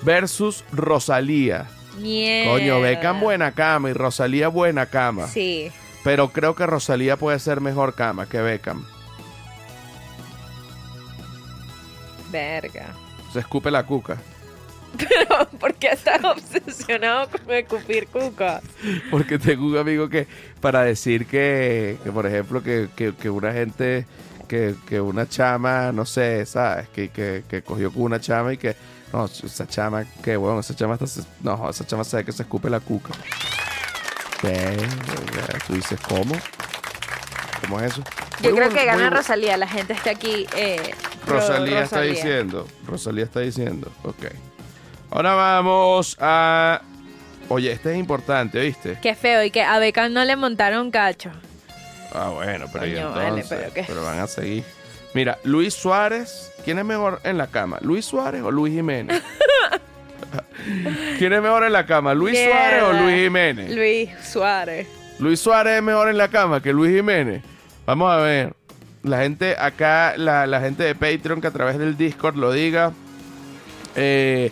versus 0.03 0.63
Rosalía. 0.71 1.65
Mierda. 1.99 2.51
Coño, 2.51 2.79
Beckham 2.81 3.19
buena 3.19 3.51
cama 3.51 3.89
y 3.89 3.93
Rosalía 3.93 4.47
buena 4.47 4.85
cama. 4.85 5.27
Sí. 5.27 5.71
Pero 6.03 6.29
creo 6.29 6.55
que 6.55 6.65
Rosalía 6.65 7.17
puede 7.17 7.39
ser 7.39 7.59
mejor 7.61 7.93
cama 7.95 8.25
que 8.27 8.41
Beckham. 8.41 8.85
Verga. 12.31 12.87
Se 13.33 13.39
escupe 13.39 13.71
la 13.71 13.85
cuca. 13.85 14.17
Pero, 14.97 15.47
¿por 15.59 15.73
qué 15.75 15.89
estás 15.89 16.23
obsesionado 16.23 17.29
con 17.29 17.51
escupir 17.53 18.07
cuca? 18.07 18.61
Porque 19.11 19.37
tengo 19.37 19.65
un 19.67 19.77
amigo 19.77 20.09
que, 20.09 20.27
para 20.61 20.81
decir 20.83 21.25
que, 21.27 21.97
que, 22.03 22.11
por 22.11 22.25
ejemplo, 22.25 22.63
que, 22.63 22.89
que- 22.95 23.13
que 23.15 23.29
una 23.29 23.51
gente, 23.53 24.05
que, 24.47 24.73
que 24.87 24.99
una 24.99 25.27
chama, 25.29 25.91
no 25.91 26.05
sé, 26.05 26.45
¿sabes? 26.45 26.87
Que, 26.89 27.09
que, 27.09 27.43
que 27.47 27.61
cogió 27.61 27.91
con 27.91 28.03
una 28.03 28.19
chama 28.19 28.53
y 28.53 28.57
que, 28.57 28.75
no, 29.13 29.25
esa 29.25 29.67
chama, 29.67 30.05
que 30.23 30.37
bueno, 30.37 30.59
esa 30.59 30.75
chama, 30.75 30.93
está, 30.95 31.07
se- 31.07 31.23
no, 31.41 31.69
esa 31.69 31.85
chama 31.85 32.03
sabe 32.03 32.25
que 32.25 32.31
se 32.31 32.43
escupe 32.43 32.69
la 32.69 32.79
cuca. 32.79 33.11
¿Qué? 34.41 34.77
Tú 35.67 35.73
dices, 35.73 35.99
¿cómo? 36.07 36.33
¿Cómo 37.61 37.79
es 37.81 37.91
eso? 37.93 38.03
Yo 38.41 38.51
Muy 38.51 38.57
creo 38.59 38.69
bueno, 38.69 38.73
que 38.79 38.85
gana 38.85 39.09
Rosalía. 39.09 39.57
La 39.57 39.67
gente 39.67 39.93
está 39.93 40.11
aquí. 40.11 40.47
Eh, 40.55 40.93
Rosalía 41.27 41.81
está 41.81 42.01
diciendo. 42.01 42.65
Rosalía 42.87 43.25
está 43.25 43.41
diciendo. 43.41 43.91
Ok. 44.03 44.25
Ahora 45.11 45.33
vamos 45.33 46.15
a. 46.19 46.81
Oye, 47.49 47.71
este 47.71 47.91
es 47.93 47.97
importante, 47.97 48.59
¿oíste? 48.59 48.97
Qué 49.01 49.15
feo. 49.15 49.43
Y 49.43 49.51
que 49.51 49.63
a 49.63 49.77
Beckham 49.79 50.13
no 50.13 50.23
le 50.23 50.35
montaron 50.35 50.91
cacho. 50.91 51.31
Ah, 52.13 52.29
bueno, 52.29 52.67
pero 52.71 52.87
¿y 52.87 52.93
Coño, 52.93 53.09
vale, 53.11 53.27
entonces? 53.41 53.71
pero 53.75 53.85
qué- 53.85 53.93
van 54.05 54.19
a 54.19 54.27
seguir. 54.27 54.63
Mira, 55.13 55.37
Luis 55.43 55.73
Suárez. 55.73 56.51
¿Quién 56.63 56.79
es 56.79 56.85
mejor 56.85 57.19
en 57.23 57.37
la 57.37 57.47
cama? 57.47 57.77
¿Luis 57.81 58.05
Suárez 58.05 58.43
o 58.43 58.51
Luis 58.51 58.73
Jiménez? 58.73 59.21
¿Quién 61.17 61.33
es 61.33 61.41
mejor 61.41 61.63
en 61.63 61.73
la 61.73 61.85
cama? 61.85 62.13
¿Luis 62.13 62.37
Suárez 62.37 62.83
o. 62.83 62.93
Luis 62.93 63.15
Jiménez? 63.23 63.71
Luis 63.75 64.09
Suárez. 64.23 64.87
Luis 65.19 65.39
Suárez 65.39 65.77
es 65.77 65.83
mejor 65.83 66.09
en 66.09 66.17
la 66.17 66.27
cama 66.27 66.61
que 66.61 66.71
Luis 66.73 66.95
Jiménez. 66.95 67.41
Vamos 67.85 68.11
a 68.11 68.17
ver. 68.17 68.53
La 69.03 69.21
gente 69.21 69.55
acá, 69.57 70.13
la, 70.17 70.45
la 70.45 70.59
gente 70.59 70.83
de 70.83 70.93
Patreon 70.93 71.41
que 71.41 71.47
a 71.47 71.51
través 71.51 71.77
del 71.79 71.97
Discord 71.97 72.35
lo 72.35 72.51
diga. 72.51 72.91
Eh, 73.95 74.51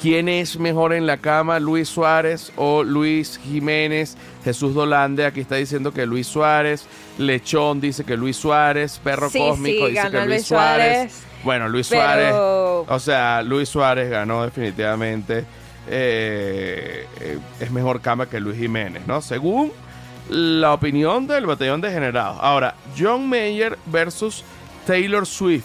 ¿Quién 0.00 0.28
es 0.28 0.58
mejor 0.58 0.92
en 0.92 1.06
la 1.06 1.16
cama? 1.16 1.58
¿Luis 1.58 1.88
Suárez 1.88 2.52
o 2.56 2.82
Luis 2.84 3.38
Jiménez? 3.42 4.16
Jesús 4.44 4.74
Dolande 4.74 5.24
aquí 5.24 5.40
está 5.40 5.56
diciendo 5.56 5.92
que 5.92 6.04
Luis 6.06 6.26
Suárez. 6.26 6.86
Lechón 7.18 7.80
dice 7.80 8.04
que 8.04 8.16
Luis 8.16 8.36
Suárez. 8.36 9.00
Perro 9.02 9.30
Sí, 9.30 9.38
Cósmico 9.38 9.86
sí, 9.86 9.92
dice 9.92 10.10
que 10.10 10.16
Luis 10.18 10.28
Luis 10.28 10.46
Suárez. 10.46 11.12
Suárez. 11.12 11.22
Bueno, 11.44 11.68
Luis 11.68 11.86
Suárez. 11.86 12.32
O 12.34 12.98
sea, 13.00 13.42
Luis 13.42 13.68
Suárez 13.68 14.10
ganó 14.10 14.44
definitivamente. 14.44 15.44
eh, 15.88 17.06
eh, 17.20 17.38
es 17.60 17.70
mejor 17.70 18.00
cama 18.00 18.28
que 18.28 18.38
Luis 18.40 18.58
Jiménez, 18.58 19.06
¿no? 19.06 19.22
Según 19.22 19.72
la 20.28 20.72
opinión 20.74 21.26
del 21.26 21.46
batallón 21.46 21.80
de 21.80 21.90
generados. 21.90 22.38
Ahora, 22.40 22.74
John 22.98 23.28
Mayer 23.28 23.78
versus 23.86 24.44
Taylor 24.86 25.24
Swift. 25.26 25.64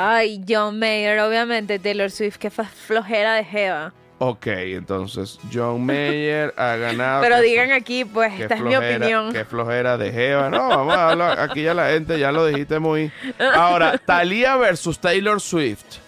Ay, 0.00 0.44
John 0.48 0.78
Mayer, 0.78 1.18
obviamente. 1.20 1.78
Taylor 1.78 2.10
Swift, 2.10 2.36
que 2.36 2.50
fue 2.50 2.64
flojera 2.66 3.34
de 3.34 3.44
Jeva. 3.44 3.92
Ok, 4.20 4.46
entonces 4.46 5.38
John 5.52 5.84
Mayer 5.84 6.52
ha 6.56 6.76
ganado. 6.76 7.20
Pero 7.22 7.40
digan 7.40 7.70
aquí, 7.72 8.04
pues, 8.04 8.38
esta 8.40 8.54
es 8.56 8.60
mi 8.60 8.74
opinión. 8.74 9.32
Qué 9.32 9.44
flojera 9.44 9.96
de 9.96 10.12
Jeva. 10.12 10.50
No, 10.50 10.68
vamos 10.68 10.94
a 10.96 11.10
hablar. 11.10 11.40
Aquí 11.40 11.62
ya 11.62 11.74
la 11.74 11.90
gente 11.90 12.18
ya 12.18 12.32
lo 12.32 12.46
dijiste 12.46 12.78
muy. 12.78 13.12
Ahora, 13.54 13.98
Thalía 13.98 14.56
versus 14.56 14.98
Taylor 14.98 15.40
Swift. 15.40 15.98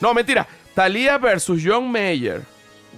No, 0.00 0.14
mentira. 0.14 0.46
Thalía 0.74 1.18
versus 1.18 1.60
John 1.64 1.90
Mayer. 1.90 2.42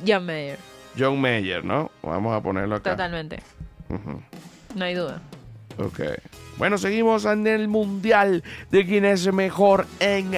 John 0.06 0.24
Mayer, 0.26 0.58
John 0.98 1.20
Mayer, 1.20 1.64
¿no? 1.64 1.90
Vamos 2.02 2.34
a 2.34 2.42
ponerlo 2.42 2.76
acá. 2.76 2.90
totalmente. 2.92 3.42
No 4.74 4.84
hay 4.84 4.94
duda. 4.94 5.20
Ok. 5.78 6.00
Bueno, 6.60 6.76
seguimos 6.76 7.24
en 7.24 7.46
el 7.46 7.68
mundial 7.68 8.44
de 8.70 8.84
quién 8.84 9.06
es 9.06 9.32
mejor 9.32 9.86
en 9.98 10.32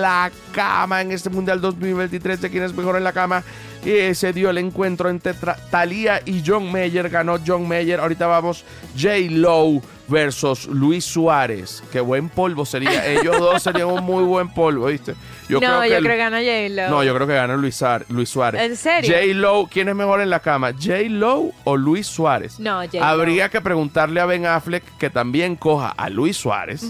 la 0.00 0.32
cama. 0.52 1.02
En 1.02 1.12
este 1.12 1.28
mundial 1.28 1.60
2023 1.60 2.40
de 2.40 2.48
quién 2.48 2.62
es 2.62 2.74
mejor 2.74 2.96
en 2.96 3.04
la 3.04 3.12
cama. 3.12 3.44
Y 3.84 4.14
se 4.14 4.32
dio 4.32 4.48
el 4.48 4.56
encuentro 4.56 5.10
entre 5.10 5.34
Thalía 5.70 6.22
y 6.24 6.42
John 6.46 6.72
Mayer. 6.72 7.10
Ganó 7.10 7.38
John 7.46 7.68
Mayer. 7.68 8.00
Ahorita 8.00 8.26
vamos 8.26 8.64
J. 8.98 9.16
Lowe 9.28 9.82
versus 10.10 10.66
Luis 10.66 11.04
Suárez. 11.04 11.82
Qué 11.92 12.00
buen 12.00 12.28
polvo 12.28 12.66
sería. 12.66 13.06
Ellos 13.06 13.38
dos 13.38 13.62
serían 13.62 13.88
un 13.88 14.04
muy 14.04 14.24
buen 14.24 14.48
polvo, 14.52 14.86
¿viste? 14.86 15.14
no, 15.48 15.58
creo 15.58 15.84
yo 15.86 15.98
creo 15.98 16.02
que 16.02 16.16
gana 16.16 16.38
J-Lo. 16.38 16.90
No, 16.90 17.04
yo 17.04 17.14
creo 17.14 17.26
que 17.26 17.34
gana 17.34 17.56
Luis, 17.56 17.82
Luis 18.08 18.28
Suárez. 18.28 18.60
¿En 18.60 18.76
serio? 18.76 19.10
J. 19.10 19.34
Lowe, 19.34 19.68
¿quién 19.70 19.88
es 19.88 19.94
mejor 19.94 20.20
en 20.20 20.30
la 20.30 20.40
cama? 20.40 20.72
¿J. 20.72 21.08
Lowe 21.08 21.52
o 21.64 21.76
Luis 21.76 22.06
Suárez? 22.06 22.58
No, 22.60 22.80
J-Lo. 22.82 23.04
Habría 23.04 23.48
que 23.48 23.60
preguntarle 23.60 24.20
a 24.20 24.26
Ben 24.26 24.46
Affleck 24.46 24.84
que 24.98 25.10
también 25.10 25.56
coja 25.56 25.90
a 25.96 26.10
Luis 26.10 26.36
Suárez 26.36 26.84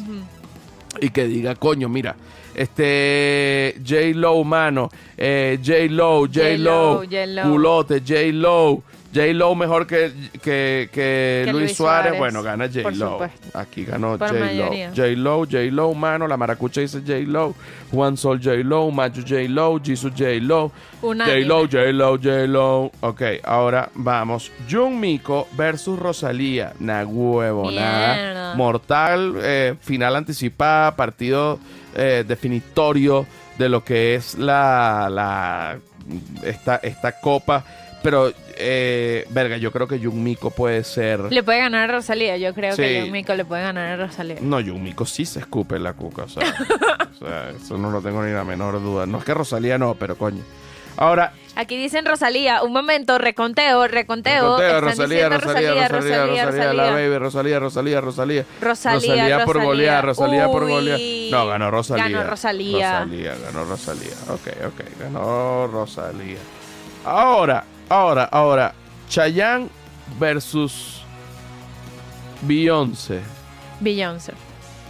y 1.00 1.10
que 1.10 1.26
diga, 1.26 1.54
coño, 1.54 1.88
mira, 1.88 2.16
este 2.54 3.76
J. 3.86 4.12
Lowe, 4.14 4.44
mano, 4.44 4.90
eh, 5.16 5.58
J. 5.64 5.86
Lowe, 5.88 6.26
J. 6.26 6.40
J-Lo, 6.40 6.94
Lowe, 6.94 7.06
J-Lo. 7.06 7.42
culote, 7.42 8.00
J. 8.00 8.32
Lowe. 8.32 8.82
J. 9.12 9.32
Lowe 9.34 9.56
mejor 9.56 9.86
que, 9.88 10.12
que, 10.42 11.42
Luis, 11.50 11.62
Luis 11.64 11.76
Suárez. 11.76 12.12
Suárez, 12.12 12.18
Bueno, 12.18 12.42
gana 12.42 12.68
J. 12.68 12.82
por 12.82 12.96
Lowe. 12.96 13.11
supuesto. 13.12 13.58
Aquí 13.58 13.84
ganó 13.84 14.16
Por 14.16 14.28
J. 14.28 14.32
Lowe. 14.38 14.46
mayoría. 14.46 14.92
J. 14.94 15.02
Lowe, 15.16 15.46
J. 15.50 15.58
Lowe, 15.72 15.94
mano. 15.94 16.28
La 16.28 16.36
maracucha 16.36 16.80
dice 16.80 17.00
J. 17.04 17.20
Lowe. 17.26 17.54
Juan 17.90 18.16
Sol 18.16 18.40
J. 18.40 18.62
Lowe. 18.62 18.92
Macho 18.92 19.22
J. 19.22 19.48
Lowe. 19.48 19.80
Jesus 19.82 20.12
J. 20.14 20.38
Lowe. 20.40 20.70
Unánime. 21.02 21.40
J. 21.42 21.46
Lowe, 21.48 21.66
J. 21.68 21.92
Lowe, 21.92 22.18
J. 22.18 22.46
Lowe. 22.46 22.90
Ok, 23.00 23.22
ahora 23.42 23.90
vamos. 23.94 24.52
Jun 24.70 25.00
Miko 25.00 25.48
versus 25.56 25.98
Rosalía. 25.98 26.72
Na 26.78 27.04
huevo, 27.04 27.70
nada. 27.70 28.54
Mortal, 28.54 29.34
eh, 29.42 29.74
final 29.80 30.14
anticipada, 30.16 30.94
partido 30.94 31.58
eh, 31.96 32.24
definitorio 32.26 33.26
de 33.58 33.68
lo 33.68 33.82
que 33.84 34.14
es 34.14 34.36
la, 34.38 35.08
la 35.11 35.78
esta, 36.44 36.76
esta 36.76 37.20
copa. 37.20 37.64
Pero, 38.02 38.32
eh, 38.61 39.24
verga, 39.30 39.56
yo 39.56 39.72
creo 39.72 39.88
que 39.88 39.98
Jun 39.98 40.22
Miko 40.22 40.50
puede 40.50 40.84
ser. 40.84 41.20
Le 41.32 41.42
puede 41.42 41.58
ganar 41.58 41.88
a 41.90 41.92
Rosalía. 41.94 42.36
Yo 42.36 42.54
creo 42.54 42.74
Sí. 42.76 42.82
que 42.82 43.08
Mico 43.11 43.34
le 43.34 43.44
puede 43.44 43.62
ganar 43.62 43.98
a 44.00 44.06
Rosalía. 44.06 44.36
No, 44.40 44.56
Jun 44.62 44.82
Miko 44.82 45.06
sí 45.06 45.24
se 45.24 45.40
escupe 45.40 45.78
la 45.78 45.92
cuca, 45.94 46.22
o 46.24 46.28
sea, 46.28 46.54
o 47.12 47.24
sea, 47.26 47.50
eso 47.50 47.76
no 47.78 47.90
lo 47.90 48.01
tengo 48.01 48.22
ni 48.22 48.32
la 48.32 48.44
menor 48.44 48.80
duda. 48.82 49.06
No 49.06 49.18
es 49.18 49.24
que 49.24 49.35
Rosalía 49.35 49.78
no, 49.78 49.94
pero 49.94 50.16
coño. 50.16 50.43
Ahora, 50.97 51.32
Aquí 51.56 51.76
dicen 51.76 52.05
Rosalía. 52.06 52.62
Un 52.62 52.72
momento, 52.72 53.18
reconteo, 53.18 53.86
reconteo. 53.89 54.51
Conteo, 54.51 54.68
Están 54.68 54.82
Rosalía, 54.82 55.28
diciendo 55.28 55.39
Rosalía, 55.39 55.70
Rosalía, 55.89 55.89
Rosalía, 55.89 56.44
Rosalía. 56.47 56.72
la 56.72 56.90
baby, 56.93 57.18
Rosalía, 57.18 57.59
Rosalía, 57.59 58.01
Rosalía. 58.01 58.44
Rosalía, 58.60 59.44
por 59.44 59.56
Rosalía. 59.56 59.64
golear, 59.64 60.05
Rosalía 60.06 60.47
por 60.48 60.62
Uy. 60.64 60.70
golear. 60.70 61.01
No, 61.32 61.47
ganó 61.48 61.70
Rosalía. 61.70 62.05
Ganó 62.09 62.30
Rosalía. 62.30 63.01
Rosalía, 63.01 63.35
ganó 63.44 63.64
Rosalía. 63.64 64.12
Ok, 64.28 64.48
ok, 64.68 65.01
ganó 65.01 65.66
Rosalía. 65.66 66.39
Ahora, 67.05 67.64
ahora, 67.90 68.24
ahora, 68.32 68.74
Chayanne 69.08 69.68
versus 70.18 71.02
Beyoncé. 72.42 73.20
Beyoncé. 73.80 74.32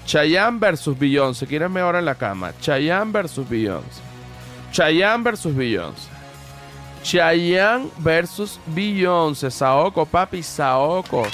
Chayanne 0.07 0.59
versus 0.61 0.97
Beyoncé. 0.97 1.47
¿Quién 1.47 1.63
es 1.63 1.71
mejor 1.71 1.97
en 1.97 2.05
la 2.05 2.15
cama? 2.15 2.53
Chayanne 2.61 3.11
versus 3.13 3.49
Beyoncé. 3.49 4.01
Chayanne 4.73 5.25
versus 5.25 5.55
Beyoncé. 5.55 6.09
Chayanne 7.03 7.91
versus 7.99 8.61
Beyoncé. 8.67 9.51
Saoko, 9.51 10.05
papi, 10.05 10.43
Saoko. 10.43 11.27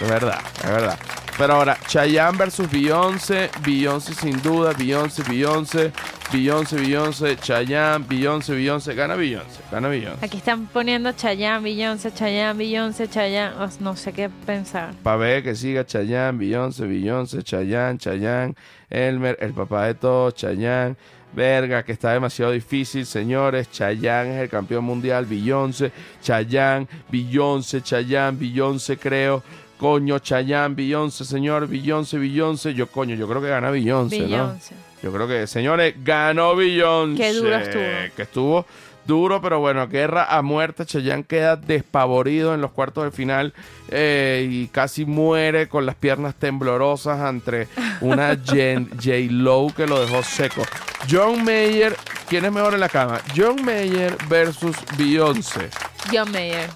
Es 0.00 0.08
verdad, 0.08 0.40
es 0.62 0.70
verdad. 0.70 0.98
Pero 1.38 1.54
ahora, 1.54 1.78
Chayanne 1.86 2.36
versus 2.36 2.68
Beyoncé. 2.68 3.48
Beyoncé 3.64 4.12
sin 4.12 4.42
duda. 4.42 4.72
Beyoncé, 4.72 5.22
Beyoncé. 5.22 5.92
Beyoncé, 6.32 6.76
Beyoncé. 6.76 7.36
Chayanne, 7.36 8.04
Beyoncé, 8.08 8.54
Beyoncé. 8.54 8.92
Gana 8.92 9.14
Beyoncé. 9.14 9.60
Gana 9.70 9.86
Beyoncé. 9.86 10.24
Aquí 10.24 10.38
están 10.38 10.66
poniendo 10.66 11.12
Chayanne, 11.12 11.62
Beyoncé, 11.62 12.12
Chayanne, 12.12 12.58
Beyoncé, 12.58 13.08
Chayanne. 13.08 13.54
Oh, 13.56 13.68
no 13.78 13.94
sé 13.94 14.12
qué 14.12 14.28
pensar. 14.28 14.94
Pa' 15.04 15.14
ver 15.14 15.44
que 15.44 15.54
siga 15.54 15.86
Chayanne, 15.86 16.36
Beyoncé, 16.36 16.86
Beyoncé, 16.86 17.44
Chayanne, 17.44 17.98
Chayanne, 17.98 18.56
Elmer, 18.90 19.38
el 19.40 19.52
papá 19.52 19.86
de 19.86 19.94
todos, 19.94 20.34
Chayanne. 20.34 20.96
Verga, 21.32 21.84
que 21.84 21.92
está 21.92 22.14
demasiado 22.14 22.50
difícil, 22.50 23.06
señores. 23.06 23.70
Chayanne 23.70 24.34
es 24.34 24.42
el 24.42 24.48
campeón 24.48 24.84
mundial. 24.84 25.24
Beyoncé, 25.24 25.92
Chayanne, 26.20 26.88
Beyoncé, 27.08 27.80
Chayanne, 27.80 28.36
Beyoncé, 28.36 28.96
creo. 28.96 29.44
Coño, 29.78 30.18
Chayanne, 30.18 30.74
Beyoncé, 30.74 31.24
señor, 31.24 31.68
Beyoncé, 31.68 32.18
Beyoncé. 32.18 32.74
Yo, 32.74 32.88
coño, 32.88 33.14
yo 33.14 33.28
creo 33.28 33.40
que 33.40 33.48
gana 33.48 33.70
Beyoncé, 33.70 34.20
¿no? 34.20 34.26
Beyoncé. 34.26 34.74
Yo 35.02 35.12
creo 35.12 35.28
que, 35.28 35.46
señores, 35.46 35.94
ganó 36.02 36.56
Beyoncé. 36.56 37.22
Qué 37.22 37.32
duro 37.32 37.54
estuvo. 37.56 38.14
Que 38.16 38.22
estuvo 38.22 38.66
duro, 39.08 39.40
pero 39.40 39.58
bueno, 39.58 39.88
guerra 39.88 40.24
a 40.24 40.42
muerte. 40.42 40.86
Chayanne 40.86 41.24
queda 41.24 41.56
despavorido 41.56 42.54
en 42.54 42.60
los 42.60 42.70
cuartos 42.70 43.02
de 43.04 43.10
final 43.10 43.52
eh, 43.88 44.46
y 44.48 44.68
casi 44.68 45.04
muere 45.04 45.68
con 45.68 45.84
las 45.86 45.96
piernas 45.96 46.36
temblorosas 46.36 47.18
ante 47.18 47.66
una 48.00 48.36
J-Lo 48.46 49.72
que 49.76 49.86
lo 49.88 49.98
dejó 50.00 50.22
seco. 50.22 50.62
John 51.10 51.44
Mayer, 51.44 51.96
¿quién 52.28 52.44
es 52.44 52.52
mejor 52.52 52.74
en 52.74 52.80
la 52.80 52.88
cama? 52.88 53.20
John 53.36 53.64
Mayer 53.64 54.16
versus 54.28 54.76
Beyoncé. 54.96 55.70
John 56.12 56.30
Mayer. 56.30 56.68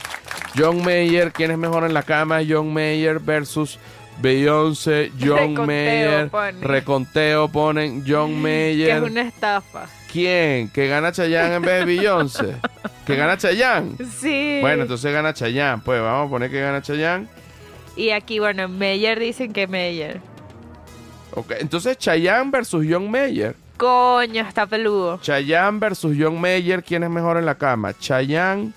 John 0.56 0.82
Mayer, 0.84 1.32
¿quién 1.32 1.50
es 1.50 1.59
mejor 1.59 1.84
en 1.84 1.94
la 1.94 2.02
cama? 2.02 2.40
John 2.48 2.72
Mayer 2.72 3.20
versus 3.20 3.78
Beyoncé. 4.20 5.10
John 5.20 5.38
Reconteo 5.56 5.66
Mayer. 5.66 6.28
ponen. 6.30 6.62
Reconteo 6.62 7.48
ponen 7.48 8.04
John 8.06 8.30
Que 8.34 8.40
Mayer. 8.40 8.96
es 9.04 9.10
una 9.10 9.22
estafa. 9.22 9.86
¿Quién? 10.12 10.68
¿Que 10.68 10.89
gana 10.89 11.10
Chayanne 11.10 11.55
en 11.55 11.62
vez 11.62 11.78
de 11.80 11.84
Beyoncé? 11.86 12.56
¿Que 13.06 13.16
gana 13.16 13.39
Chayanne? 13.39 13.97
Sí. 14.20 14.59
Bueno, 14.60 14.82
entonces 14.82 15.10
gana 15.10 15.32
Chayanne. 15.32 15.80
Pues 15.82 16.02
vamos 16.02 16.26
a 16.26 16.30
poner 16.30 16.51
que 16.51 16.60
gana 16.60 16.82
Chayanne. 16.82 17.26
Y 17.97 18.10
aquí, 18.10 18.39
bueno, 18.39 18.68
Mayer 18.68 19.18
dicen 19.18 19.55
que 19.55 19.66
Mayer. 19.66 20.20
Ok, 21.34 21.52
Entonces 21.60 21.97
Chayanne 21.97 22.51
versus 22.51 22.86
John 22.89 23.10
Mayer. 23.10 23.56
Coño, 23.78 24.47
está 24.47 24.66
peludo. 24.66 25.18
Chayanne 25.22 25.78
versus 25.78 26.14
John 26.18 26.39
Mayer. 26.39 26.84
¿Quién 26.84 27.05
es 27.05 27.10
mejor 27.10 27.39
en 27.39 27.47
la 27.47 27.55
cama? 27.55 27.94
Chayanne 27.98 28.72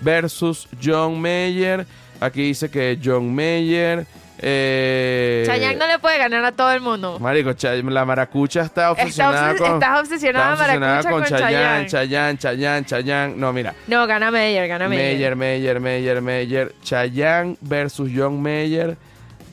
versus 0.00 0.68
John 0.82 1.20
Mayer. 1.20 1.86
Aquí 2.20 2.42
dice 2.42 2.68
que 2.68 2.98
John 3.02 3.32
Mayer. 3.32 4.06
Eh, 4.42 5.42
Chayanne 5.46 5.76
no 5.78 5.86
le 5.86 5.98
puede 5.98 6.16
ganar 6.18 6.44
a 6.44 6.52
todo 6.52 6.72
el 6.72 6.80
mundo. 6.80 7.18
Marico, 7.20 7.50
la 7.90 8.04
maracucha 8.04 8.62
está 8.62 8.90
Está 8.90 8.92
obsesionada 8.92 9.52
obses- 9.52 9.58
con. 9.58 9.72
estás 9.74 10.00
obsesionada, 10.00 10.52
está 10.52 10.62
obsesionada 10.64 11.02
Maracucha, 11.02 11.10
con 11.10 11.38
Chayanne, 11.38 11.86
Chayanne. 11.86 12.38
Chayanne, 12.38 12.38
Chayanne, 12.38 12.86
Chayanne. 12.86 13.34
No, 13.36 13.52
mira. 13.52 13.74
No, 13.86 14.06
gana 14.06 14.30
Mayer, 14.30 14.66
gana 14.68 14.88
Meyer, 14.88 15.36
Mayer. 15.36 15.36
Meyer, 15.36 15.80
Meyer, 15.80 16.20
Meyer. 16.22 16.74
Chayanne 16.82 17.56
versus 17.60 18.10
John 18.14 18.40
Meyer. 18.42 18.96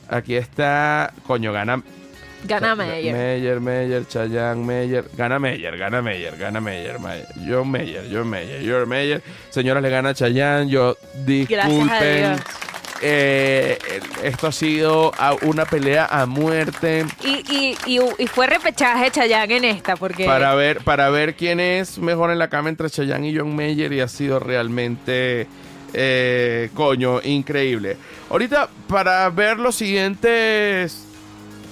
Aquí 0.08 0.36
está. 0.36 1.12
Coño, 1.26 1.52
gana. 1.52 1.82
Gana 2.44 2.74
Mayer. 2.76 3.12
Meyer, 3.14 3.60
Meyer, 3.60 4.06
Chayanne, 4.08 4.64
Meyer. 4.64 5.04
Gana 5.16 5.38
Meyer, 5.38 5.76
gana 5.76 6.00
Meyer, 6.00 6.36
gana 6.38 6.60
Meyer. 6.60 6.98
Meyer. 6.98 7.26
John 7.46 7.70
Meyer, 7.70 8.04
John 8.10 8.28
Meyer, 8.30 8.62
John 8.64 8.88
Meyer. 8.88 9.22
Señoras, 9.50 9.82
le 9.82 9.90
gana 9.90 10.14
Chayanne. 10.14 10.70
Yo, 10.70 10.96
Gracias 11.26 11.64
a 11.64 11.68
disculpen. 11.68 12.16
Dios. 12.22 12.40
Eh, 13.00 13.78
esto 14.22 14.46
ha 14.48 14.52
sido 14.52 15.12
una 15.42 15.64
pelea 15.64 16.06
a 16.06 16.26
muerte. 16.26 17.06
Y, 17.24 17.44
y, 17.52 17.76
y, 17.86 18.00
y 18.18 18.26
fue 18.26 18.46
repechaje 18.46 19.10
Chayanne 19.10 19.56
en 19.56 19.64
esta, 19.64 19.96
porque 19.96 20.24
Para 20.24 20.54
ver, 20.54 20.80
para 20.80 21.10
ver 21.10 21.34
quién 21.34 21.60
es 21.60 21.98
mejor 21.98 22.30
en 22.30 22.38
la 22.38 22.48
cama 22.48 22.68
entre 22.68 22.90
Chayanne 22.90 23.28
y 23.28 23.36
John 23.38 23.54
Mayer 23.54 23.92
y 23.92 24.00
ha 24.00 24.08
sido 24.08 24.38
realmente, 24.40 25.46
eh, 25.94 26.70
coño, 26.74 27.20
increíble. 27.22 27.96
Ahorita, 28.30 28.68
para 28.88 29.28
ver 29.30 29.58
los 29.58 29.76
siguientes 29.76 31.07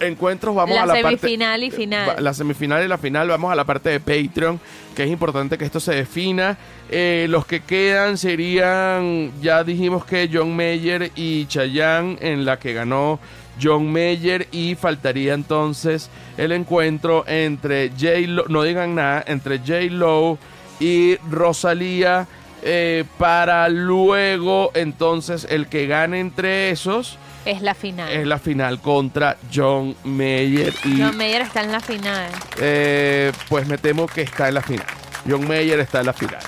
encuentros, 0.01 0.55
vamos 0.55 0.74
la 0.74 0.82
a 0.82 0.86
la 0.86 0.94
semifinal 0.94 1.62
y 1.62 1.68
parte... 1.68 1.82
final. 1.82 2.24
La 2.24 2.35
semifinal 2.35 2.85
y 2.85 2.89
la 2.89 2.98
final, 2.98 3.28
vamos 3.28 3.52
a 3.52 3.55
la 3.55 3.64
parte 3.64 3.90
de 3.90 4.01
Patreon, 4.01 4.60
que 4.94 5.05
es 5.05 5.10
importante 5.10 5.59
que 5.59 5.64
esto 5.64 5.81
se 5.81 5.94
defina. 5.94 6.59
Eh, 6.90 7.27
los 7.28 7.47
que 7.47 7.60
quedan 7.60 8.18
serían, 8.18 9.32
ya 9.40 9.64
dijimos 9.64 10.05
que 10.05 10.28
John 10.32 10.55
Mayer 10.55 11.12
y 11.14 11.47
Chayanne, 11.47 12.18
en 12.20 12.44
la 12.44 12.59
que 12.59 12.73
ganó 12.73 13.18
John 13.60 13.90
Mayer, 13.90 14.48
y 14.52 14.74
faltaría 14.74 15.35
entonces 15.35 16.10
el 16.36 16.52
encuentro 16.52 17.24
entre 17.27 17.90
J. 17.90 18.20
Lo, 18.27 18.44
no 18.48 18.62
digan 18.62 18.94
nada, 18.94 19.24
entre 19.27 19.59
J. 19.59 19.86
Lo 19.90 20.39
y 20.78 21.16
Rosalía, 21.31 22.27
eh, 22.62 23.05
para 23.18 23.68
luego 23.68 24.70
entonces 24.74 25.47
el 25.48 25.68
que 25.68 25.86
gane 25.86 26.20
entre 26.20 26.70
esos 26.70 27.18
es 27.47 27.62
la 27.62 27.74
final. 27.74 28.10
es 28.12 28.27
la 28.27 28.39
final 28.39 28.81
contra 28.81 29.36
John 29.52 29.97
Mayer 30.05 30.74
y 30.85 31.01
John 31.01 31.16
Mayer 31.16 31.43
está 31.43 31.62
en 31.62 31.73
la 31.73 31.81
final. 31.81 32.31
eh, 32.60 33.32
pues 33.48 33.66
me 33.66 33.78
temo 33.78 34.06
que 34.06 34.23
está 34.23 34.48
en 34.48 34.55
la 34.55 34.62
final. 34.62 34.86
John 35.28 35.47
Mayer 35.48 35.81
está 35.81 36.01
en 36.01 36.06
la 36.06 36.12
final. 36.12 36.40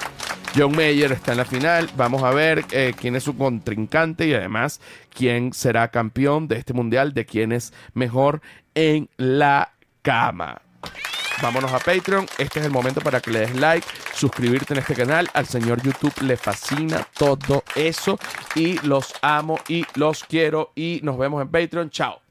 John 0.56 0.74
Mayer 0.74 1.12
está 1.12 1.32
en 1.32 1.38
la 1.38 1.44
final. 1.44 1.88
Vamos 1.96 2.22
a 2.22 2.30
ver 2.30 2.64
eh, 2.70 2.94
quién 2.98 3.16
es 3.16 3.24
su 3.24 3.36
contrincante 3.36 4.26
y 4.26 4.34
además 4.34 4.80
quién 5.14 5.52
será 5.52 5.88
campeón 5.88 6.48
de 6.48 6.56
este 6.56 6.72
mundial, 6.72 7.12
de 7.14 7.26
quién 7.26 7.52
es 7.52 7.72
mejor 7.94 8.40
en 8.74 9.08
la 9.16 9.72
cama. 10.02 10.62
Vámonos 11.40 11.72
a 11.72 11.78
Patreon. 11.78 12.26
Este 12.36 12.58
es 12.58 12.66
el 12.66 12.72
momento 12.72 13.00
para 13.00 13.20
que 13.20 13.30
le 13.30 13.40
des 13.40 13.54
like, 13.54 13.86
suscribirte 14.12 14.74
en 14.74 14.80
este 14.80 14.94
canal. 14.94 15.28
Al 15.34 15.46
señor 15.46 15.80
YouTube 15.82 16.14
le 16.22 16.36
fascina 16.36 17.06
todo 17.16 17.62
eso. 17.76 18.18
Y 18.54 18.78
los 18.86 19.14
amo 19.22 19.58
y 19.68 19.84
los 19.94 20.24
quiero. 20.24 20.72
Y 20.74 21.00
nos 21.02 21.16
vemos 21.16 21.40
en 21.40 21.48
Patreon. 21.48 21.90
Chao. 21.90 22.27